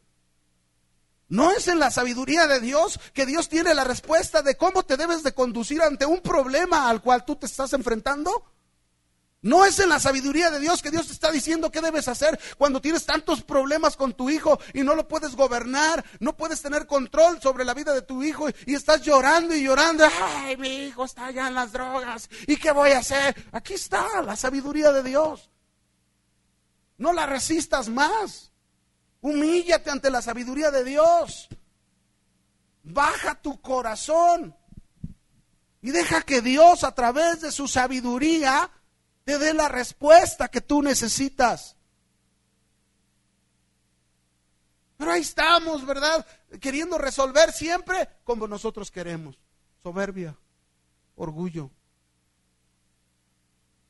No 1.28 1.50
es 1.50 1.68
en 1.68 1.78
la 1.78 1.90
sabiduría 1.90 2.46
de 2.46 2.60
Dios 2.60 2.98
que 3.12 3.26
Dios 3.26 3.48
tiene 3.48 3.74
la 3.74 3.84
respuesta 3.84 4.42
de 4.42 4.56
cómo 4.56 4.82
te 4.82 4.96
debes 4.96 5.22
de 5.22 5.34
conducir 5.34 5.82
ante 5.82 6.06
un 6.06 6.20
problema 6.20 6.88
al 6.88 7.02
cual 7.02 7.24
tú 7.24 7.36
te 7.36 7.46
estás 7.46 7.74
enfrentando. 7.74 8.44
No 9.40 9.64
es 9.64 9.78
en 9.78 9.88
la 9.88 10.00
sabiduría 10.00 10.50
de 10.50 10.58
Dios 10.58 10.82
que 10.82 10.90
Dios 10.90 11.06
te 11.06 11.12
está 11.12 11.30
diciendo 11.30 11.70
qué 11.70 11.80
debes 11.80 12.08
hacer 12.08 12.40
cuando 12.56 12.80
tienes 12.80 13.06
tantos 13.06 13.42
problemas 13.44 13.96
con 13.96 14.14
tu 14.14 14.30
hijo 14.30 14.58
y 14.72 14.80
no 14.80 14.96
lo 14.96 15.06
puedes 15.06 15.36
gobernar, 15.36 16.04
no 16.18 16.36
puedes 16.36 16.60
tener 16.60 16.86
control 16.86 17.40
sobre 17.40 17.64
la 17.64 17.74
vida 17.74 17.92
de 17.94 18.02
tu 18.02 18.22
hijo 18.24 18.48
y 18.66 18.74
estás 18.74 19.02
llorando 19.02 19.54
y 19.54 19.62
llorando. 19.62 20.04
Ay, 20.20 20.56
mi 20.56 20.86
hijo 20.86 21.04
está 21.04 21.26
allá 21.26 21.48
en 21.48 21.54
las 21.54 21.72
drogas. 21.72 22.28
¿Y 22.48 22.56
qué 22.56 22.72
voy 22.72 22.90
a 22.90 22.98
hacer? 22.98 23.36
Aquí 23.52 23.74
está 23.74 24.22
la 24.22 24.34
sabiduría 24.34 24.90
de 24.90 25.04
Dios. 25.04 25.50
No 26.96 27.12
la 27.12 27.26
resistas 27.26 27.88
más. 27.88 28.50
Humíllate 29.20 29.90
ante 29.90 30.10
la 30.10 30.22
sabiduría 30.22 30.70
de 30.70 30.84
Dios. 30.84 31.48
Baja 32.82 33.34
tu 33.34 33.60
corazón 33.60 34.56
y 35.80 35.90
deja 35.90 36.22
que 36.22 36.40
Dios 36.40 36.84
a 36.84 36.94
través 36.94 37.40
de 37.40 37.52
su 37.52 37.68
sabiduría 37.68 38.70
te 39.24 39.38
dé 39.38 39.52
la 39.54 39.68
respuesta 39.68 40.48
que 40.48 40.60
tú 40.60 40.82
necesitas. 40.82 41.76
Pero 44.96 45.12
ahí 45.12 45.20
estamos, 45.20 45.86
¿verdad? 45.86 46.26
Queriendo 46.60 46.98
resolver 46.98 47.52
siempre 47.52 48.08
como 48.24 48.48
nosotros 48.48 48.90
queremos. 48.90 49.38
Soberbia, 49.82 50.36
orgullo. 51.14 51.70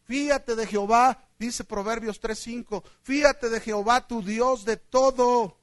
Fíjate 0.05 0.55
de 0.55 0.67
Jehová, 0.67 1.28
dice 1.39 1.65
Proverbios 1.65 2.21
3:5. 2.21 2.83
Fíjate 3.03 3.49
de 3.49 3.61
Jehová 3.61 4.07
tu 4.07 4.23
Dios 4.23 4.65
de 4.65 4.77
todo. 4.77 5.57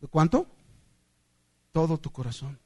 ¿De 0.00 0.08
cuánto? 0.08 0.46
Todo 1.72 1.98
tu 1.98 2.10
corazón. 2.10 2.58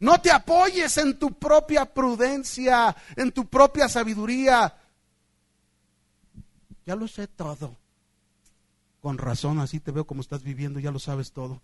No 0.00 0.20
te 0.20 0.30
apoyes 0.30 0.96
en 0.98 1.18
tu 1.18 1.32
propia 1.38 1.86
prudencia, 1.86 2.94
en 3.16 3.32
tu 3.32 3.46
propia 3.48 3.88
sabiduría. 3.88 4.76
Ya 6.84 6.96
lo 6.96 7.08
sé 7.08 7.26
todo. 7.28 7.76
Con 9.00 9.18
razón, 9.18 9.60
así 9.60 9.80
te 9.80 9.92
veo 9.92 10.06
como 10.06 10.20
estás 10.20 10.42
viviendo, 10.42 10.80
ya 10.80 10.90
lo 10.90 10.98
sabes 10.98 11.32
todo. 11.32 11.62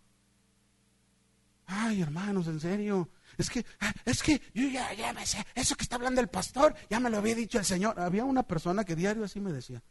Ay, 1.66 2.02
hermanos, 2.02 2.46
en 2.46 2.60
serio. 2.60 3.08
Es 3.40 3.48
que, 3.48 3.64
ah, 3.80 3.92
es 4.04 4.22
que 4.22 4.40
yo 4.52 4.68
ya, 4.68 4.92
ya 4.92 5.12
me 5.14 5.24
sé, 5.24 5.44
eso 5.54 5.74
que 5.74 5.82
está 5.82 5.96
hablando 5.96 6.20
el 6.20 6.28
pastor, 6.28 6.74
ya 6.90 7.00
me 7.00 7.08
lo 7.08 7.16
había 7.16 7.34
dicho 7.34 7.58
el 7.58 7.64
Señor. 7.64 7.98
Había 7.98 8.24
una 8.24 8.42
persona 8.42 8.84
que 8.84 8.94
diario 8.94 9.24
así 9.24 9.40
me 9.40 9.50
decía. 9.50 9.82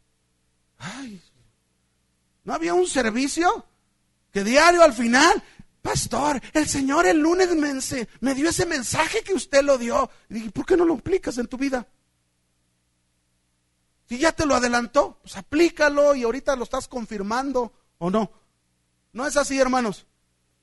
Ay, 0.77 1.21
¿no 2.43 2.53
había 2.53 2.73
un 2.73 2.87
servicio 2.87 3.65
que 4.31 4.43
diario 4.43 4.83
al 4.83 4.93
final, 4.93 5.43
pastor, 5.81 6.39
el 6.53 6.67
Señor 6.67 7.07
el 7.07 7.17
lunes 7.17 7.55
me, 7.55 7.73
me 8.21 8.35
dio 8.35 8.49
ese 8.49 8.67
mensaje 8.67 9.23
que 9.23 9.33
usted 9.33 9.63
lo 9.63 9.79
dio? 9.79 10.09
Y 10.29 10.35
dije, 10.35 10.51
¿por 10.51 10.65
qué 10.65 10.77
no 10.77 10.85
lo 10.85 10.93
aplicas 10.93 11.37
en 11.39 11.47
tu 11.47 11.57
vida? 11.57 11.87
Si 14.07 14.19
ya 14.19 14.31
te 14.31 14.45
lo 14.45 14.55
adelantó, 14.55 15.19
pues 15.23 15.37
aplícalo 15.37 16.13
y 16.13 16.23
ahorita 16.23 16.55
lo 16.55 16.63
estás 16.63 16.87
confirmando 16.87 17.73
o 17.97 18.09
no. 18.09 18.31
No 19.11 19.25
es 19.25 19.37
así, 19.37 19.59
hermanos. 19.59 20.05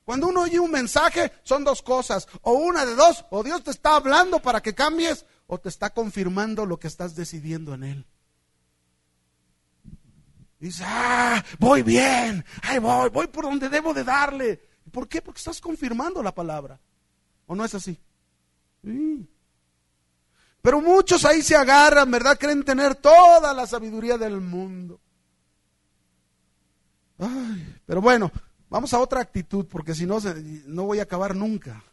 Cuando 0.06 0.28
uno 0.28 0.42
oye 0.42 0.60
un 0.60 0.70
mensaje, 0.70 1.32
son 1.42 1.64
dos 1.64 1.82
cosas. 1.82 2.28
O 2.42 2.52
una 2.52 2.86
de 2.86 2.94
dos, 2.94 3.24
o 3.28 3.42
Dios 3.42 3.64
te 3.64 3.72
está 3.72 3.96
hablando 3.96 4.40
para 4.40 4.62
que 4.62 4.72
cambies, 4.72 5.26
o 5.48 5.58
te 5.58 5.68
está 5.68 5.90
confirmando 5.90 6.64
lo 6.64 6.78
que 6.78 6.86
estás 6.86 7.16
decidiendo 7.16 7.74
en 7.74 7.82
Él. 7.82 8.06
Dice, 10.60 10.84
ah, 10.86 11.44
voy 11.58 11.82
bien, 11.82 12.44
ahí 12.62 12.78
voy, 12.78 13.10
voy 13.10 13.26
por 13.26 13.46
donde 13.46 13.68
debo 13.68 13.92
de 13.92 14.04
darle. 14.04 14.62
¿Por 14.92 15.08
qué? 15.08 15.20
Porque 15.20 15.38
estás 15.38 15.60
confirmando 15.60 16.22
la 16.22 16.32
palabra. 16.32 16.80
¿O 17.46 17.56
no 17.56 17.64
es 17.64 17.74
así? 17.74 18.00
Sí. 18.84 19.28
Pero 20.62 20.80
muchos 20.80 21.24
ahí 21.24 21.42
se 21.42 21.56
agarran, 21.56 22.08
¿verdad? 22.12 22.38
Creen 22.38 22.62
tener 22.62 22.94
toda 22.94 23.52
la 23.52 23.66
sabiduría 23.66 24.16
del 24.16 24.40
mundo. 24.40 25.00
pero 27.86 28.00
bueno, 28.00 28.30
vamos 28.68 28.94
a 28.94 29.00
otra 29.00 29.20
actitud, 29.20 29.66
porque 29.66 29.94
si 29.94 30.06
no, 30.06 30.18
no 30.66 30.84
voy 30.84 30.98
a 31.00 31.04
acabar 31.04 31.34
nunca. 31.34 31.84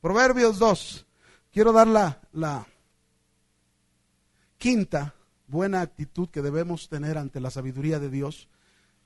Proverbios 0.00 0.58
2. 0.58 1.06
Quiero 1.52 1.72
dar 1.72 1.86
la, 1.86 2.20
la 2.32 2.66
quinta 4.58 5.14
buena 5.46 5.80
actitud 5.80 6.28
que 6.28 6.42
debemos 6.42 6.88
tener 6.88 7.18
ante 7.18 7.40
la 7.40 7.50
sabiduría 7.50 7.98
de 7.98 8.10
Dios. 8.10 8.48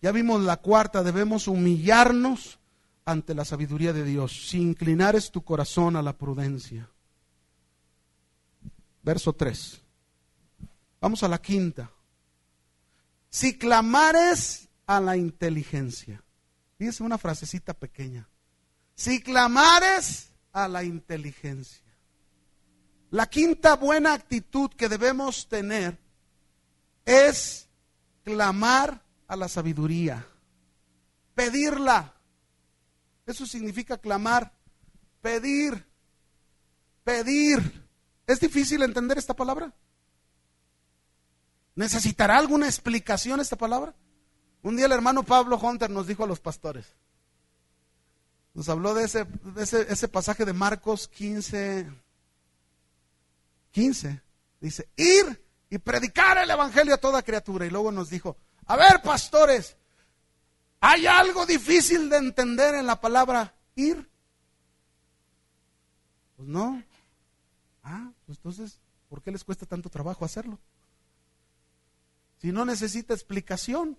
Ya 0.02 0.12
vimos 0.12 0.42
la 0.42 0.56
cuarta, 0.56 1.02
debemos 1.02 1.48
humillarnos 1.48 2.58
ante 3.04 3.34
la 3.34 3.44
sabiduría 3.44 3.92
de 3.92 4.04
Dios. 4.04 4.48
Si 4.48 4.60
inclinares 4.60 5.30
tu 5.30 5.42
corazón 5.42 5.96
a 5.96 6.02
la 6.02 6.16
prudencia 6.16 6.88
verso 9.02 9.32
3. 9.32 9.80
Vamos 11.00 11.22
a 11.22 11.28
la 11.28 11.40
quinta. 11.40 11.90
Si 13.28 13.56
clamares 13.56 14.68
a 14.86 15.00
la 15.00 15.16
inteligencia. 15.16 16.22
Fíjense 16.80 17.02
una 17.02 17.18
frasecita 17.18 17.74
pequeña. 17.74 18.26
Si 18.94 19.20
clamares 19.20 20.30
a 20.50 20.66
la 20.66 20.82
inteligencia. 20.82 21.84
La 23.10 23.26
quinta 23.26 23.76
buena 23.76 24.14
actitud 24.14 24.70
que 24.70 24.88
debemos 24.88 25.46
tener 25.46 25.98
es 27.04 27.68
clamar 28.24 29.04
a 29.28 29.36
la 29.36 29.46
sabiduría. 29.50 30.26
Pedirla. 31.34 32.14
Eso 33.26 33.44
significa 33.44 33.98
clamar. 33.98 34.50
Pedir. 35.20 35.86
Pedir. 37.04 37.90
¿Es 38.26 38.40
difícil 38.40 38.80
entender 38.80 39.18
esta 39.18 39.36
palabra? 39.36 39.70
¿Necesitará 41.74 42.38
alguna 42.38 42.64
explicación 42.64 43.38
esta 43.38 43.56
palabra? 43.56 43.94
Un 44.62 44.76
día 44.76 44.86
el 44.86 44.92
hermano 44.92 45.22
Pablo 45.22 45.58
Hunter 45.58 45.90
nos 45.90 46.06
dijo 46.06 46.24
a 46.24 46.26
los 46.26 46.40
pastores, 46.40 46.86
nos 48.52 48.68
habló 48.68 48.94
de 48.94 49.04
ese, 49.04 49.26
ese, 49.56 50.08
pasaje 50.08 50.44
de 50.44 50.52
Marcos 50.52 51.08
15, 51.08 51.90
15, 53.70 54.22
dice, 54.60 54.88
ir 54.96 55.44
y 55.70 55.78
predicar 55.78 56.38
el 56.38 56.50
Evangelio 56.50 56.94
a 56.94 56.98
toda 56.98 57.22
criatura. 57.22 57.64
Y 57.64 57.70
luego 57.70 57.92
nos 57.92 58.10
dijo, 58.10 58.36
a 58.66 58.76
ver 58.76 59.00
pastores, 59.02 59.76
¿hay 60.80 61.06
algo 61.06 61.46
difícil 61.46 62.10
de 62.10 62.16
entender 62.16 62.74
en 62.74 62.86
la 62.86 63.00
palabra 63.00 63.54
ir? 63.76 64.10
Pues 66.36 66.48
no, 66.48 66.82
entonces, 68.28 68.80
¿por 69.08 69.22
qué 69.22 69.30
les 69.30 69.44
cuesta 69.44 69.66
tanto 69.66 69.88
trabajo 69.88 70.24
hacerlo? 70.24 70.58
Si 72.40 72.52
no 72.52 72.64
necesita 72.64 73.14
explicación. 73.14 73.98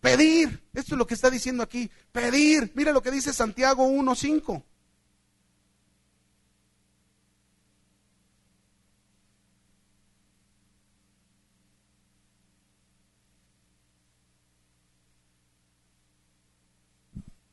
Pedir, 0.00 0.62
esto 0.72 0.94
es 0.94 0.98
lo 0.98 1.06
que 1.06 1.14
está 1.14 1.30
diciendo 1.30 1.62
aquí, 1.62 1.90
pedir. 2.10 2.72
Mire 2.74 2.92
lo 2.92 3.02
que 3.02 3.10
dice 3.10 3.32
Santiago 3.32 3.86
1.5. 3.86 4.62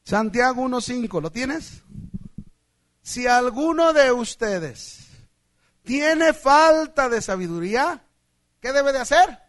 Santiago 0.07 0.63
1.5, 0.63 1.21
¿lo 1.21 1.29
tienes? 1.33 1.83
Si 3.01 3.27
alguno 3.27 3.91
de 3.91 4.13
ustedes 4.13 5.09
tiene 5.83 6.33
falta 6.33 7.09
de 7.09 7.21
sabiduría, 7.21 8.05
¿qué 8.61 8.71
debe 8.71 8.93
de 8.93 8.99
hacer? 8.99 9.46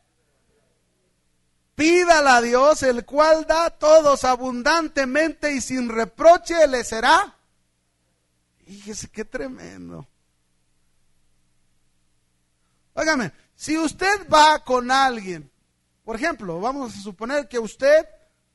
Pídala 1.78 2.38
a 2.38 2.42
Dios, 2.42 2.82
el 2.82 3.04
cual 3.04 3.46
da 3.46 3.66
a 3.66 3.70
todos 3.70 4.24
abundantemente 4.24 5.52
y 5.52 5.60
sin 5.60 5.88
reproche 5.88 6.66
le 6.66 6.82
será. 6.82 7.36
Fíjese 8.66 9.08
qué 9.08 9.24
tremendo. 9.24 10.04
Óigame, 12.94 13.30
si 13.54 13.78
usted 13.78 14.28
va 14.28 14.64
con 14.64 14.90
alguien, 14.90 15.48
por 16.02 16.16
ejemplo, 16.16 16.58
vamos 16.58 16.96
a 16.96 17.00
suponer 17.00 17.46
que 17.46 17.58
a 17.58 17.60
usted 17.60 18.08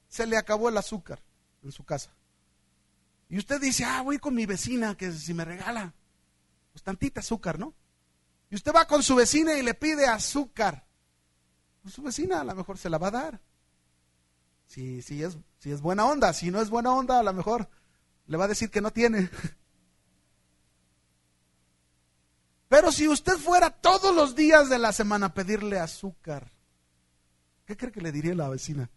se 0.09 0.27
le 0.27 0.35
acabó 0.35 0.67
el 0.67 0.75
azúcar 0.75 1.21
en 1.63 1.71
su 1.71 1.85
casa. 1.85 2.13
Y 3.29 3.37
usted 3.37 3.61
dice, 3.61 3.85
ah, 3.85 4.01
voy 4.01 4.19
con 4.19 4.35
mi 4.35 4.45
vecina 4.45 4.97
que 4.97 5.13
si 5.13 5.33
me 5.33 5.45
regala, 5.45 5.93
pues 6.73 6.83
tantita 6.83 7.21
azúcar, 7.21 7.57
¿no? 7.57 7.73
Y 8.49 8.55
usted 8.55 8.73
va 8.73 8.85
con 8.85 9.01
su 9.01 9.15
vecina 9.15 9.53
y 9.53 9.61
le 9.61 9.75
pide 9.75 10.07
azúcar. 10.07 10.83
Pues 11.83 11.93
su 11.93 12.01
vecina 12.01 12.41
a 12.41 12.43
lo 12.45 12.55
mejor 12.55 12.77
se 12.77 12.89
la 12.89 12.97
va 12.97 13.09
a 13.09 13.11
dar. 13.11 13.41
Si, 14.65 15.01
si, 15.01 15.21
es, 15.21 15.37
si 15.59 15.71
es 15.71 15.81
buena 15.81 16.05
onda, 16.05 16.33
si 16.33 16.49
no 16.49 16.61
es 16.61 16.69
buena 16.69 16.93
onda, 16.93 17.19
a 17.19 17.23
lo 17.23 17.33
mejor 17.33 17.67
le 18.25 18.37
va 18.37 18.45
a 18.45 18.47
decir 18.47 18.71
que 18.71 18.81
no 18.81 18.91
tiene. 18.91 19.29
Pero 22.69 22.91
si 22.91 23.07
usted 23.07 23.37
fuera 23.37 23.69
todos 23.69 24.15
los 24.15 24.33
días 24.33 24.69
de 24.69 24.79
la 24.79 24.93
semana 24.93 25.27
a 25.27 25.33
pedirle 25.33 25.77
azúcar, 25.77 26.49
¿qué 27.65 27.77
cree 27.77 27.91
que 27.91 28.01
le 28.01 28.13
diría 28.13 28.33
la 28.33 28.49
vecina? 28.49 28.89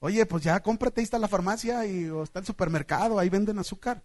Oye, 0.00 0.26
pues 0.26 0.42
ya 0.42 0.60
cómprate, 0.60 1.00
ahí 1.00 1.04
está 1.04 1.18
la 1.18 1.28
farmacia 1.28 1.86
y, 1.86 2.10
o 2.10 2.24
está 2.24 2.40
el 2.40 2.46
supermercado, 2.46 3.18
ahí 3.18 3.28
venden 3.28 3.58
azúcar. 3.58 4.02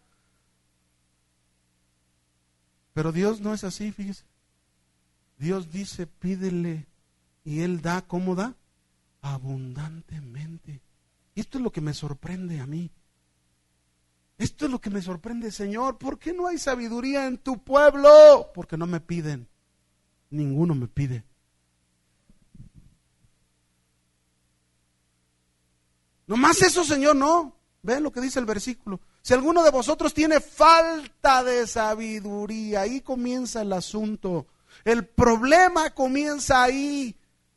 Pero 2.93 3.11
Dios 3.11 3.41
no 3.41 3.53
es 3.53 3.63
así, 3.63 3.91
fíjese. 3.91 4.23
Dios 5.37 5.71
dice, 5.71 6.07
pídele 6.07 6.87
y 7.45 7.61
Él 7.61 7.81
da, 7.81 8.01
¿cómo 8.01 8.35
da? 8.35 8.55
Abundantemente. 9.21 10.81
Y 11.35 11.39
esto 11.39 11.59
es 11.59 11.63
lo 11.63 11.71
que 11.71 11.79
me 11.79 11.93
sorprende 11.93 12.59
a 12.59 12.65
mí. 12.65 12.91
Esto 14.37 14.65
es 14.65 14.71
lo 14.71 14.81
que 14.81 14.89
me 14.89 15.01
sorprende, 15.01 15.51
Señor. 15.51 15.97
¿Por 15.97 16.19
qué 16.19 16.33
no 16.33 16.47
hay 16.47 16.57
sabiduría 16.57 17.27
en 17.27 17.37
tu 17.37 17.63
pueblo? 17.63 18.51
Porque 18.53 18.75
no 18.75 18.87
me 18.87 18.99
piden. 18.99 19.47
Ninguno 20.31 20.75
me 20.75 20.87
pide. 20.87 21.23
No 26.27 26.35
más 26.35 26.61
eso, 26.61 26.83
Señor, 26.83 27.15
no. 27.15 27.55
Ven 27.83 28.03
lo 28.03 28.11
que 28.11 28.19
dice 28.19 28.39
el 28.39 28.45
versículo. 28.45 28.99
Si 29.21 29.33
alguno 29.33 29.63
de 29.63 29.69
vosotros 29.69 30.13
tiene 30.13 30.39
falta 30.39 31.43
de 31.43 31.67
sabiduría, 31.67 32.81
ahí 32.81 33.01
comienza 33.01 33.61
el 33.61 33.71
asunto. 33.71 34.47
El 34.83 35.05
problema 35.05 35.91
comienza 35.91 36.63
ahí. 36.63 37.15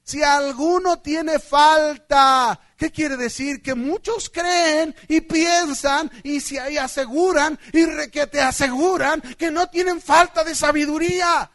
Si 0.09 0.23
alguno 0.23 1.03
tiene 1.03 1.39
falta, 1.39 2.59
¿qué 2.79 2.91
quiere 2.91 3.19
decir? 3.19 3.61
Que 3.61 3.75
muchos 3.75 4.31
creen 4.31 4.97
y 5.07 5.21
piensan 5.21 6.11
y 6.23 6.41
si 6.41 6.57
ahí 6.57 6.79
aseguran 6.79 7.61
y 7.75 8.09
que 8.09 8.27
te 8.27 8.41
aseguran 8.41 9.21
que 9.21 9.51
no 9.51 9.69
tienen 9.69 10.01
falta 10.01 10.45
de 10.45 10.55
sabiduría. 10.55 11.51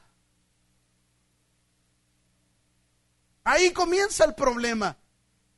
Ahí 3.43 3.71
comienza 3.71 4.23
el 4.23 4.35
problema. 4.35 4.97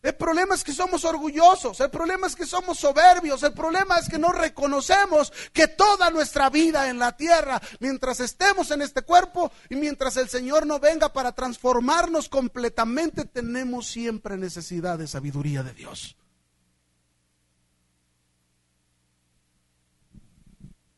El 0.06 0.14
problema 0.14 0.54
es 0.54 0.64
que 0.64 0.72
somos 0.72 1.04
orgullosos, 1.04 1.80
el 1.80 1.90
problema 1.90 2.28
es 2.28 2.36
que 2.36 2.46
somos 2.46 2.78
soberbios, 2.78 3.42
el 3.42 3.54
problema 3.54 3.98
es 3.98 4.08
que 4.08 4.20
no 4.20 4.32
reconocemos 4.32 5.34
que 5.52 5.68
toda 5.68 6.12
nuestra 6.12 6.52
vida 6.52 6.92
en 6.92 7.00
la 7.00 7.18
tierra, 7.18 7.60
mientras 7.80 8.20
estemos 8.20 8.70
en 8.70 8.84
este 8.84 9.02
cuerpo 9.02 9.52
y 9.68 9.76
mientras 9.76 10.16
el 10.18 10.30
Señor 10.30 10.68
no 10.68 10.80
venga 10.80 11.12
para 11.12 11.32
transformarnos 11.32 12.30
completamente, 12.30 13.26
tenemos 13.26 13.88
siempre 13.88 14.38
necesidad 14.38 15.00
de 15.00 15.08
sabiduría 15.08 15.64
de 15.64 15.74
Dios. 15.74 16.16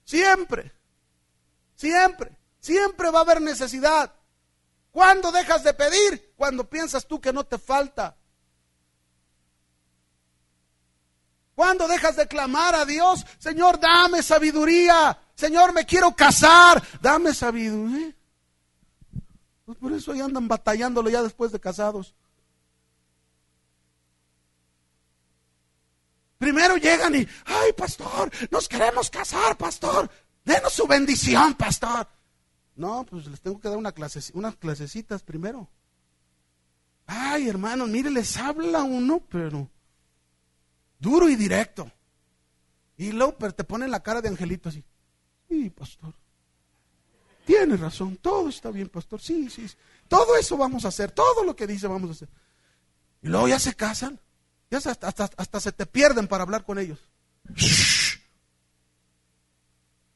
Siempre, 0.03 0.73
siempre, 1.77 2.37
siempre 2.59 3.09
va 3.09 3.19
a 3.19 3.21
haber 3.21 3.41
necesidad. 3.41 4.13
¿Cuándo 4.91 5.31
dejas 5.31 5.63
de 5.63 5.73
pedir? 5.73 6.33
Cuando 6.35 6.69
piensas 6.69 7.07
tú 7.07 7.21
que 7.21 7.31
no 7.31 7.45
te 7.45 7.57
falta. 7.57 8.16
¿Cuándo 11.57 11.87
dejas 11.87 12.15
de 12.15 12.27
clamar 12.27 12.75
a 12.75 12.85
Dios? 12.85 13.25
Señor, 13.39 13.79
dame 13.79 14.21
sabiduría. 14.21 15.19
Señor, 15.33 15.73
me 15.73 15.87
quiero 15.87 16.15
casar. 16.15 16.83
Dame 17.01 17.33
sabiduría. 17.33 18.15
Pues 19.65 19.75
por 19.79 19.91
eso 19.91 20.11
ahí 20.11 20.21
andan 20.21 20.47
batallándolo 20.47 21.09
ya 21.09 21.23
después 21.23 21.51
de 21.51 21.59
casados. 21.59 22.13
Primero 26.37 26.77
llegan 26.77 27.15
y, 27.15 27.27
ay, 27.45 27.73
pastor, 27.75 28.31
nos 28.51 28.69
queremos 28.69 29.09
casar, 29.09 29.57
pastor. 29.57 30.11
Denos 30.45 30.73
su 30.73 30.85
bendición, 30.85 31.55
pastor. 31.55 32.07
No, 32.75 33.03
pues 33.03 33.25
les 33.25 33.41
tengo 33.41 33.59
que 33.59 33.67
dar 33.67 33.79
una 33.79 33.93
clase, 33.93 34.19
unas 34.35 34.55
clasecitas 34.57 35.23
primero. 35.23 35.67
Ay, 37.07 37.49
hermanos, 37.49 37.89
mire, 37.89 38.11
les 38.11 38.37
habla 38.37 38.83
uno, 38.83 39.23
pero 39.27 39.71
Duro 40.99 41.29
y 41.29 41.35
directo. 41.35 41.91
Y 42.97 43.11
luego 43.11 43.33
te 43.53 43.63
pone 43.63 43.87
la 43.87 44.01
cara 44.01 44.21
de 44.21 44.29
angelito 44.29 44.69
así. 44.69 44.83
Sí, 45.47 45.69
pastor. 45.69 46.13
Tiene 47.45 47.77
razón, 47.77 48.17
todo 48.17 48.49
está 48.49 48.71
bien, 48.71 48.89
pastor. 48.89 49.21
Sí, 49.21 49.49
sí, 49.49 49.65
Todo 50.09 50.35
eso 50.35 50.57
vamos 50.57 50.83
a 50.83 50.89
hacer, 50.89 51.11
todo 51.11 51.45
lo 51.45 51.55
que 51.55 51.65
dice 51.65 51.87
vamos 51.87 52.09
a 52.09 52.13
hacer. 52.13 52.29
Y 53.21 53.29
luego 53.29 53.47
ya 53.47 53.59
se 53.59 53.73
casan. 53.73 54.19
Ya 54.69 54.79
hasta, 54.79 55.07
hasta, 55.07 55.59
se 55.61 55.71
te 55.71 55.85
pierden 55.85 56.27
para 56.27 56.43
hablar 56.43 56.65
con 56.65 56.77
ellos. 56.77 56.99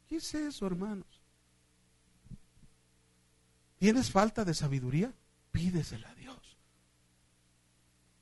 ¿Qué 0.09 0.17
es 0.17 0.33
eso, 0.33 0.65
hermanos? 0.65 1.07
¿Tienes 3.79 4.11
falta 4.11 4.43
de 4.43 4.53
sabiduría? 4.53 5.13
Pídesela 5.51 6.09
a 6.09 6.15
Dios. 6.15 6.57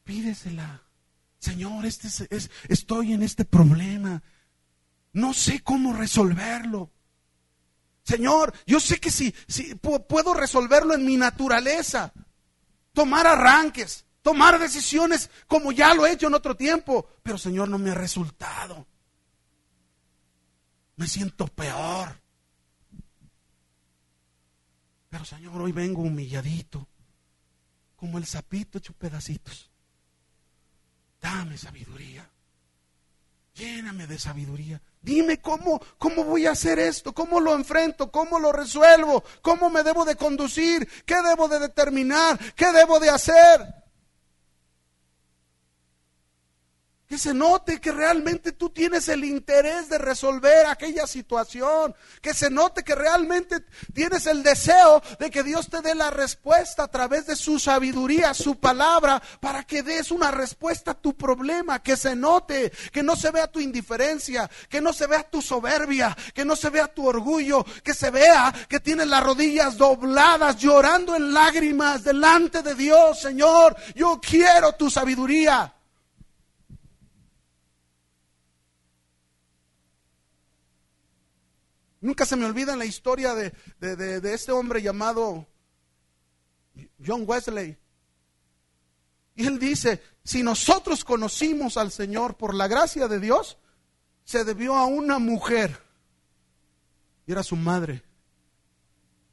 Pídesela. 0.03 0.84
Señor, 1.39 1.85
este 1.85 2.09
es, 2.29 2.51
estoy 2.67 3.13
en 3.13 3.23
este 3.23 3.45
problema. 3.45 4.21
No 5.13 5.33
sé 5.33 5.61
cómo 5.61 5.93
resolverlo. 5.93 6.91
Señor, 8.03 8.53
yo 8.65 8.79
sé 8.79 8.99
que 8.99 9.09
si, 9.09 9.33
si 9.47 9.75
puedo 9.75 10.33
resolverlo 10.33 10.93
en 10.93 11.05
mi 11.05 11.15
naturaleza, 11.15 12.11
tomar 12.91 13.25
arranques, 13.25 14.05
tomar 14.21 14.59
decisiones 14.59 15.29
como 15.47 15.71
ya 15.71 15.93
lo 15.93 16.05
he 16.05 16.13
hecho 16.13 16.27
en 16.27 16.33
otro 16.33 16.55
tiempo, 16.55 17.07
pero 17.23 17.37
Señor 17.37 17.69
no 17.69 17.77
me 17.77 17.91
ha 17.91 17.95
resultado. 17.95 18.85
Me 20.97 21.07
siento 21.07 21.47
peor. 21.47 22.19
Pero 25.09 25.23
Señor, 25.23 25.61
hoy 25.61 25.71
vengo 25.71 26.01
humilladito, 26.01 26.87
como 27.95 28.17
el 28.17 28.25
sapito 28.25 28.77
hecho 28.77 28.93
pedacitos. 28.93 29.68
Dame 31.22 31.57
sabiduría. 31.57 32.28
Lléname 33.53 34.07
de 34.07 34.17
sabiduría. 34.17 34.82
Dime 35.01 35.41
cómo, 35.41 35.82
cómo 35.97 36.24
voy 36.24 36.45
a 36.45 36.51
hacer 36.51 36.80
esto, 36.80 37.13
cómo 37.13 37.39
lo 37.39 37.55
enfrento, 37.55 38.11
cómo 38.11 38.39
lo 38.39 38.51
resuelvo, 38.51 39.24
cómo 39.41 39.70
me 39.70 39.84
debo 39.84 40.05
de 40.05 40.15
conducir, 40.15 40.88
qué 41.05 41.15
debo 41.22 41.47
de 41.47 41.59
determinar, 41.59 42.38
qué 42.55 42.72
debo 42.72 42.99
de 42.99 43.09
hacer. 43.09 43.61
Que 47.10 47.18
se 47.18 47.34
note 47.34 47.82
que 47.82 47.91
realmente 47.91 48.51
tú 48.51 48.70
tienes 48.70 49.10
el 49.10 49.24
interés 49.24 49.89
de 49.89 49.97
resolver 49.97 50.68
aquella 50.68 51.07
situación. 51.07 51.95
Que 52.22 52.36
se 52.36 52.51
note 52.51 52.84
que 52.84 52.93
realmente 52.93 53.66
tienes 53.95 54.28
el 54.28 54.43
deseo 54.43 55.01
de 55.20 55.32
que 55.32 55.41
Dios 55.41 55.72
te 55.72 55.82
dé 55.82 55.95
la 55.95 56.12
respuesta 56.12 56.84
a 56.84 56.88
través 56.88 57.26
de 57.26 57.36
su 57.36 57.57
sabiduría, 57.57 58.36
su 58.36 58.60
palabra, 58.60 59.20
para 59.39 59.64
que 59.64 59.82
des 59.82 60.12
una 60.12 60.30
respuesta 60.30 60.91
a 60.91 61.01
tu 61.01 61.18
problema. 61.18 61.82
Que 61.82 61.97
se 61.97 62.16
note, 62.16 62.72
que 62.91 63.01
no 63.01 63.16
se 63.16 63.32
vea 63.32 63.47
tu 63.47 63.60
indiferencia, 63.60 64.47
que 64.70 64.80
no 64.80 64.93
se 64.93 65.07
vea 65.07 65.24
tu 65.24 65.41
soberbia, 65.41 66.16
que 66.36 66.45
no 66.45 66.55
se 66.55 66.70
vea 66.70 66.93
tu 66.93 67.07
orgullo, 67.07 67.66
que 67.84 67.95
se 67.95 68.12
vea 68.12 68.53
que 68.70 68.82
tienes 68.82 69.07
las 69.07 69.24
rodillas 69.24 69.78
dobladas, 69.78 70.57
llorando 70.57 71.16
en 71.16 71.34
lágrimas 71.34 72.03
delante 72.03 72.62
de 72.62 72.76
Dios. 72.76 73.20
Señor, 73.20 73.76
yo 73.95 74.22
quiero 74.22 74.74
tu 74.74 74.91
sabiduría. 74.91 75.74
Nunca 82.01 82.25
se 82.25 82.35
me 82.35 82.45
olvida 82.45 82.75
la 82.75 82.85
historia 82.85 83.33
de, 83.35 83.51
de, 83.79 84.33
este 84.33 84.51
hombre 84.51 84.81
llamado 84.81 85.45
John 87.05 87.23
Wesley. 87.27 87.77
Y 89.35 89.45
él 89.45 89.59
dice, 89.59 90.01
si 90.23 90.43
nosotros 90.43 91.03
conocimos 91.03 91.77
al 91.77 91.91
Señor 91.91 92.37
por 92.37 92.53
la 92.53 92.67
gracia 92.67 93.07
de 93.07 93.19
Dios, 93.19 93.57
se 94.23 94.43
debió 94.43 94.75
a 94.75 94.85
una 94.85 95.19
mujer. 95.19 95.81
Y 97.25 97.31
era 97.31 97.43
su 97.43 97.55
madre. 97.55 98.03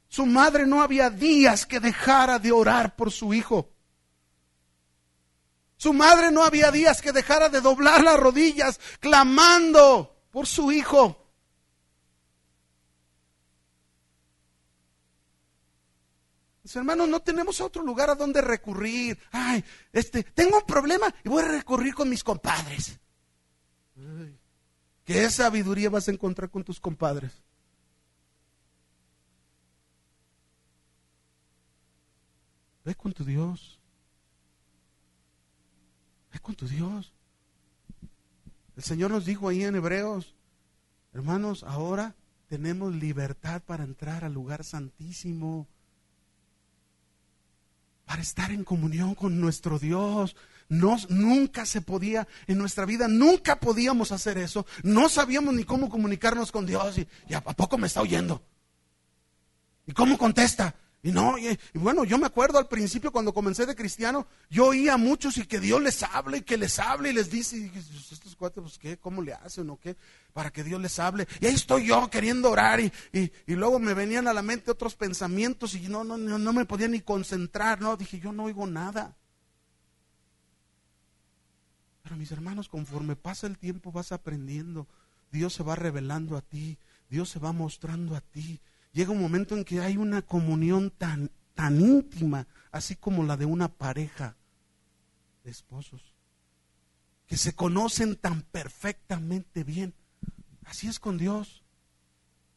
Su 0.09 0.25
madre 0.25 0.65
no 0.65 0.81
había 0.81 1.09
días 1.09 1.65
que 1.65 1.79
dejara 1.79 2.39
de 2.39 2.51
orar 2.51 2.95
por 2.95 3.11
su 3.11 3.33
hijo. 3.33 3.69
Su 5.77 5.93
madre 5.93 6.31
no 6.31 6.43
había 6.43 6.71
días 6.71 7.01
que 7.01 7.11
dejara 7.11 7.49
de 7.49 7.61
doblar 7.61 8.03
las 8.03 8.19
rodillas 8.19 8.79
clamando 8.99 10.17
por 10.31 10.47
su 10.47 10.71
hijo. 10.71 11.26
Hermanos, 16.75 17.07
no 17.07 17.21
tenemos 17.21 17.61
otro 17.61 17.83
lugar 17.83 18.09
a 18.09 18.15
donde 18.15 18.41
recurrir. 18.41 19.17
Ay, 19.31 19.63
este, 19.93 20.23
tengo 20.23 20.57
un 20.57 20.65
problema 20.65 21.13
y 21.23 21.29
voy 21.29 21.43
a 21.43 21.47
recurrir 21.47 21.93
con 21.93 22.09
mis 22.09 22.23
compadres. 22.23 22.99
¿Qué 25.05 25.29
sabiduría 25.29 25.89
vas 25.89 26.07
a 26.07 26.11
encontrar 26.11 26.49
con 26.49 26.63
tus 26.63 26.79
compadres? 26.79 27.31
Ve 32.83 32.95
con 32.95 33.13
tu 33.13 33.23
Dios. 33.23 33.79
Ve 36.31 36.39
con 36.39 36.55
tu 36.55 36.67
Dios. 36.67 37.13
El 38.75 38.83
Señor 38.83 39.11
nos 39.11 39.25
dijo 39.25 39.49
ahí 39.49 39.63
en 39.63 39.75
Hebreos, 39.75 40.35
hermanos, 41.13 41.63
ahora 41.63 42.15
tenemos 42.47 42.93
libertad 42.93 43.61
para 43.65 43.83
entrar 43.83 44.23
al 44.23 44.33
lugar 44.33 44.63
santísimo 44.63 45.67
para 48.07 48.21
estar 48.21 48.51
en 48.51 48.63
comunión 48.63 49.13
con 49.13 49.39
nuestro 49.39 49.77
Dios. 49.77 50.35
nunca 50.69 51.65
se 51.65 51.81
podía, 51.81 52.27
en 52.47 52.57
nuestra 52.57 52.85
vida, 52.85 53.07
nunca 53.07 53.59
podíamos 53.59 54.11
hacer 54.13 54.37
eso. 54.37 54.65
No 54.81 55.09
sabíamos 55.09 55.53
ni 55.53 55.65
cómo 55.65 55.89
comunicarnos 55.89 56.51
con 56.51 56.65
Dios. 56.65 56.97
Y, 56.97 57.07
y 57.29 57.33
a 57.33 57.41
poco 57.41 57.77
me 57.77 57.87
está 57.87 58.01
oyendo. 58.01 58.41
¿Y 59.85 59.91
cómo 59.91 60.17
contesta? 60.17 60.73
Y 61.07 61.11
no, 61.13 61.37
y, 61.37 61.57
bueno, 61.73 62.03
yo 62.03 62.17
me 62.17 62.25
acuerdo 62.25 62.59
al 62.59 62.67
principio 62.67 63.13
cuando 63.13 63.33
comencé 63.33 63.65
de 63.65 63.77
cristiano, 63.77 64.27
yo 64.49 64.65
oía 64.65 64.95
a 64.95 64.97
muchos 64.97 65.37
y 65.37 65.45
que 65.45 65.61
Dios 65.61 65.81
les 65.81 66.03
hable 66.03 66.39
y 66.39 66.41
que 66.41 66.57
les 66.57 66.79
hable 66.79 67.11
y 67.11 67.13
les 67.13 67.31
dice, 67.31 67.55
y 67.55 67.69
pues, 67.69 68.11
estos 68.11 68.35
cuatro, 68.35 68.61
pues 68.61 68.77
qué, 68.77 68.97
cómo 68.97 69.21
le 69.21 69.31
hacen 69.31 69.69
o 69.69 69.79
qué, 69.79 69.95
para 70.33 70.51
que 70.51 70.65
Dios 70.65 70.81
les 70.81 70.99
hable. 70.99 71.25
Y 71.39 71.45
ahí 71.45 71.53
estoy 71.53 71.87
yo 71.87 72.09
queriendo 72.09 72.51
orar 72.51 72.81
y, 72.81 72.91
y, 73.13 73.31
luego 73.55 73.79
me 73.79 73.93
venían 73.93 74.27
a 74.27 74.33
la 74.33 74.41
mente 74.41 74.69
otros 74.69 74.95
pensamientos 74.95 75.75
y 75.75 75.87
no, 75.87 76.03
no, 76.03 76.17
no, 76.17 76.37
no 76.37 76.51
me 76.51 76.65
podía 76.65 76.89
ni 76.89 76.99
concentrar, 76.99 77.79
no, 77.79 77.95
dije 77.95 78.19
yo 78.19 78.33
no 78.33 78.43
oigo 78.43 78.67
nada. 78.67 79.15
Pero 82.03 82.17
mis 82.17 82.33
hermanos, 82.33 82.67
conforme 82.67 83.15
pasa 83.15 83.47
el 83.47 83.57
tiempo 83.57 83.93
vas 83.93 84.11
aprendiendo, 84.11 84.89
Dios 85.31 85.53
se 85.53 85.63
va 85.63 85.77
revelando 85.77 86.35
a 86.35 86.41
ti, 86.41 86.77
Dios 87.09 87.29
se 87.29 87.39
va 87.39 87.53
mostrando 87.53 88.13
a 88.13 88.19
ti 88.19 88.59
llega 88.97 89.11
un 89.11 89.21
momento 89.21 89.55
en 89.55 89.63
que 89.63 89.79
hay 89.79 89.95
una 89.95 90.23
comunión 90.23 90.89
tan, 90.89 91.29
tan 91.53 91.79
íntima, 91.79 92.47
así 92.71 92.95
como 92.95 93.23
la 93.23 93.37
de 93.37 93.45
una 93.45 93.67
pareja 93.67 94.35
de 95.43 95.51
esposos, 95.51 96.15
que 97.27 97.37
se 97.37 97.53
conocen 97.53 98.15
tan 98.15 98.41
perfectamente 98.41 99.63
bien. 99.63 99.93
Así 100.65 100.87
es 100.87 100.99
con 100.99 101.19
Dios. 101.19 101.63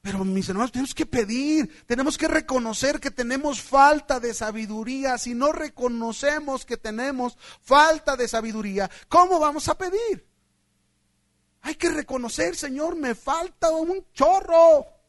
Pero 0.01 0.24
mis 0.24 0.49
hermanos, 0.49 0.72
tenemos 0.72 0.95
que 0.95 1.05
pedir, 1.05 1.84
tenemos 1.84 2.16
que 2.16 2.26
reconocer 2.26 3.01
que 3.01 3.11
tenemos 3.11 3.61
falta 3.61 4.18
de 4.18 4.32
sabiduría. 4.32 5.18
Si 5.18 5.34
no 5.34 5.53
reconocemos 5.53 6.64
que 6.64 6.78
tenemos 6.78 7.36
falta 7.61 8.16
de 8.16 8.26
sabiduría, 8.26 8.91
¿cómo 9.09 9.38
vamos 9.38 9.68
a 9.68 9.76
pedir? 9.76 10.26
Hay 11.61 11.74
que 11.74 11.91
reconocer, 11.91 12.57
Señor, 12.57 12.97
me 12.97 13.14
falta 13.14 13.68
un 13.72 14.07
chorro. 14.14 14.99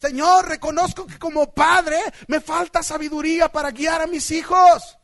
Señor, 0.00 0.48
reconozco 0.48 1.06
que 1.06 1.18
como 1.18 1.52
padre 1.52 1.98
me 2.26 2.40
falta 2.40 2.82
sabiduría 2.82 3.50
para 3.52 3.70
guiar 3.70 4.00
a 4.00 4.06
mis 4.06 4.30
hijos. 4.30 4.98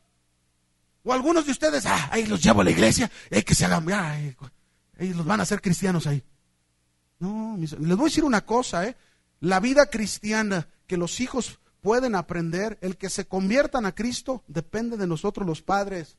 O 1.04 1.12
algunos 1.12 1.44
de 1.44 1.52
ustedes, 1.52 1.84
ah, 1.86 2.08
ahí 2.10 2.26
los 2.26 2.42
llevo 2.42 2.62
a 2.62 2.64
la 2.64 2.70
iglesia, 2.70 3.10
hay 3.30 3.42
que 3.42 3.54
se 3.54 3.66
hagan, 3.66 3.86
ellos 4.98 5.16
los 5.16 5.26
van 5.26 5.40
a 5.40 5.42
hacer 5.42 5.60
cristianos 5.60 6.06
ahí. 6.06 6.24
No, 7.18 7.56
les 7.58 7.78
voy 7.78 8.00
a 8.00 8.04
decir 8.04 8.24
una 8.24 8.44
cosa, 8.44 8.86
¿eh? 8.86 8.96
La 9.40 9.60
vida 9.60 9.86
cristiana 9.86 10.68
que 10.86 10.96
los 10.96 11.20
hijos 11.20 11.60
pueden 11.82 12.14
aprender, 12.14 12.78
el 12.80 12.96
que 12.96 13.10
se 13.10 13.26
conviertan 13.26 13.86
a 13.86 13.94
Cristo, 13.94 14.42
depende 14.48 14.96
de 14.96 15.06
nosotros 15.06 15.46
los 15.46 15.62
padres. 15.62 16.16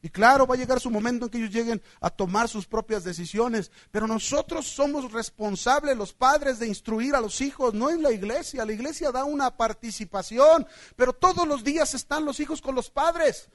Y 0.00 0.10
claro, 0.10 0.46
va 0.46 0.54
a 0.54 0.58
llegar 0.58 0.78
su 0.78 0.90
momento 0.90 1.24
en 1.24 1.30
que 1.30 1.38
ellos 1.38 1.50
lleguen 1.50 1.82
a 2.00 2.08
tomar 2.08 2.48
sus 2.48 2.66
propias 2.66 3.02
decisiones, 3.02 3.72
pero 3.90 4.06
nosotros 4.06 4.66
somos 4.66 5.10
responsables, 5.12 5.96
los 5.96 6.12
padres, 6.12 6.60
de 6.60 6.68
instruir 6.68 7.16
a 7.16 7.20
los 7.20 7.40
hijos, 7.40 7.74
no 7.74 7.90
en 7.90 8.02
la 8.02 8.12
iglesia. 8.12 8.64
La 8.64 8.72
iglesia 8.72 9.10
da 9.10 9.24
una 9.24 9.56
participación, 9.56 10.66
pero 10.94 11.12
todos 11.12 11.48
los 11.48 11.64
días 11.64 11.94
están 11.94 12.24
los 12.24 12.38
hijos 12.38 12.60
con 12.60 12.76
los 12.76 12.90
padres. 12.90 13.48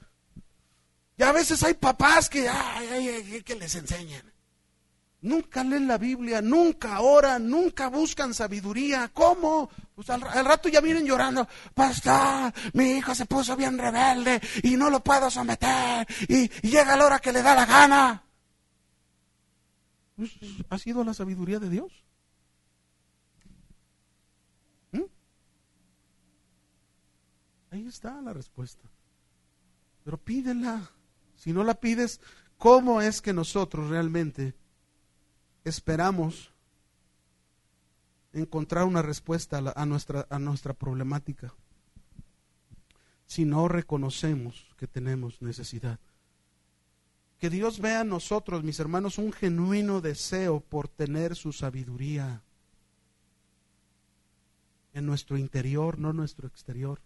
Y 1.16 1.22
a 1.22 1.32
veces 1.32 1.62
hay 1.62 1.74
papás 1.74 2.28
que, 2.28 2.50
que 3.44 3.54
les 3.54 3.74
enseñan. 3.74 4.33
Nunca 5.24 5.64
leen 5.64 5.88
la 5.88 5.96
Biblia, 5.96 6.42
nunca 6.42 7.00
oran, 7.00 7.48
nunca 7.48 7.88
buscan 7.88 8.34
sabiduría. 8.34 9.08
¿Cómo? 9.08 9.70
Pues 9.94 10.10
al, 10.10 10.20
rato 10.20 10.68
ya 10.68 10.82
vienen 10.82 11.06
llorando. 11.06 11.48
Pastor, 11.72 12.52
mi 12.74 12.98
hijo 12.98 13.14
se 13.14 13.24
puso 13.24 13.56
bien 13.56 13.78
rebelde 13.78 14.38
y 14.62 14.76
no 14.76 14.90
lo 14.90 15.02
puedo 15.02 15.30
someter. 15.30 16.06
Y, 16.28 16.50
llega 16.60 16.94
la 16.94 17.06
hora 17.06 17.18
que 17.20 17.32
le 17.32 17.40
da 17.40 17.54
la 17.54 17.64
gana. 17.64 18.22
Pues, 20.14 20.30
¿Ha 20.68 20.78
sido 20.78 21.02
la 21.02 21.14
sabiduría 21.14 21.58
de 21.58 21.70
Dios? 21.70 22.04
¿Mm? 24.92 25.04
Ahí 27.70 27.86
está 27.86 28.20
la 28.20 28.34
respuesta. 28.34 28.90
Pero 30.04 30.18
pídela. 30.18 30.90
Si 31.36 31.54
no 31.54 31.64
la 31.64 31.72
pides, 31.72 32.20
¿cómo 32.58 33.00
es 33.00 33.22
que 33.22 33.32
nosotros 33.32 33.88
realmente 33.88 34.54
esperamos 35.64 36.52
encontrar 38.32 38.84
una 38.84 39.02
respuesta 39.02 39.58
a, 39.74 39.86
nuestra, 39.86 40.26
a 40.28 40.38
nuestra 40.38 40.74
problemática 40.74 41.54
si 43.26 43.44
no 43.44 43.68
reconocemos 43.68 44.66
que 44.76 44.86
tenemos 44.86 45.40
necesidad. 45.40 45.98
Que 47.38 47.50
Dios 47.50 47.80
vea 47.80 48.02
en 48.02 48.08
nosotros, 48.08 48.62
mis 48.62 48.78
hermanos, 48.78 49.18
un 49.18 49.32
genuino 49.32 50.00
deseo 50.00 50.60
por 50.60 50.88
tener 50.88 51.34
su 51.34 51.52
sabiduría 51.52 52.42
en 54.92 55.06
nuestro 55.06 55.36
interior, 55.36 55.98
no 55.98 56.12
nuestro 56.12 56.46
exterior. 56.46 57.00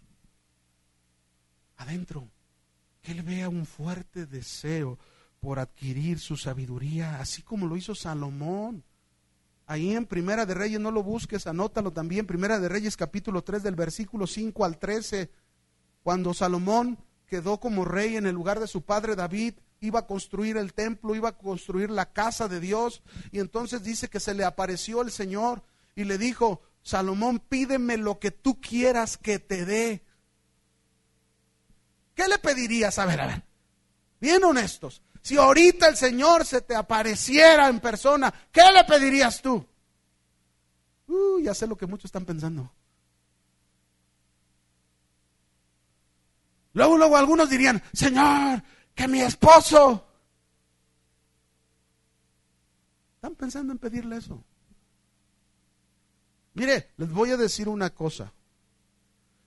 Adentro. 1.77 2.29
Que 3.03 3.13
Él 3.13 3.23
vea 3.23 3.49
un 3.49 3.65
fuerte 3.65 4.27
deseo 4.27 4.99
por 5.41 5.59
adquirir 5.59 6.19
su 6.19 6.37
sabiduría, 6.37 7.21
así 7.21 7.43
como 7.43 7.67
lo 7.67 7.77
hizo 7.77 7.95
Salomón. 7.95 8.85
Ahí 9.67 9.95
en 9.95 10.07
Primera 10.07 10.47
de 10.47 10.55
Reyes, 10.55 10.81
no 10.81 10.91
lo 10.91 11.03
busques, 11.03 11.47
anótalo 11.47 11.93
también, 11.93 12.27
Primera 12.27 12.59
de 12.59 12.69
Reyes 12.69 12.97
capítulo 12.97 13.43
3 13.43 13.63
del 13.63 13.77
versículo 13.77 14.27
5 14.27 14.65
al 14.65 14.79
13, 14.79 15.31
cuando 16.03 16.33
Salomón 16.33 16.99
quedó 17.27 17.61
como 17.61 17.85
rey 17.85 18.17
en 18.17 18.27
el 18.27 18.35
lugar 18.35 18.61
de 18.61 18.67
su 18.67 18.83
padre 18.83 19.15
David, 19.15 19.55
iba 19.81 20.01
a 20.01 20.07
construir 20.07 20.57
el 20.57 20.73
templo, 20.73 21.15
iba 21.15 21.29
a 21.29 21.39
construir 21.39 21.91
la 21.91 22.13
casa 22.13 22.49
de 22.49 22.61
Dios, 22.61 23.03
y 23.31 23.41
entonces 23.41 23.83
dice 23.83 24.09
que 24.09 24.21
se 24.21 24.35
le 24.35 24.45
apareció 24.45 25.03
el 25.03 25.11
Señor 25.11 25.63
y 25.95 26.05
le 26.05 26.17
dijo, 26.17 26.63
Salomón, 26.83 27.39
pídeme 27.39 27.97
lo 27.97 28.19
que 28.19 28.31
tú 28.31 28.61
quieras 28.61 29.19
que 29.19 29.39
te 29.39 29.67
dé. 29.67 30.03
¿Qué 32.15 32.27
le 32.27 32.39
pedirías? 32.39 32.99
A 32.99 33.05
ver, 33.05 33.21
a 33.21 33.27
ver, 33.27 33.43
bien 34.21 34.43
honestos. 34.43 35.03
Si 35.23 35.37
ahorita 35.37 35.89
el 35.89 35.97
Señor 35.97 36.45
se 36.45 36.63
te 36.63 36.75
apareciera 36.75 37.69
en 37.69 37.81
persona, 37.81 38.33
¿qué 38.53 38.63
le 38.73 38.85
pedirías 38.85 39.43
tú? 39.43 39.65
Uh, 41.07 41.41
ya 41.41 41.55
sé 41.55 41.67
lo 41.67 41.77
que 41.77 41.87
muchos 41.87 42.07
están 42.07 42.25
pensando. 42.25 42.71
Luego, 46.75 46.97
luego 46.97 47.17
algunos 47.17 47.49
dirían, 47.49 47.83
Señor, 47.93 48.63
que 48.95 49.09
mi 49.09 49.21
esposo. 49.21 50.07
Están 53.17 53.35
pensando 53.35 53.73
en 53.73 53.79
pedirle 53.79 54.17
eso. 54.17 54.45
Mire, 56.55 56.91
les 56.97 57.11
voy 57.11 57.31
a 57.31 57.37
decir 57.37 57.69
una 57.69 57.91
cosa. 57.91 58.33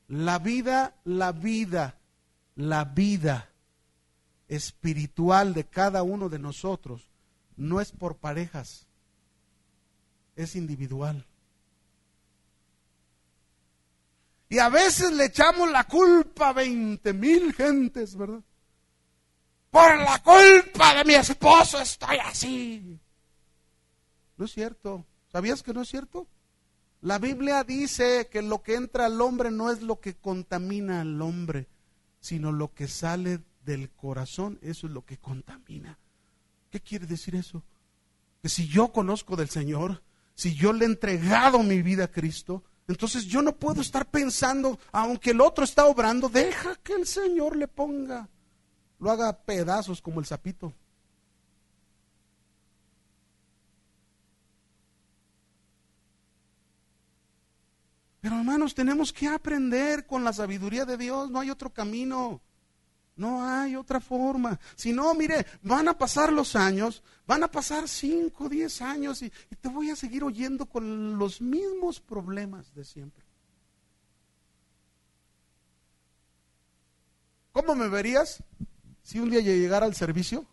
La 0.08 0.40
vida, 0.40 0.96
la 1.06 1.32
vida, 1.32 2.00
la 2.56 2.84
vida 2.84 3.51
espiritual 4.52 5.54
de 5.54 5.66
cada 5.66 6.04
uno 6.04 6.28
de 6.28 6.38
nosotros 6.38 7.10
no 7.56 7.80
es 7.80 7.94
por 7.94 8.18
parejas, 8.18 8.86
es 10.36 10.58
individual. 10.58 11.26
Y 14.50 14.60
a 14.60 14.68
veces 14.68 15.14
le 15.14 15.26
echamos 15.26 15.72
la 15.72 15.86
culpa 15.86 16.50
a 16.50 16.54
20 16.54 17.14
mil 17.14 17.54
gentes, 17.54 18.18
¿verdad? 18.18 18.42
Por 19.70 19.98
la 19.98 20.22
culpa 20.22 20.96
de 20.96 21.06
mi 21.06 21.14
esposo 21.14 21.80
estoy 21.80 22.18
así. 22.18 23.00
No 24.36 24.44
es 24.44 24.52
cierto. 24.52 25.06
¿Sabías 25.32 25.64
que 25.64 25.74
no 25.74 25.84
es 25.84 25.88
cierto? 25.88 26.28
La 27.00 27.20
Biblia 27.20 27.64
dice 27.64 28.28
que 28.30 28.42
lo 28.42 28.62
que 28.62 28.76
entra 28.76 29.06
al 29.06 29.22
hombre 29.22 29.50
no 29.50 29.72
es 29.72 29.82
lo 29.82 30.02
que 30.02 30.16
contamina 30.16 31.00
al 31.00 31.22
hombre, 31.22 31.70
sino 32.20 32.52
lo 32.52 32.74
que 32.74 32.90
sale 32.90 33.40
del 33.66 33.90
corazón, 33.92 34.60
eso 34.62 34.88
es 34.88 34.94
lo 34.94 35.06
que 35.06 35.18
contamina. 35.18 35.98
¿Qué 36.70 36.80
quiere 36.80 37.06
decir 37.06 37.36
eso? 37.36 37.64
Que 38.42 38.50
si 38.50 38.68
yo 38.68 38.92
conozco 38.92 39.36
del 39.36 39.50
Señor, 39.50 40.02
si 40.34 40.56
yo 40.56 40.74
le 40.74 40.86
he 40.86 40.88
entregado 40.88 41.62
mi 41.62 41.82
vida 41.82 42.06
a 42.06 42.12
Cristo, 42.12 42.64
entonces 42.88 43.26
yo 43.26 43.42
no 43.42 43.56
puedo 43.56 43.82
estar 43.82 44.10
pensando, 44.10 44.80
aunque 44.92 45.32
el 45.32 45.42
otro 45.42 45.64
está 45.64 45.86
obrando, 45.86 46.30
deja 46.30 46.76
que 46.78 46.94
el 46.94 47.06
Señor 47.06 47.56
le 47.56 47.68
ponga, 47.68 48.28
lo 49.00 49.12
haga 49.12 49.34
pedazos 49.44 50.02
como 50.02 50.20
el 50.20 50.26
sapito. 50.26 50.74
Pero 58.22 58.38
hermanos, 58.38 58.76
tenemos 58.76 59.12
que 59.12 59.28
aprender 59.28 60.06
con 60.06 60.24
la 60.24 60.32
sabiduría 60.32 60.86
de 60.86 60.96
Dios, 60.96 61.32
no 61.32 61.40
hay 61.40 61.50
otro 61.50 61.72
camino. 61.72 62.40
No 63.22 63.48
hay 63.48 63.76
otra 63.76 64.00
forma. 64.00 64.60
Si 64.76 64.92
no, 64.92 65.14
mire, 65.14 65.46
van 65.62 65.88
a 65.88 65.96
pasar 65.96 66.34
los 66.34 66.56
años, 66.56 67.04
van 67.28 67.44
a 67.44 67.52
pasar 67.52 67.88
5, 67.88 68.50
10 68.50 68.82
años 68.82 69.22
y, 69.22 69.30
te 69.30 69.70
voy 69.70 69.92
a 69.92 69.96
seguir 69.96 70.24
oyendo 70.24 70.66
con 70.66 71.20
los 71.20 71.40
mismos 71.40 72.00
problemas 72.00 72.74
de 72.74 72.84
siempre. 72.84 73.24
¿Cómo 77.52 77.76
me 77.76 77.90
verías 77.90 78.44
si 79.04 79.20
un 79.20 79.30
día 79.30 79.42
llegara 79.42 79.86
al 79.86 79.94
servicio? 79.94 80.44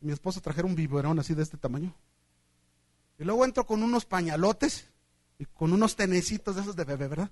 Mi 0.00 0.10
esposa 0.10 0.40
trajera 0.40 0.66
un 0.66 0.74
biberón 0.74 1.20
así 1.20 1.32
de 1.32 1.44
este 1.44 1.56
tamaño. 1.56 1.94
Y 3.20 3.22
luego 3.22 3.44
entro 3.44 3.64
con 3.64 3.84
unos 3.84 4.04
pañalotes 4.04 4.88
y 5.38 5.44
con 5.44 5.72
unos 5.72 5.94
tenecitos 5.94 6.56
de 6.56 6.62
esos 6.62 6.74
de 6.74 6.82
bebé, 6.82 7.06
¿verdad? 7.06 7.30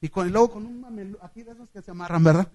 Y, 0.00 0.08
con, 0.08 0.30
luego 0.30 0.50
con 0.50 0.66
un 0.66 0.80
mamelo, 0.80 1.18
aquí 1.22 1.42
de 1.42 1.52
esos 1.52 1.68
que 1.70 1.82
se 1.82 1.90
amarran, 1.90 2.22
¿verdad? 2.22 2.48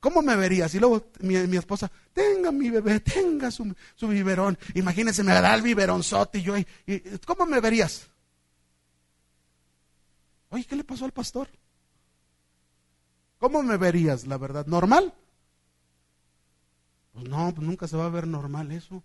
¿Cómo 0.00 0.20
me 0.20 0.36
verías? 0.36 0.74
Y 0.74 0.80
luego 0.80 1.06
mi, 1.20 1.56
esposa, 1.56 1.90
tenga 2.12 2.52
mi 2.52 2.68
bebé, 2.68 3.00
tenga 3.00 3.50
su, 3.50 3.74
su, 3.94 4.08
biberón. 4.08 4.58
Imagínense, 4.74 5.22
me 5.22 5.32
da 5.32 5.54
el 5.54 5.62
biberonzote 5.62 6.38
y 6.38 6.42
yo, 6.42 6.58
y, 6.58 6.66
¿cómo 7.26 7.46
me 7.46 7.60
verías? 7.60 8.08
Oye, 10.50 10.64
¿qué 10.64 10.76
le 10.76 10.84
pasó 10.84 11.04
al 11.04 11.12
pastor? 11.12 11.48
¿Cómo 13.38 13.62
me 13.62 13.76
verías, 13.76 14.26
la 14.26 14.36
verdad? 14.36 14.66
¿Normal? 14.66 15.14
Pues 17.12 17.28
no, 17.28 17.54
pues 17.54 17.66
nunca 17.66 17.88
se 17.88 17.96
va 17.96 18.06
a 18.06 18.10
ver 18.10 18.26
normal 18.26 18.72
eso. 18.72 19.02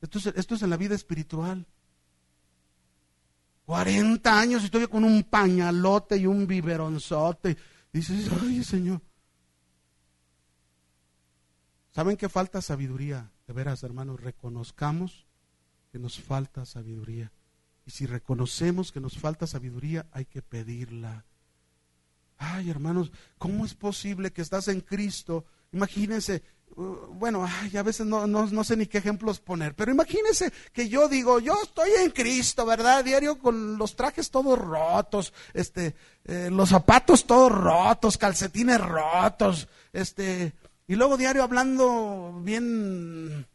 Esto 0.00 0.18
es, 0.18 0.26
esto 0.26 0.54
es 0.54 0.62
en 0.62 0.70
la 0.70 0.76
vida 0.76 0.94
espiritual. 0.94 1.66
40 3.72 4.38
años 4.38 4.60
y 4.60 4.64
estoy 4.66 4.86
con 4.86 5.02
un 5.02 5.22
pañalote 5.22 6.18
y 6.18 6.26
un 6.26 6.46
biberonzote. 6.46 7.56
dices, 7.90 8.28
ay 8.42 8.62
Señor. 8.62 9.00
¿Saben 11.90 12.18
qué 12.18 12.28
falta 12.28 12.60
sabiduría? 12.60 13.32
De 13.46 13.54
veras, 13.54 13.82
hermanos, 13.82 14.20
reconozcamos 14.20 15.26
que 15.90 15.98
nos 15.98 16.20
falta 16.20 16.66
sabiduría. 16.66 17.32
Y 17.86 17.92
si 17.92 18.04
reconocemos 18.04 18.92
que 18.92 19.00
nos 19.00 19.16
falta 19.16 19.46
sabiduría, 19.46 20.06
hay 20.12 20.26
que 20.26 20.42
pedirla. 20.42 21.24
Ay, 22.36 22.68
hermanos, 22.68 23.10
¿cómo 23.38 23.64
es 23.64 23.72
posible 23.72 24.34
que 24.34 24.42
estás 24.42 24.68
en 24.68 24.82
Cristo? 24.82 25.46
Imagínense, 25.72 26.42
bueno, 26.76 27.46
ay, 27.46 27.76
a 27.76 27.82
veces 27.82 28.06
no, 28.06 28.64
sé 28.64 28.76
ni 28.76 28.86
qué 28.86 28.98
ejemplos 28.98 29.40
poner, 29.40 29.74
pero 29.74 29.92
imagínense 29.92 30.52
que 30.72 30.88
yo 30.88 31.08
digo, 31.08 31.38
yo 31.38 31.54
estoy 31.62 31.90
en 31.98 32.10
Cristo, 32.10 32.64
¿verdad? 32.64 33.04
Diario 33.04 33.38
con 33.38 33.76
los 33.76 33.94
trajes 33.94 34.30
todos 34.30 34.58
rotos, 34.58 35.32
este, 35.52 35.94
eh, 36.24 36.48
los 36.50 36.70
zapatos 36.70 37.26
todos 37.26 37.52
rotos, 37.52 38.16
calcetines 38.16 38.80
rotos, 38.80 39.68
este, 39.92 40.54
y 40.86 40.94
luego 40.94 41.16
diario 41.16 41.42
hablando 41.42 42.40
bien 42.42 43.46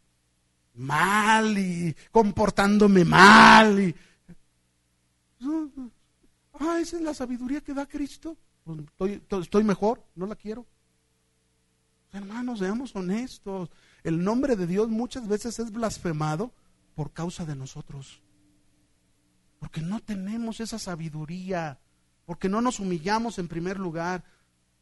mal 0.76 1.58
y 1.58 1.96
comportándome 2.12 3.04
mal 3.04 3.80
y 3.80 3.96
ah, 6.60 6.80
esa 6.80 6.98
es 6.98 7.02
la 7.02 7.14
sabiduría 7.14 7.62
que 7.62 7.74
da 7.74 7.86
Cristo. 7.86 8.38
Pues, 8.98 9.22
estoy 9.42 9.64
mejor, 9.64 10.04
no 10.16 10.26
la 10.26 10.36
quiero. 10.36 10.66
Hermanos, 12.18 12.60
seamos 12.60 12.96
honestos. 12.96 13.70
El 14.04 14.24
nombre 14.24 14.56
de 14.56 14.68
Dios 14.68 14.90
muchas 14.90 15.28
veces 15.28 15.60
es 15.60 15.72
blasfemado 15.72 16.52
por 16.96 17.12
causa 17.12 17.46
de 17.46 17.56
nosotros. 17.56 18.22
Porque 19.60 19.82
no 19.82 20.00
tenemos 20.00 20.60
esa 20.60 20.80
sabiduría, 20.80 21.80
porque 22.26 22.50
no 22.50 22.62
nos 22.62 22.80
humillamos 22.80 23.38
en 23.40 23.48
primer 23.48 23.80
lugar, 23.80 24.24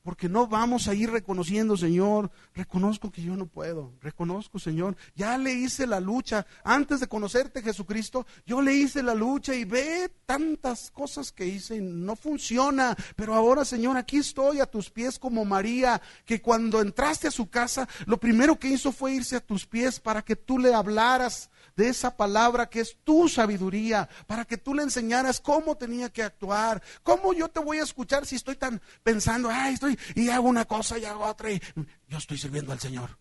porque 0.06 0.30
no 0.30 0.46
vamos 0.46 0.88
a 0.88 0.94
ir 0.94 1.10
reconociendo, 1.10 1.76
Señor, 1.76 2.30
reconozco 2.54 3.12
que 3.12 3.24
yo 3.24 3.36
no 3.36 3.48
puedo, 3.48 3.92
reconozco, 4.02 4.60
Señor, 4.60 4.96
ya 5.16 5.36
le 5.36 5.52
hice 5.52 5.88
la 5.88 6.00
lucha, 6.00 6.46
antes 6.64 7.00
de 7.00 7.08
conocerte, 7.08 7.64
Jesucristo, 7.64 8.28
yo 8.46 8.62
le 8.62 8.76
hice 8.76 9.02
la 9.02 9.16
lucha 9.16 9.56
y 9.56 9.66
ve 9.66 10.12
tantas 10.28 10.92
cosas 10.92 11.32
que 11.32 11.48
hice 11.48 11.78
y 11.78 11.82
no 11.82 12.16
funciona, 12.16 12.96
pero 13.16 13.34
ahora, 13.34 13.66
Señor, 13.66 13.98
aquí 13.98 14.18
estoy 14.18 14.60
a 14.60 14.68
tus 14.68 14.92
pies 14.92 15.18
como 15.18 15.44
María, 15.44 16.00
que 16.24 16.40
cuando 16.40 16.82
entraste 16.82 17.28
a 17.28 17.32
su 17.32 17.50
casa, 17.50 17.90
lo 18.06 18.20
primero 18.20 18.60
que 18.60 18.68
hizo 18.68 18.92
fue 18.92 19.14
irse 19.16 19.38
a 19.38 19.44
tus 19.44 19.66
pies 19.66 20.00
para 20.00 20.22
que 20.22 20.36
tú 20.36 20.60
le 20.60 20.76
hablaras 20.76 21.50
de 21.76 21.90
esa 21.90 22.16
palabra 22.16 22.70
que 22.70 22.80
es 22.80 22.96
tu 23.04 23.28
sabiduría, 23.28 24.08
para 24.28 24.46
que 24.46 24.58
tú 24.58 24.74
le 24.74 24.84
enseñaras 24.84 25.42
cómo 25.42 25.76
tenía 25.76 26.10
que 26.10 26.24
actuar, 26.24 26.82
cómo 27.04 27.34
yo 27.34 27.50
te 27.50 27.60
voy 27.60 27.80
a 27.80 27.84
escuchar 27.84 28.26
si 28.26 28.36
estoy 28.36 28.56
tan 28.56 28.82
pensando, 29.04 29.50
ay, 29.52 29.74
estoy 29.74 29.95
y 30.16 30.30
hago 30.30 30.48
una 30.48 30.66
cosa 30.66 30.98
y 30.98 31.06
hago 31.06 31.26
otra 31.26 31.52
y 31.52 31.62
yo 32.08 32.18
estoy 32.18 32.38
sirviendo 32.38 32.72
al 32.72 32.80
Señor. 32.80 33.18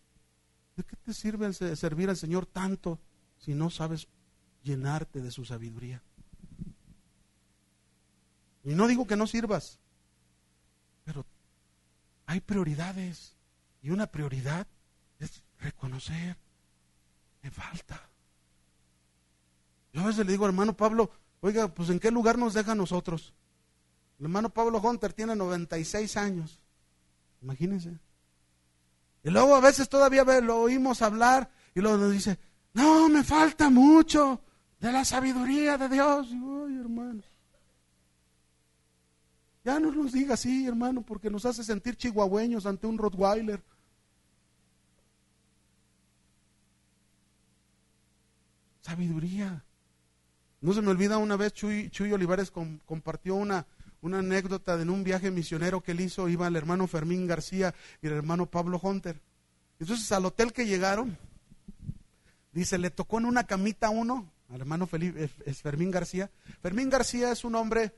¿De 0.75 0.83
qué 0.83 0.95
te 0.97 1.13
sirve 1.13 1.53
servir 1.53 2.09
al 2.09 2.17
Señor 2.17 2.45
tanto 2.45 2.99
si 3.37 3.53
no 3.53 3.69
sabes 3.69 4.07
llenarte 4.63 5.21
de 5.21 5.31
su 5.31 5.45
sabiduría? 5.45 6.03
Y 8.63 8.73
no 8.73 8.87
digo 8.87 9.05
que 9.05 9.15
no 9.15 9.27
sirvas, 9.27 9.79
pero 11.03 11.25
hay 12.25 12.41
prioridades 12.41 13.37
y 13.81 13.91
una 13.91 14.07
prioridad 14.07 14.67
es 15.19 15.43
reconocer, 15.59 16.37
me 17.41 17.51
falta. 17.51 18.09
Yo 19.93 20.01
a 20.01 20.07
veces 20.07 20.25
le 20.25 20.31
digo, 20.31 20.45
hermano 20.45 20.75
Pablo, 20.75 21.11
oiga, 21.41 21.73
pues 21.73 21.89
¿en 21.89 21.99
qué 21.99 22.11
lugar 22.11 22.37
nos 22.37 22.53
deja 22.53 22.73
a 22.73 22.75
nosotros? 22.75 23.33
El 24.19 24.25
hermano 24.25 24.49
Pablo 24.49 24.79
Hunter 24.79 25.13
tiene 25.13 25.35
96 25.35 26.17
años. 26.17 26.59
Imagínense. 27.41 27.99
Y 29.23 29.29
luego 29.29 29.55
a 29.55 29.61
veces 29.61 29.89
todavía 29.89 30.23
lo 30.41 30.59
oímos 30.59 31.01
hablar 31.01 31.49
y 31.73 31.81
luego 31.81 31.97
nos 31.97 32.11
dice, 32.11 32.37
no, 32.73 33.09
me 33.09 33.23
falta 33.23 33.69
mucho 33.69 34.41
de 34.79 34.91
la 34.91 35.03
sabiduría 35.03 35.77
de 35.77 35.89
Dios. 35.89 36.27
Ay, 36.31 36.77
hermano. 36.79 37.23
Ya 39.63 39.79
no 39.79 39.91
nos 39.91 40.11
diga 40.11 40.35
así, 40.35 40.67
hermano, 40.67 41.01
porque 41.01 41.31
nos 41.31 41.43
hace 41.45 41.63
sentir 41.63 41.95
chihuahueños 41.95 42.67
ante 42.67 42.85
un 42.85 42.99
Rottweiler. 42.99 43.63
Sabiduría. 48.81 49.65
No 50.61 50.73
se 50.73 50.81
me 50.81 50.89
olvida 50.89 51.17
una 51.17 51.35
vez 51.35 51.53
Chuy, 51.53 51.89
Olivares 52.13 52.51
compartió 52.51 53.35
una, 53.35 53.65
una 54.05 54.19
anécdota 54.19 54.77
de 54.77 54.87
un 54.87 55.03
viaje 55.03 55.31
misionero 55.31 55.81
que 55.81 55.91
él 55.93 56.01
hizo, 56.01 56.29
iba 56.29 56.47
el 56.47 56.55
hermano 56.55 56.85
Fermín 56.85 57.25
García 57.25 57.73
y 58.03 58.07
el 58.07 58.13
hermano 58.13 58.45
Pablo 58.45 58.79
Hunter. 58.81 59.19
Entonces 59.79 60.11
al 60.11 60.25
hotel 60.25 60.53
que 60.53 60.67
llegaron, 60.67 61.17
dice, 62.51 62.77
le 62.77 62.91
tocó 62.91 63.17
en 63.17 63.25
una 63.25 63.45
camita 63.45 63.87
a 63.87 63.89
uno, 63.89 64.31
al 64.49 64.61
hermano 64.61 64.85
Felipe, 64.85 65.29
es 65.45 65.61
Fermín 65.61 65.89
García. 65.89 66.29
Fermín 66.61 66.91
García 66.91 67.31
es 67.31 67.43
un 67.43 67.55
hombre 67.55 67.95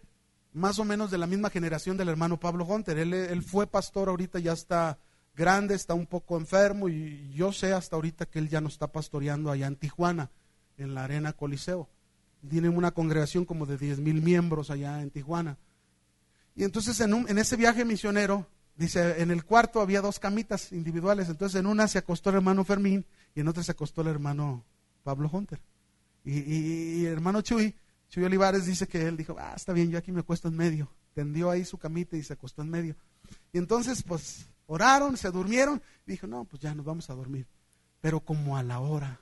más 0.54 0.80
o 0.80 0.86
menos 0.86 1.12
de 1.12 1.18
la 1.18 1.28
misma 1.28 1.50
generación 1.50 1.98
del 1.98 2.08
hermano 2.08 2.40
Pablo 2.40 2.64
Hunter. 2.64 2.98
Él, 2.98 3.14
él, 3.14 3.44
fue 3.44 3.68
pastor, 3.68 4.08
ahorita 4.08 4.40
ya 4.40 4.54
está 4.54 4.98
grande, 5.36 5.76
está 5.76 5.94
un 5.94 6.08
poco 6.08 6.38
enfermo 6.38 6.88
y 6.88 7.34
yo 7.34 7.52
sé 7.52 7.74
hasta 7.74 7.98
ahorita 7.98 8.26
que 8.28 8.40
él 8.40 8.48
ya 8.48 8.62
no 8.62 8.70
está 8.70 8.88
pastoreando 8.88 9.52
allá 9.52 9.68
en 9.68 9.76
Tijuana, 9.76 10.32
en 10.78 10.96
la 10.96 11.04
Arena 11.04 11.34
Coliseo. 11.34 11.90
Tiene 12.50 12.70
una 12.70 12.92
congregación 12.92 13.44
como 13.44 13.66
de 13.66 13.78
10 13.78 14.00
mil 14.00 14.22
miembros 14.22 14.72
allá 14.72 15.02
en 15.02 15.12
Tijuana. 15.12 15.58
Y 16.58 16.64
entonces 16.64 17.00
en, 17.02 17.38
ese 17.38 17.56
viaje 17.56 17.86
misionero, 17.86 18.48
dice, 18.76 19.22
en 19.22 19.30
el 19.30 19.46
cuarto 19.46 19.80
había 19.80 20.02
dos 20.02 20.18
camitas 20.18 20.72
individuales. 20.72 21.30
Entonces 21.30 21.60
en 21.60 21.68
una 21.68 21.88
se 21.88 22.00
acostó 22.00 22.32
el 22.32 22.38
hermano 22.38 22.64
Fermín 22.64 23.06
y 23.36 23.42
en 23.42 23.48
otra 23.48 23.62
se 23.62 23.74
acostó 23.74 24.02
el 24.02 24.08
hermano 24.08 24.66
Pablo 25.04 25.30
Hunter. 25.32 25.62
Y, 26.26 27.06
el 27.06 27.14
hermano 27.14 27.42
Chuy, 27.42 27.76
Chuy 28.10 28.24
Olivares 28.24 28.66
dice 28.66 28.88
que 28.88 29.08
él 29.08 29.16
dijo, 29.16 29.36
ah, 29.40 29.54
está 29.56 29.72
bien, 29.72 29.92
yo 29.92 30.00
aquí 30.00 30.12
me 30.12 30.22
acuesto 30.22 30.48
en 30.48 30.58
medio. 30.58 30.90
Tendió 31.14 31.52
ahí 31.52 31.64
su 31.64 31.78
camita 31.78 32.18
y 32.18 32.24
se 32.24 32.34
acostó 32.34 32.64
en 32.64 32.72
medio. 32.72 32.96
Y 33.54 33.60
entonces, 33.60 34.02
pues, 34.02 34.48
oraron, 34.66 35.16
se 35.16 35.30
durmieron. 35.30 35.80
Y 36.08 36.14
dijo, 36.14 36.26
no, 36.26 36.44
pues 36.46 36.60
ya 36.60 36.74
nos 36.74 36.86
vamos 36.86 37.08
a 37.12 37.14
dormir. 37.14 37.46
Pero 38.02 38.20
como 38.20 38.58
a 38.58 38.64
la 38.64 38.80
hora, 38.80 39.22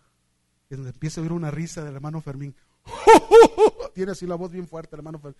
empieza 0.70 1.20
a 1.20 1.24
oír 1.24 1.34
una 1.34 1.52
risa 1.52 1.84
del 1.84 1.96
hermano 1.96 2.22
Fermín. 2.22 2.56
Tiene 3.94 4.14
así 4.14 4.26
la 4.26 4.36
voz 4.36 4.52
bien 4.52 4.70
fuerte 4.70 4.96
el 4.96 5.00
hermano 5.00 5.20
Fermín. 5.20 5.38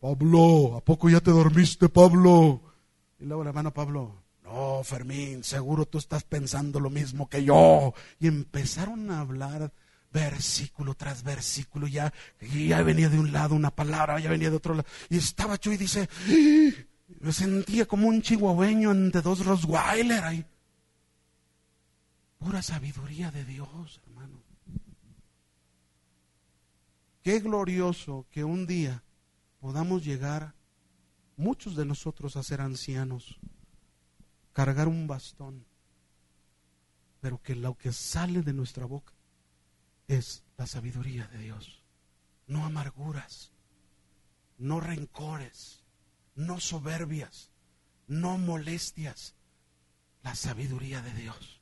Pablo, 0.00 0.76
¿a 0.76 0.80
poco 0.80 1.08
ya 1.08 1.20
te 1.20 1.30
dormiste, 1.30 1.88
Pablo? 1.88 2.60
Y 3.18 3.24
luego 3.24 3.42
el 3.42 3.48
hermano 3.48 3.72
Pablo, 3.72 4.22
no, 4.44 4.82
Fermín, 4.84 5.42
seguro 5.42 5.86
tú 5.86 5.98
estás 5.98 6.24
pensando 6.24 6.80
lo 6.80 6.90
mismo 6.90 7.28
que 7.28 7.44
yo. 7.44 7.94
Y 8.20 8.28
empezaron 8.28 9.10
a 9.10 9.20
hablar 9.20 9.72
versículo 10.12 10.94
tras 10.94 11.22
versículo, 11.22 11.86
ya, 11.86 12.12
ya 12.40 12.82
venía 12.82 13.08
de 13.08 13.18
un 13.18 13.32
lado 13.32 13.54
una 13.54 13.70
palabra, 13.70 14.20
ya 14.20 14.30
venía 14.30 14.50
de 14.50 14.56
otro 14.56 14.74
lado. 14.74 14.88
Y 15.10 15.16
estaba 15.16 15.56
yo 15.56 15.72
y 15.72 15.76
dice, 15.76 16.08
me 17.20 17.32
sentía 17.32 17.86
como 17.86 18.08
un 18.08 18.22
chihuahueño 18.22 18.90
ante 18.90 19.22
dos 19.22 19.44
Rosweiler 19.44 20.24
ahí. 20.24 20.44
Pura 22.38 22.62
sabiduría 22.62 23.30
de 23.30 23.44
Dios, 23.44 24.00
hermano. 24.06 24.42
Qué 27.22 27.40
glorioso 27.40 28.26
que 28.30 28.44
un 28.44 28.66
día 28.66 29.02
podamos 29.66 30.04
llegar, 30.04 30.54
muchos 31.36 31.74
de 31.74 31.84
nosotros, 31.84 32.36
a 32.36 32.44
ser 32.44 32.60
ancianos, 32.60 33.40
cargar 34.52 34.86
un 34.86 35.08
bastón, 35.08 35.66
pero 37.20 37.42
que 37.42 37.56
lo 37.56 37.76
que 37.76 37.92
sale 37.92 38.42
de 38.42 38.52
nuestra 38.52 38.86
boca 38.86 39.12
es 40.06 40.44
la 40.56 40.68
sabiduría 40.68 41.26
de 41.26 41.38
Dios. 41.38 41.82
No 42.46 42.64
amarguras, 42.64 43.50
no 44.56 44.78
rencores, 44.78 45.82
no 46.36 46.60
soberbias, 46.60 47.50
no 48.06 48.38
molestias. 48.38 49.34
La 50.22 50.36
sabiduría 50.36 51.02
de 51.02 51.12
Dios. 51.12 51.55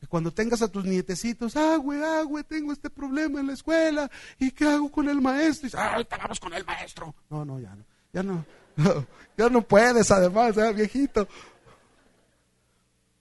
Que 0.00 0.06
cuando 0.06 0.32
tengas 0.32 0.62
a 0.62 0.68
tus 0.68 0.84
nietecitos, 0.84 1.56
ah, 1.56 1.76
güey, 1.76 2.02
ah, 2.02 2.22
güey, 2.22 2.42
tengo 2.42 2.72
este 2.72 2.88
problema 2.88 3.40
en 3.40 3.48
la 3.48 3.52
escuela, 3.52 4.10
¿y 4.38 4.50
qué 4.50 4.66
hago 4.66 4.90
con 4.90 5.08
el 5.10 5.20
maestro? 5.20 5.68
Y 5.68 5.72
ah, 5.76 5.94
ahorita 5.94 6.16
vamos 6.16 6.40
con 6.40 6.54
el 6.54 6.64
maestro. 6.64 7.14
No, 7.28 7.44
no, 7.44 7.60
ya 7.60 7.74
no, 7.74 7.84
ya 8.10 8.22
no, 8.22 8.46
ya 9.36 9.50
no 9.50 9.60
puedes, 9.60 10.10
además, 10.10 10.56
¿eh, 10.56 10.72
viejito. 10.72 11.28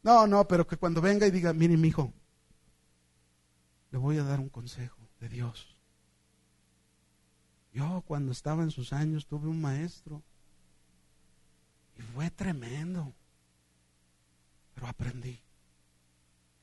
No, 0.02 0.26
no, 0.26 0.48
pero 0.48 0.66
que 0.66 0.78
cuando 0.78 1.02
venga 1.02 1.28
y 1.28 1.32
diga, 1.32 1.52
mire, 1.52 1.76
mi 1.76 1.90
hijo, 1.90 2.14
le 3.92 3.98
voy 3.98 4.18
a 4.18 4.24
dar 4.24 4.40
un 4.40 4.50
consejo 4.50 4.98
de 5.20 5.28
Dios. 5.28 5.76
Yo 7.74 8.04
cuando 8.08 8.32
estaba 8.32 8.64
en 8.64 8.72
sus 8.72 8.94
años 8.94 9.28
tuve 9.28 9.50
un 9.50 9.60
maestro 9.60 10.24
y 11.98 12.02
fue 12.02 12.32
tremendo, 12.32 13.14
pero 14.74 14.88
aprendí 14.88 15.42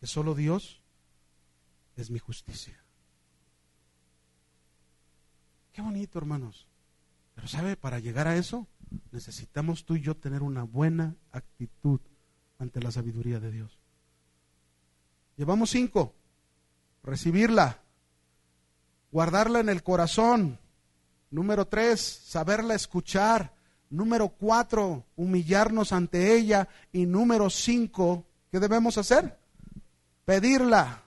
que 0.01 0.07
solo 0.07 0.35
Dios 0.35 0.83
es 1.97 2.11
mi 2.11 2.19
justicia. 2.19 2.83
Qué 5.73 5.83
bonito, 5.83 6.19
hermanos. 6.19 6.67
Pero 7.35 7.49
sabe, 7.49 7.77
para 7.77 7.99
llegar 7.99 8.27
a 8.29 8.37
eso 8.37 8.67
necesitamos 9.11 9.85
tú 9.85 9.97
y 9.97 10.01
yo 10.01 10.17
tener 10.17 10.43
una 10.43 10.63
buena 10.63 11.17
actitud 11.33 12.01
ante 12.59 12.81
la 12.81 12.91
sabiduría 12.91 13.41
de 13.41 13.51
Dios. 13.51 13.79
Llevamos 15.37 15.71
cinco 15.71 16.15
recibirla, 17.07 17.79
guardarla 19.13 19.61
en 19.61 19.69
el 19.71 19.83
corazón. 19.83 20.59
Número 21.31 21.67
tres, 21.67 22.01
saberla 22.01 22.75
escuchar. 22.75 23.55
Número 23.89 24.29
cuatro, 24.29 25.05
humillarnos 25.15 25.93
ante 25.93 26.37
ella. 26.37 26.69
Y 26.93 27.07
número 27.07 27.49
cinco, 27.49 28.27
¿qué 28.51 28.59
debemos 28.59 28.99
hacer? 28.99 29.39
Pedirla. 30.27 31.03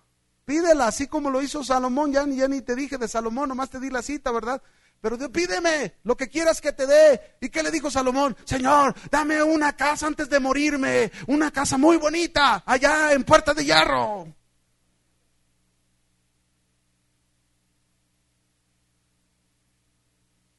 Pídela, 0.45 0.87
así 0.87 1.05
como 1.05 1.29
lo 1.29 1.43
hizo 1.43 1.63
Salomón. 1.63 2.11
Ya, 2.11 2.25
ya 2.25 2.47
ni 2.47 2.61
te 2.61 2.75
dije 2.75 2.97
de 2.97 3.07
Salomón, 3.07 3.49
nomás 3.49 3.69
te 3.69 3.79
di 3.79 3.91
la 3.91 4.01
cita, 4.01 4.31
¿verdad? 4.31 4.59
Pero 5.01 5.17
pídeme 5.31 5.95
lo 6.03 6.17
que 6.17 6.27
quieras 6.27 6.59
que 6.59 6.73
te 6.73 6.87
dé. 6.87 7.37
¿Y 7.39 7.49
qué 7.49 7.61
le 7.61 7.69
dijo 7.69 7.91
Salomón? 7.91 8.35
Señor, 8.45 8.95
dame 9.11 9.43
una 9.43 9.73
casa 9.73 10.07
antes 10.07 10.29
de 10.29 10.39
morirme. 10.39 11.11
Una 11.27 11.51
casa 11.51 11.77
muy 11.77 11.97
bonita, 11.97 12.63
allá 12.65 13.13
en 13.13 13.23
Puerta 13.23 13.53
de 13.53 13.65
Hierro. 13.65 14.27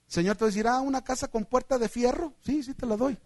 Señor 0.06 0.36
te 0.36 0.44
decir, 0.44 0.66
ah, 0.66 0.80
una 0.80 1.02
casa 1.02 1.28
con 1.28 1.44
puerta 1.44 1.78
de 1.78 1.88
fierro. 1.88 2.34
Sí, 2.44 2.64
sí 2.64 2.74
te 2.74 2.84
la 2.84 2.96
doy. 2.96 3.16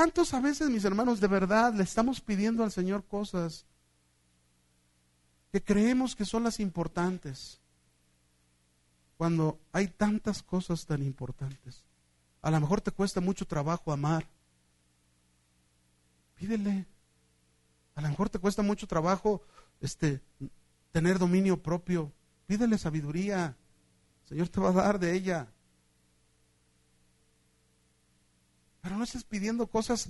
¿Cuántos 0.00 0.32
a 0.32 0.40
veces, 0.40 0.70
mis 0.70 0.86
hermanos, 0.86 1.20
de 1.20 1.26
verdad 1.26 1.74
le 1.74 1.82
estamos 1.82 2.22
pidiendo 2.22 2.64
al 2.64 2.72
Señor 2.72 3.04
cosas 3.04 3.66
que 5.52 5.62
creemos 5.62 6.16
que 6.16 6.24
son 6.24 6.42
las 6.42 6.58
importantes? 6.58 7.60
Cuando 9.18 9.60
hay 9.72 9.88
tantas 9.88 10.42
cosas 10.42 10.86
tan 10.86 11.02
importantes. 11.02 11.84
A 12.40 12.50
lo 12.50 12.58
mejor 12.60 12.80
te 12.80 12.90
cuesta 12.90 13.20
mucho 13.20 13.44
trabajo 13.44 13.92
amar. 13.92 14.26
Pídele. 16.34 16.86
A 17.94 18.00
lo 18.00 18.08
mejor 18.08 18.30
te 18.30 18.38
cuesta 18.38 18.62
mucho 18.62 18.86
trabajo 18.86 19.42
este, 19.82 20.22
tener 20.92 21.18
dominio 21.18 21.62
propio. 21.62 22.10
Pídele 22.46 22.78
sabiduría. 22.78 23.54
El 24.22 24.28
Señor 24.30 24.48
te 24.48 24.60
va 24.60 24.70
a 24.70 24.72
dar 24.72 24.98
de 24.98 25.12
ella. 25.14 25.46
Pero 28.80 28.96
no 28.96 29.04
estés 29.04 29.24
pidiendo 29.24 29.66
cosas 29.66 30.08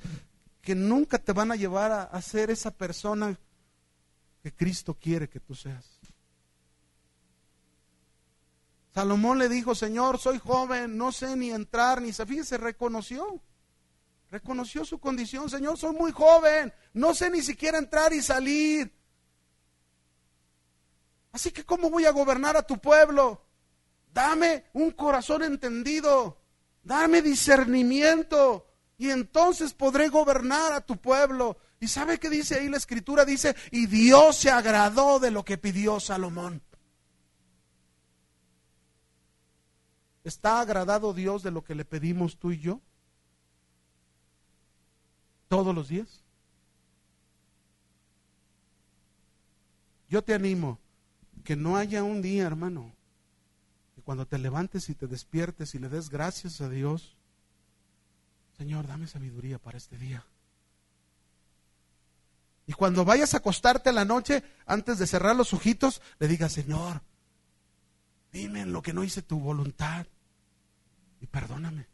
que 0.62 0.74
nunca 0.74 1.18
te 1.18 1.32
van 1.32 1.50
a 1.50 1.56
llevar 1.56 2.08
a, 2.12 2.22
ser 2.22 2.50
esa 2.50 2.70
persona 2.70 3.38
que 4.42 4.52
Cristo 4.52 4.94
quiere 4.94 5.28
que 5.28 5.40
tú 5.40 5.54
seas. 5.54 5.98
Salomón 8.92 9.38
le 9.38 9.48
dijo, 9.48 9.74
Señor, 9.74 10.18
soy 10.18 10.38
joven, 10.38 10.96
no 10.96 11.12
sé 11.12 11.36
ni 11.36 11.50
entrar 11.50 12.02
ni 12.02 12.12
salir. 12.12 12.44
se 12.44 12.58
reconoció. 12.58 13.40
Reconoció 14.30 14.84
su 14.84 15.00
condición, 15.00 15.50
Señor, 15.50 15.76
soy 15.76 15.92
muy 15.96 16.12
joven, 16.12 16.72
no 16.92 17.14
sé 17.14 17.30
ni 17.30 17.42
siquiera 17.42 17.78
entrar 17.78 18.12
y 18.12 18.22
salir. 18.22 18.92
Así 21.32 21.50
que 21.50 21.64
¿cómo 21.64 21.90
voy 21.90 22.04
a 22.04 22.12
gobernar 22.12 22.56
a 22.56 22.62
tu 22.62 22.78
pueblo? 22.78 23.44
Dame 24.12 24.66
un 24.72 24.92
corazón 24.92 25.42
entendido, 25.42 26.39
dame 26.82 27.22
discernimiento 27.22 28.66
y 28.98 29.10
entonces 29.10 29.72
podré 29.72 30.08
gobernar 30.08 30.72
a 30.72 30.80
tu 30.80 30.96
pueblo. 30.96 31.56
¿Y 31.80 31.88
sabe 31.88 32.18
qué 32.18 32.28
dice 32.28 32.56
ahí 32.56 32.68
la 32.68 32.76
escritura? 32.76 33.24
Dice, 33.24 33.56
y 33.70 33.86
Dios 33.86 34.36
se 34.36 34.50
agradó 34.50 35.18
de 35.18 35.30
lo 35.30 35.44
que 35.44 35.56
pidió 35.56 35.98
Salomón. 36.00 36.62
¿Está 40.22 40.60
agradado 40.60 41.14
Dios 41.14 41.42
de 41.42 41.50
lo 41.50 41.64
que 41.64 41.74
le 41.74 41.84
pedimos 41.84 42.38
tú 42.38 42.52
y 42.52 42.58
yo? 42.58 42.80
¿Todos 45.48 45.74
los 45.74 45.88
días? 45.88 46.22
Yo 50.08 50.22
te 50.22 50.34
animo 50.34 50.78
que 51.42 51.56
no 51.56 51.76
haya 51.76 52.02
un 52.02 52.20
día, 52.20 52.46
hermano, 52.46 52.94
cuando 54.00 54.26
te 54.26 54.38
levantes 54.38 54.88
y 54.88 54.94
te 54.94 55.06
despiertes 55.06 55.74
y 55.74 55.78
le 55.78 55.88
des 55.88 56.10
gracias 56.10 56.60
a 56.60 56.68
Dios, 56.68 57.16
Señor, 58.56 58.86
dame 58.86 59.06
sabiduría 59.06 59.58
para 59.58 59.78
este 59.78 59.96
día. 59.96 60.24
Y 62.66 62.72
cuando 62.72 63.04
vayas 63.04 63.34
a 63.34 63.38
acostarte 63.38 63.90
a 63.90 63.92
la 63.92 64.04
noche, 64.04 64.44
antes 64.66 64.98
de 64.98 65.06
cerrar 65.06 65.34
los 65.34 65.52
ojitos, 65.52 66.00
le 66.18 66.28
digas, 66.28 66.52
Señor, 66.52 67.02
dime 68.32 68.66
lo 68.66 68.82
que 68.82 68.92
no 68.92 69.02
hice 69.02 69.22
tu 69.22 69.40
voluntad 69.40 70.06
y 71.20 71.26
perdóname. 71.26 71.88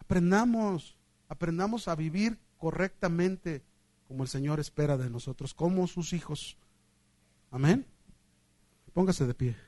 Aprendamos 0.00 0.96
aprendamos 1.28 1.88
a 1.88 1.94
vivir 1.94 2.38
correctamente 2.58 3.62
como 4.08 4.22
el 4.22 4.28
Señor 4.28 4.60
espera 4.60 4.96
de 4.96 5.10
nosotros, 5.10 5.54
como 5.54 5.86
sus 5.86 6.12
hijos. 6.12 6.56
Amén. 7.50 7.86
Póngase 8.92 9.26
de 9.26 9.34
pie. 9.34 9.65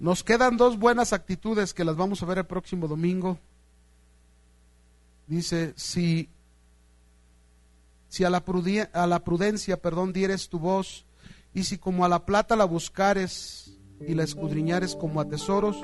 Nos 0.00 0.24
quedan 0.24 0.56
dos 0.56 0.78
buenas 0.78 1.12
actitudes 1.12 1.74
que 1.74 1.84
las 1.84 1.94
vamos 1.94 2.22
a 2.22 2.26
ver 2.26 2.38
el 2.38 2.46
próximo 2.46 2.88
domingo. 2.88 3.38
Dice, 5.26 5.74
si, 5.76 6.30
si 8.08 8.24
a, 8.24 8.30
la 8.30 8.42
a 8.94 9.06
la 9.06 9.22
prudencia, 9.22 9.76
perdón, 9.76 10.14
dieres 10.14 10.48
tu 10.48 10.58
voz, 10.58 11.04
y 11.52 11.64
si 11.64 11.76
como 11.76 12.06
a 12.06 12.08
la 12.08 12.24
plata 12.24 12.56
la 12.56 12.64
buscares 12.64 13.78
y 14.00 14.14
la 14.14 14.22
escudriñares 14.22 14.96
como 14.96 15.20
a 15.20 15.28
tesoros, 15.28 15.76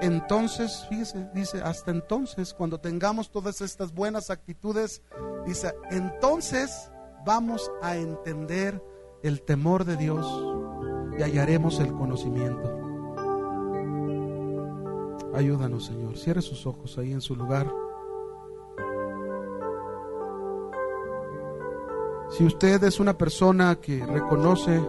entonces, 0.00 0.84
fíjese, 0.88 1.28
dice, 1.32 1.62
hasta 1.62 1.92
entonces, 1.92 2.52
cuando 2.52 2.80
tengamos 2.80 3.30
todas 3.30 3.60
estas 3.60 3.94
buenas 3.94 4.30
actitudes, 4.30 5.00
dice, 5.46 5.72
entonces 5.92 6.90
vamos 7.24 7.70
a 7.82 7.96
entender 7.96 8.82
el 9.22 9.42
temor 9.42 9.84
de 9.84 9.96
Dios 9.96 10.26
y 11.16 11.22
hallaremos 11.22 11.78
el 11.78 11.92
conocimiento. 11.92 12.79
Ayúdanos, 15.34 15.86
Señor. 15.86 16.16
Cierre 16.16 16.42
sus 16.42 16.66
ojos 16.66 16.98
ahí 16.98 17.12
en 17.12 17.20
su 17.20 17.36
lugar. 17.36 17.72
Si 22.30 22.44
usted 22.44 22.82
es 22.84 23.00
una 23.00 23.18
persona 23.18 23.76
que 23.76 24.04
reconoce 24.04 24.80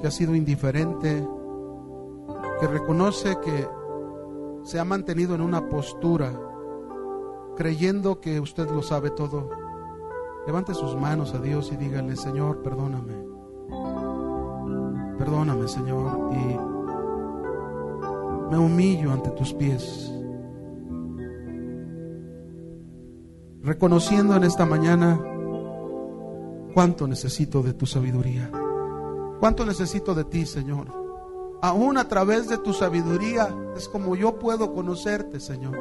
que 0.00 0.06
ha 0.06 0.10
sido 0.10 0.34
indiferente, 0.34 1.26
que 2.60 2.66
reconoce 2.66 3.38
que 3.40 3.68
se 4.62 4.78
ha 4.78 4.84
mantenido 4.84 5.34
en 5.34 5.40
una 5.40 5.68
postura 5.68 6.32
creyendo 7.56 8.20
que 8.20 8.40
usted 8.40 8.70
lo 8.70 8.82
sabe 8.82 9.10
todo, 9.10 9.50
levante 10.46 10.74
sus 10.74 10.96
manos 10.96 11.34
a 11.34 11.38
Dios 11.38 11.70
y 11.72 11.76
dígale, 11.76 12.16
Señor, 12.16 12.62
perdóname. 12.62 13.14
Perdóname, 15.18 15.68
Señor, 15.68 16.30
y 16.32 16.69
me 18.50 18.58
humillo 18.58 19.12
ante 19.12 19.30
tus 19.30 19.54
pies, 19.54 20.12
reconociendo 23.62 24.34
en 24.34 24.44
esta 24.44 24.66
mañana 24.66 25.20
cuánto 26.74 27.06
necesito 27.06 27.62
de 27.62 27.74
tu 27.74 27.86
sabiduría, 27.86 28.50
cuánto 29.38 29.64
necesito 29.64 30.14
de 30.14 30.24
ti, 30.24 30.46
Señor. 30.46 30.98
Aún 31.62 31.98
a 31.98 32.08
través 32.08 32.48
de 32.48 32.58
tu 32.58 32.72
sabiduría 32.72 33.54
es 33.76 33.88
como 33.88 34.16
yo 34.16 34.38
puedo 34.38 34.72
conocerte, 34.72 35.38
Señor. 35.40 35.78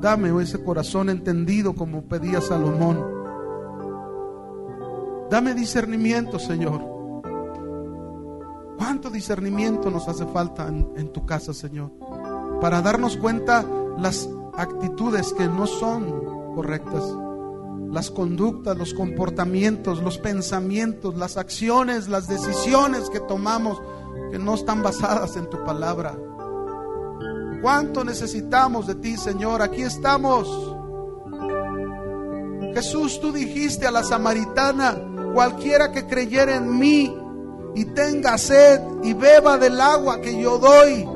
Dame 0.00 0.42
ese 0.42 0.64
corazón 0.64 1.10
entendido 1.10 1.74
como 1.74 2.02
pedía 2.08 2.40
Salomón. 2.40 3.06
Dame 5.30 5.54
discernimiento, 5.54 6.40
Señor. 6.40 6.91
¿Cuánto 8.76 9.10
discernimiento 9.10 9.90
nos 9.90 10.08
hace 10.08 10.26
falta 10.26 10.68
en, 10.68 11.12
tu 11.12 11.24
casa, 11.26 11.54
Señor? 11.54 11.90
Para 12.60 12.82
darnos 12.82 13.16
cuenta 13.16 13.64
las 13.98 14.28
actitudes 14.54 15.32
que 15.32 15.46
no 15.46 15.66
son 15.66 16.54
correctas, 16.54 17.04
las 17.90 18.10
conductas, 18.10 18.76
los 18.76 18.94
comportamientos, 18.94 20.02
los 20.02 20.18
pensamientos, 20.18 21.16
las 21.16 21.36
acciones, 21.36 22.08
las 22.08 22.28
decisiones 22.28 23.10
que 23.10 23.20
tomamos 23.20 23.80
que 24.30 24.38
no 24.38 24.54
están 24.54 24.82
basadas 24.82 25.36
en 25.36 25.48
tu 25.50 25.62
palabra. 25.64 26.16
¿Cuánto 27.60 28.02
necesitamos 28.02 28.86
de 28.86 28.96
ti, 28.96 29.16
Señor? 29.16 29.62
Aquí 29.62 29.82
estamos. 29.82 30.48
Jesús, 32.74 33.20
tú 33.20 33.30
dijiste 33.32 33.86
a 33.86 33.90
la 33.90 34.02
samaritana, 34.02 34.96
cualquiera 35.34 35.92
que 35.92 36.06
creyera 36.06 36.56
en 36.56 36.78
mí, 36.78 37.14
y 37.74 37.84
tenga 37.86 38.38
sed 38.38 38.80
y 39.02 39.14
beba 39.14 39.58
del 39.58 39.80
agua 39.80 40.20
que 40.20 40.40
yo 40.40 40.58
doy. 40.58 41.08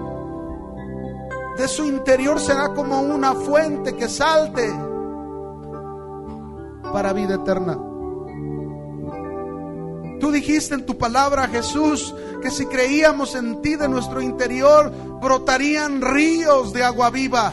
De 1.59 1.69
su 1.69 1.87
interior 1.87 2.39
será 2.41 2.75
como 2.75 3.01
una 3.01 3.35
fuente 3.35 3.95
que 3.97 4.09
salte 4.09 4.71
para 6.93 7.13
vida 7.13 7.35
eterna. 7.37 7.79
Tú 10.21 10.33
dijiste 10.33 10.75
en 10.75 10.87
tu 10.87 10.97
palabra, 10.97 11.47
Jesús, 11.49 12.15
que 12.43 12.51
si 12.51 12.67
creíamos 12.67 13.35
en 13.35 13.61
ti 13.61 13.77
de 13.77 13.89
nuestro 13.89 14.21
interior, 14.23 14.91
brotarían 15.21 16.01
ríos 16.01 16.73
de 16.73 16.85
agua 16.85 17.11
viva 17.11 17.53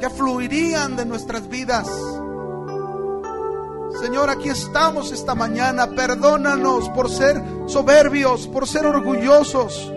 que 0.00 0.08
fluirían 0.08 0.96
de 0.96 1.04
nuestras 1.04 1.48
vidas. 1.48 1.86
Señor, 3.98 4.30
aquí 4.30 4.48
estamos 4.48 5.12
esta 5.12 5.34
mañana. 5.34 5.88
Perdónanos 5.88 6.88
por 6.90 7.10
ser 7.10 7.42
soberbios, 7.66 8.46
por 8.46 8.66
ser 8.66 8.86
orgullosos. 8.86 9.92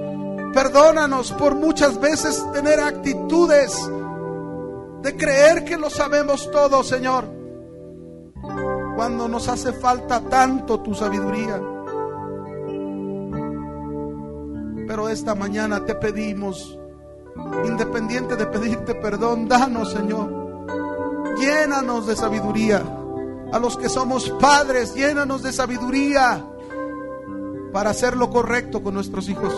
Perdónanos 0.54 1.32
por 1.34 1.56
muchas 1.56 2.00
veces 2.00 2.44
tener 2.52 2.80
actitudes 2.80 3.90
de 5.02 5.16
creer 5.16 5.64
que 5.64 5.78
lo 5.78 5.90
sabemos 5.90 6.50
todo, 6.52 6.84
Señor. 6.84 7.26
Cuando 8.96 9.28
nos 9.28 9.48
hace 9.48 9.74
falta 9.74 10.22
tanto 10.22 10.80
tu 10.82 10.94
sabiduría. 10.94 11.62
Pero 14.88 15.10
esta 15.10 15.34
mañana 15.34 15.86
te 15.86 15.96
pedimos, 15.96 16.78
independiente 17.66 18.36
de 18.36 18.46
pedirte 18.48 18.96
perdón, 18.96 19.48
danos, 19.48 19.92
Señor. 19.92 20.44
Llénanos 21.38 22.06
de 22.06 22.16
sabiduría 22.16 22.84
a 23.54 23.60
los 23.60 23.78
que 23.78 23.88
somos 23.88 24.32
padres, 24.32 24.96
llénanos 24.96 25.44
de 25.44 25.54
sabiduría 25.54 26.44
para 27.72 27.92
hacer 27.92 28.18
lo 28.18 28.32
correcto 28.32 28.82
con 28.82 28.96
nuestros 28.96 29.30
hijos. 29.30 29.54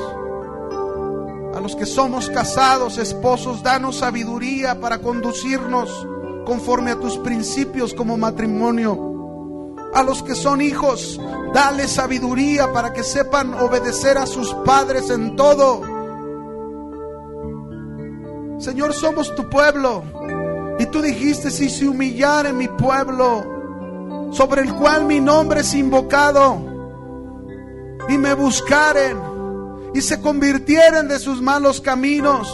A 1.55 1.61
los 1.61 1.77
que 1.77 1.85
somos 1.85 2.29
casados, 2.29 2.97
esposos, 2.97 3.63
danos 3.63 3.99
sabiduría 3.99 4.81
para 4.81 4.99
conducirnos 4.99 6.05
conforme 6.45 6.91
a 6.91 6.99
tus 6.99 7.17
principios 7.19 7.93
como 7.93 8.17
matrimonio. 8.17 9.73
A 9.93 10.03
los 10.03 10.21
que 10.23 10.35
son 10.35 10.59
hijos, 10.59 11.17
dale 11.53 11.87
sabiduría 11.87 12.73
para 12.73 12.91
que 12.91 13.01
sepan 13.01 13.53
obedecer 13.53 14.17
a 14.17 14.25
sus 14.25 14.53
padres 14.65 15.09
en 15.09 15.37
todo. 15.37 15.81
Señor, 18.59 18.93
somos 18.93 19.33
tu 19.35 19.49
pueblo. 19.49 20.03
Y 20.79 20.85
tú 20.87 21.01
dijiste, 21.01 21.49
si 21.49 21.69
se 21.69 21.87
humillare 21.87 22.51
mi 22.51 22.67
pueblo, 22.67 23.54
sobre 24.35 24.63
el 24.63 24.73
cual 24.75 25.05
mi 25.05 25.21
nombre 25.21 25.61
es 25.61 25.73
invocado, 25.73 26.75
y 28.09 28.17
me 28.17 28.33
buscaren 28.33 29.17
y 29.93 30.01
se 30.01 30.19
convirtieren 30.19 31.07
de 31.07 31.19
sus 31.19 31.41
malos 31.41 31.79
caminos, 31.79 32.53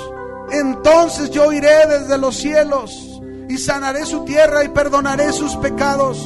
entonces 0.52 1.32
yo 1.32 1.52
iré 1.52 1.88
desde 1.88 2.18
los 2.20 2.38
cielos 2.38 3.22
y 3.50 3.58
sanaré 3.58 4.06
su 4.06 4.24
tierra 4.26 4.64
y 4.64 4.70
perdonaré 4.70 5.34
sus 5.34 5.56
pecados. 5.58 6.24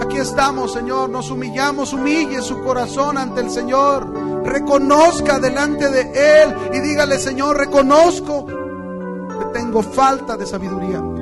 Aquí 0.00 0.18
estamos, 0.18 0.72
Señor, 0.72 1.08
nos 1.08 1.30
humillamos, 1.30 1.92
humille 1.92 2.42
su 2.42 2.62
corazón 2.62 3.16
ante 3.16 3.40
el 3.42 3.50
Señor, 3.50 4.44
reconozca 4.44 5.38
delante 5.38 5.88
de 5.88 6.42
Él 6.42 6.54
y 6.74 6.80
dígale, 6.80 7.18
Señor, 7.18 7.56
reconozco 7.56 8.44
que 8.46 9.44
tengo 9.54 9.82
falta 9.82 10.36
de 10.36 10.46
sabiduría. 10.46 11.15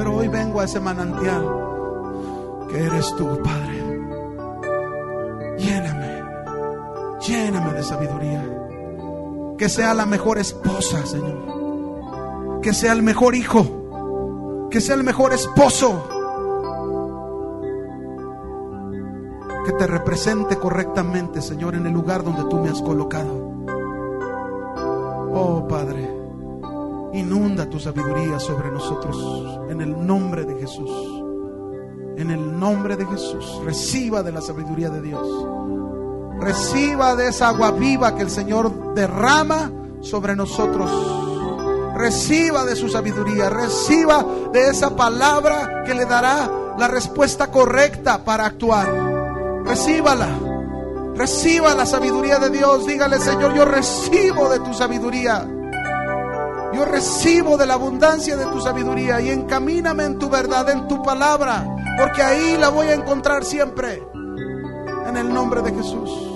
Pero 0.00 0.16
hoy 0.16 0.28
vengo 0.28 0.60
a 0.60 0.64
ese 0.64 0.80
manantial 0.80 1.44
que 2.70 2.86
eres 2.86 3.14
tú, 3.16 3.38
Padre. 3.44 3.98
Lléname, 5.58 6.22
lléname 7.20 7.74
de 7.74 7.82
sabiduría. 7.82 8.42
Que 9.58 9.68
sea 9.68 9.92
la 9.92 10.06
mejor 10.06 10.38
esposa, 10.38 11.04
Señor. 11.04 12.60
Que 12.62 12.72
sea 12.72 12.94
el 12.94 13.02
mejor 13.02 13.34
hijo. 13.34 14.68
Que 14.70 14.80
sea 14.80 14.94
el 14.94 15.04
mejor 15.04 15.34
esposo. 15.34 16.08
Que 19.66 19.72
te 19.72 19.86
represente 19.86 20.56
correctamente, 20.56 21.42
Señor, 21.42 21.74
en 21.74 21.84
el 21.86 21.92
lugar 21.92 22.24
donde 22.24 22.44
tú 22.44 22.56
me 22.56 22.70
has 22.70 22.80
colocado. 22.80 23.34
Oh, 25.30 25.68
Padre. 25.68 26.19
Inunda 27.12 27.68
tu 27.68 27.80
sabiduría 27.80 28.38
sobre 28.38 28.70
nosotros 28.70 29.60
en 29.68 29.80
el 29.80 30.06
nombre 30.06 30.44
de 30.44 30.60
Jesús. 30.60 30.90
En 32.16 32.30
el 32.30 32.58
nombre 32.58 32.96
de 32.96 33.06
Jesús, 33.06 33.60
reciba 33.64 34.22
de 34.22 34.30
la 34.30 34.40
sabiduría 34.40 34.90
de 34.90 35.00
Dios. 35.00 35.26
Reciba 36.38 37.16
de 37.16 37.28
esa 37.28 37.48
agua 37.48 37.70
viva 37.72 38.14
que 38.14 38.22
el 38.22 38.30
Señor 38.30 38.94
derrama 38.94 39.70
sobre 40.00 40.36
nosotros. 40.36 40.90
Reciba 41.96 42.64
de 42.64 42.76
su 42.76 42.88
sabiduría, 42.88 43.50
reciba 43.50 44.24
de 44.52 44.68
esa 44.68 44.94
palabra 44.94 45.82
que 45.84 45.94
le 45.94 46.04
dará 46.04 46.50
la 46.78 46.88
respuesta 46.88 47.50
correcta 47.50 48.24
para 48.24 48.46
actuar. 48.46 48.88
Recíbala. 49.64 50.28
Reciba 51.14 51.74
la 51.74 51.84
sabiduría 51.84 52.38
de 52.38 52.50
Dios. 52.50 52.86
Dígale, 52.86 53.18
Señor, 53.18 53.52
yo 53.54 53.64
recibo 53.64 54.48
de 54.48 54.60
tu 54.60 54.72
sabiduría. 54.72 55.46
Yo 56.72 56.84
recibo 56.84 57.56
de 57.56 57.66
la 57.66 57.74
abundancia 57.74 58.36
de 58.36 58.46
tu 58.46 58.60
sabiduría 58.60 59.20
y 59.20 59.30
encamíname 59.30 60.04
en 60.04 60.18
tu 60.18 60.28
verdad, 60.28 60.70
en 60.70 60.86
tu 60.86 61.02
palabra, 61.02 61.66
porque 61.98 62.22
ahí 62.22 62.56
la 62.56 62.68
voy 62.68 62.86
a 62.86 62.94
encontrar 62.94 63.44
siempre. 63.44 64.02
En 65.06 65.16
el 65.16 65.32
nombre 65.32 65.62
de 65.62 65.72
Jesús. 65.72 66.29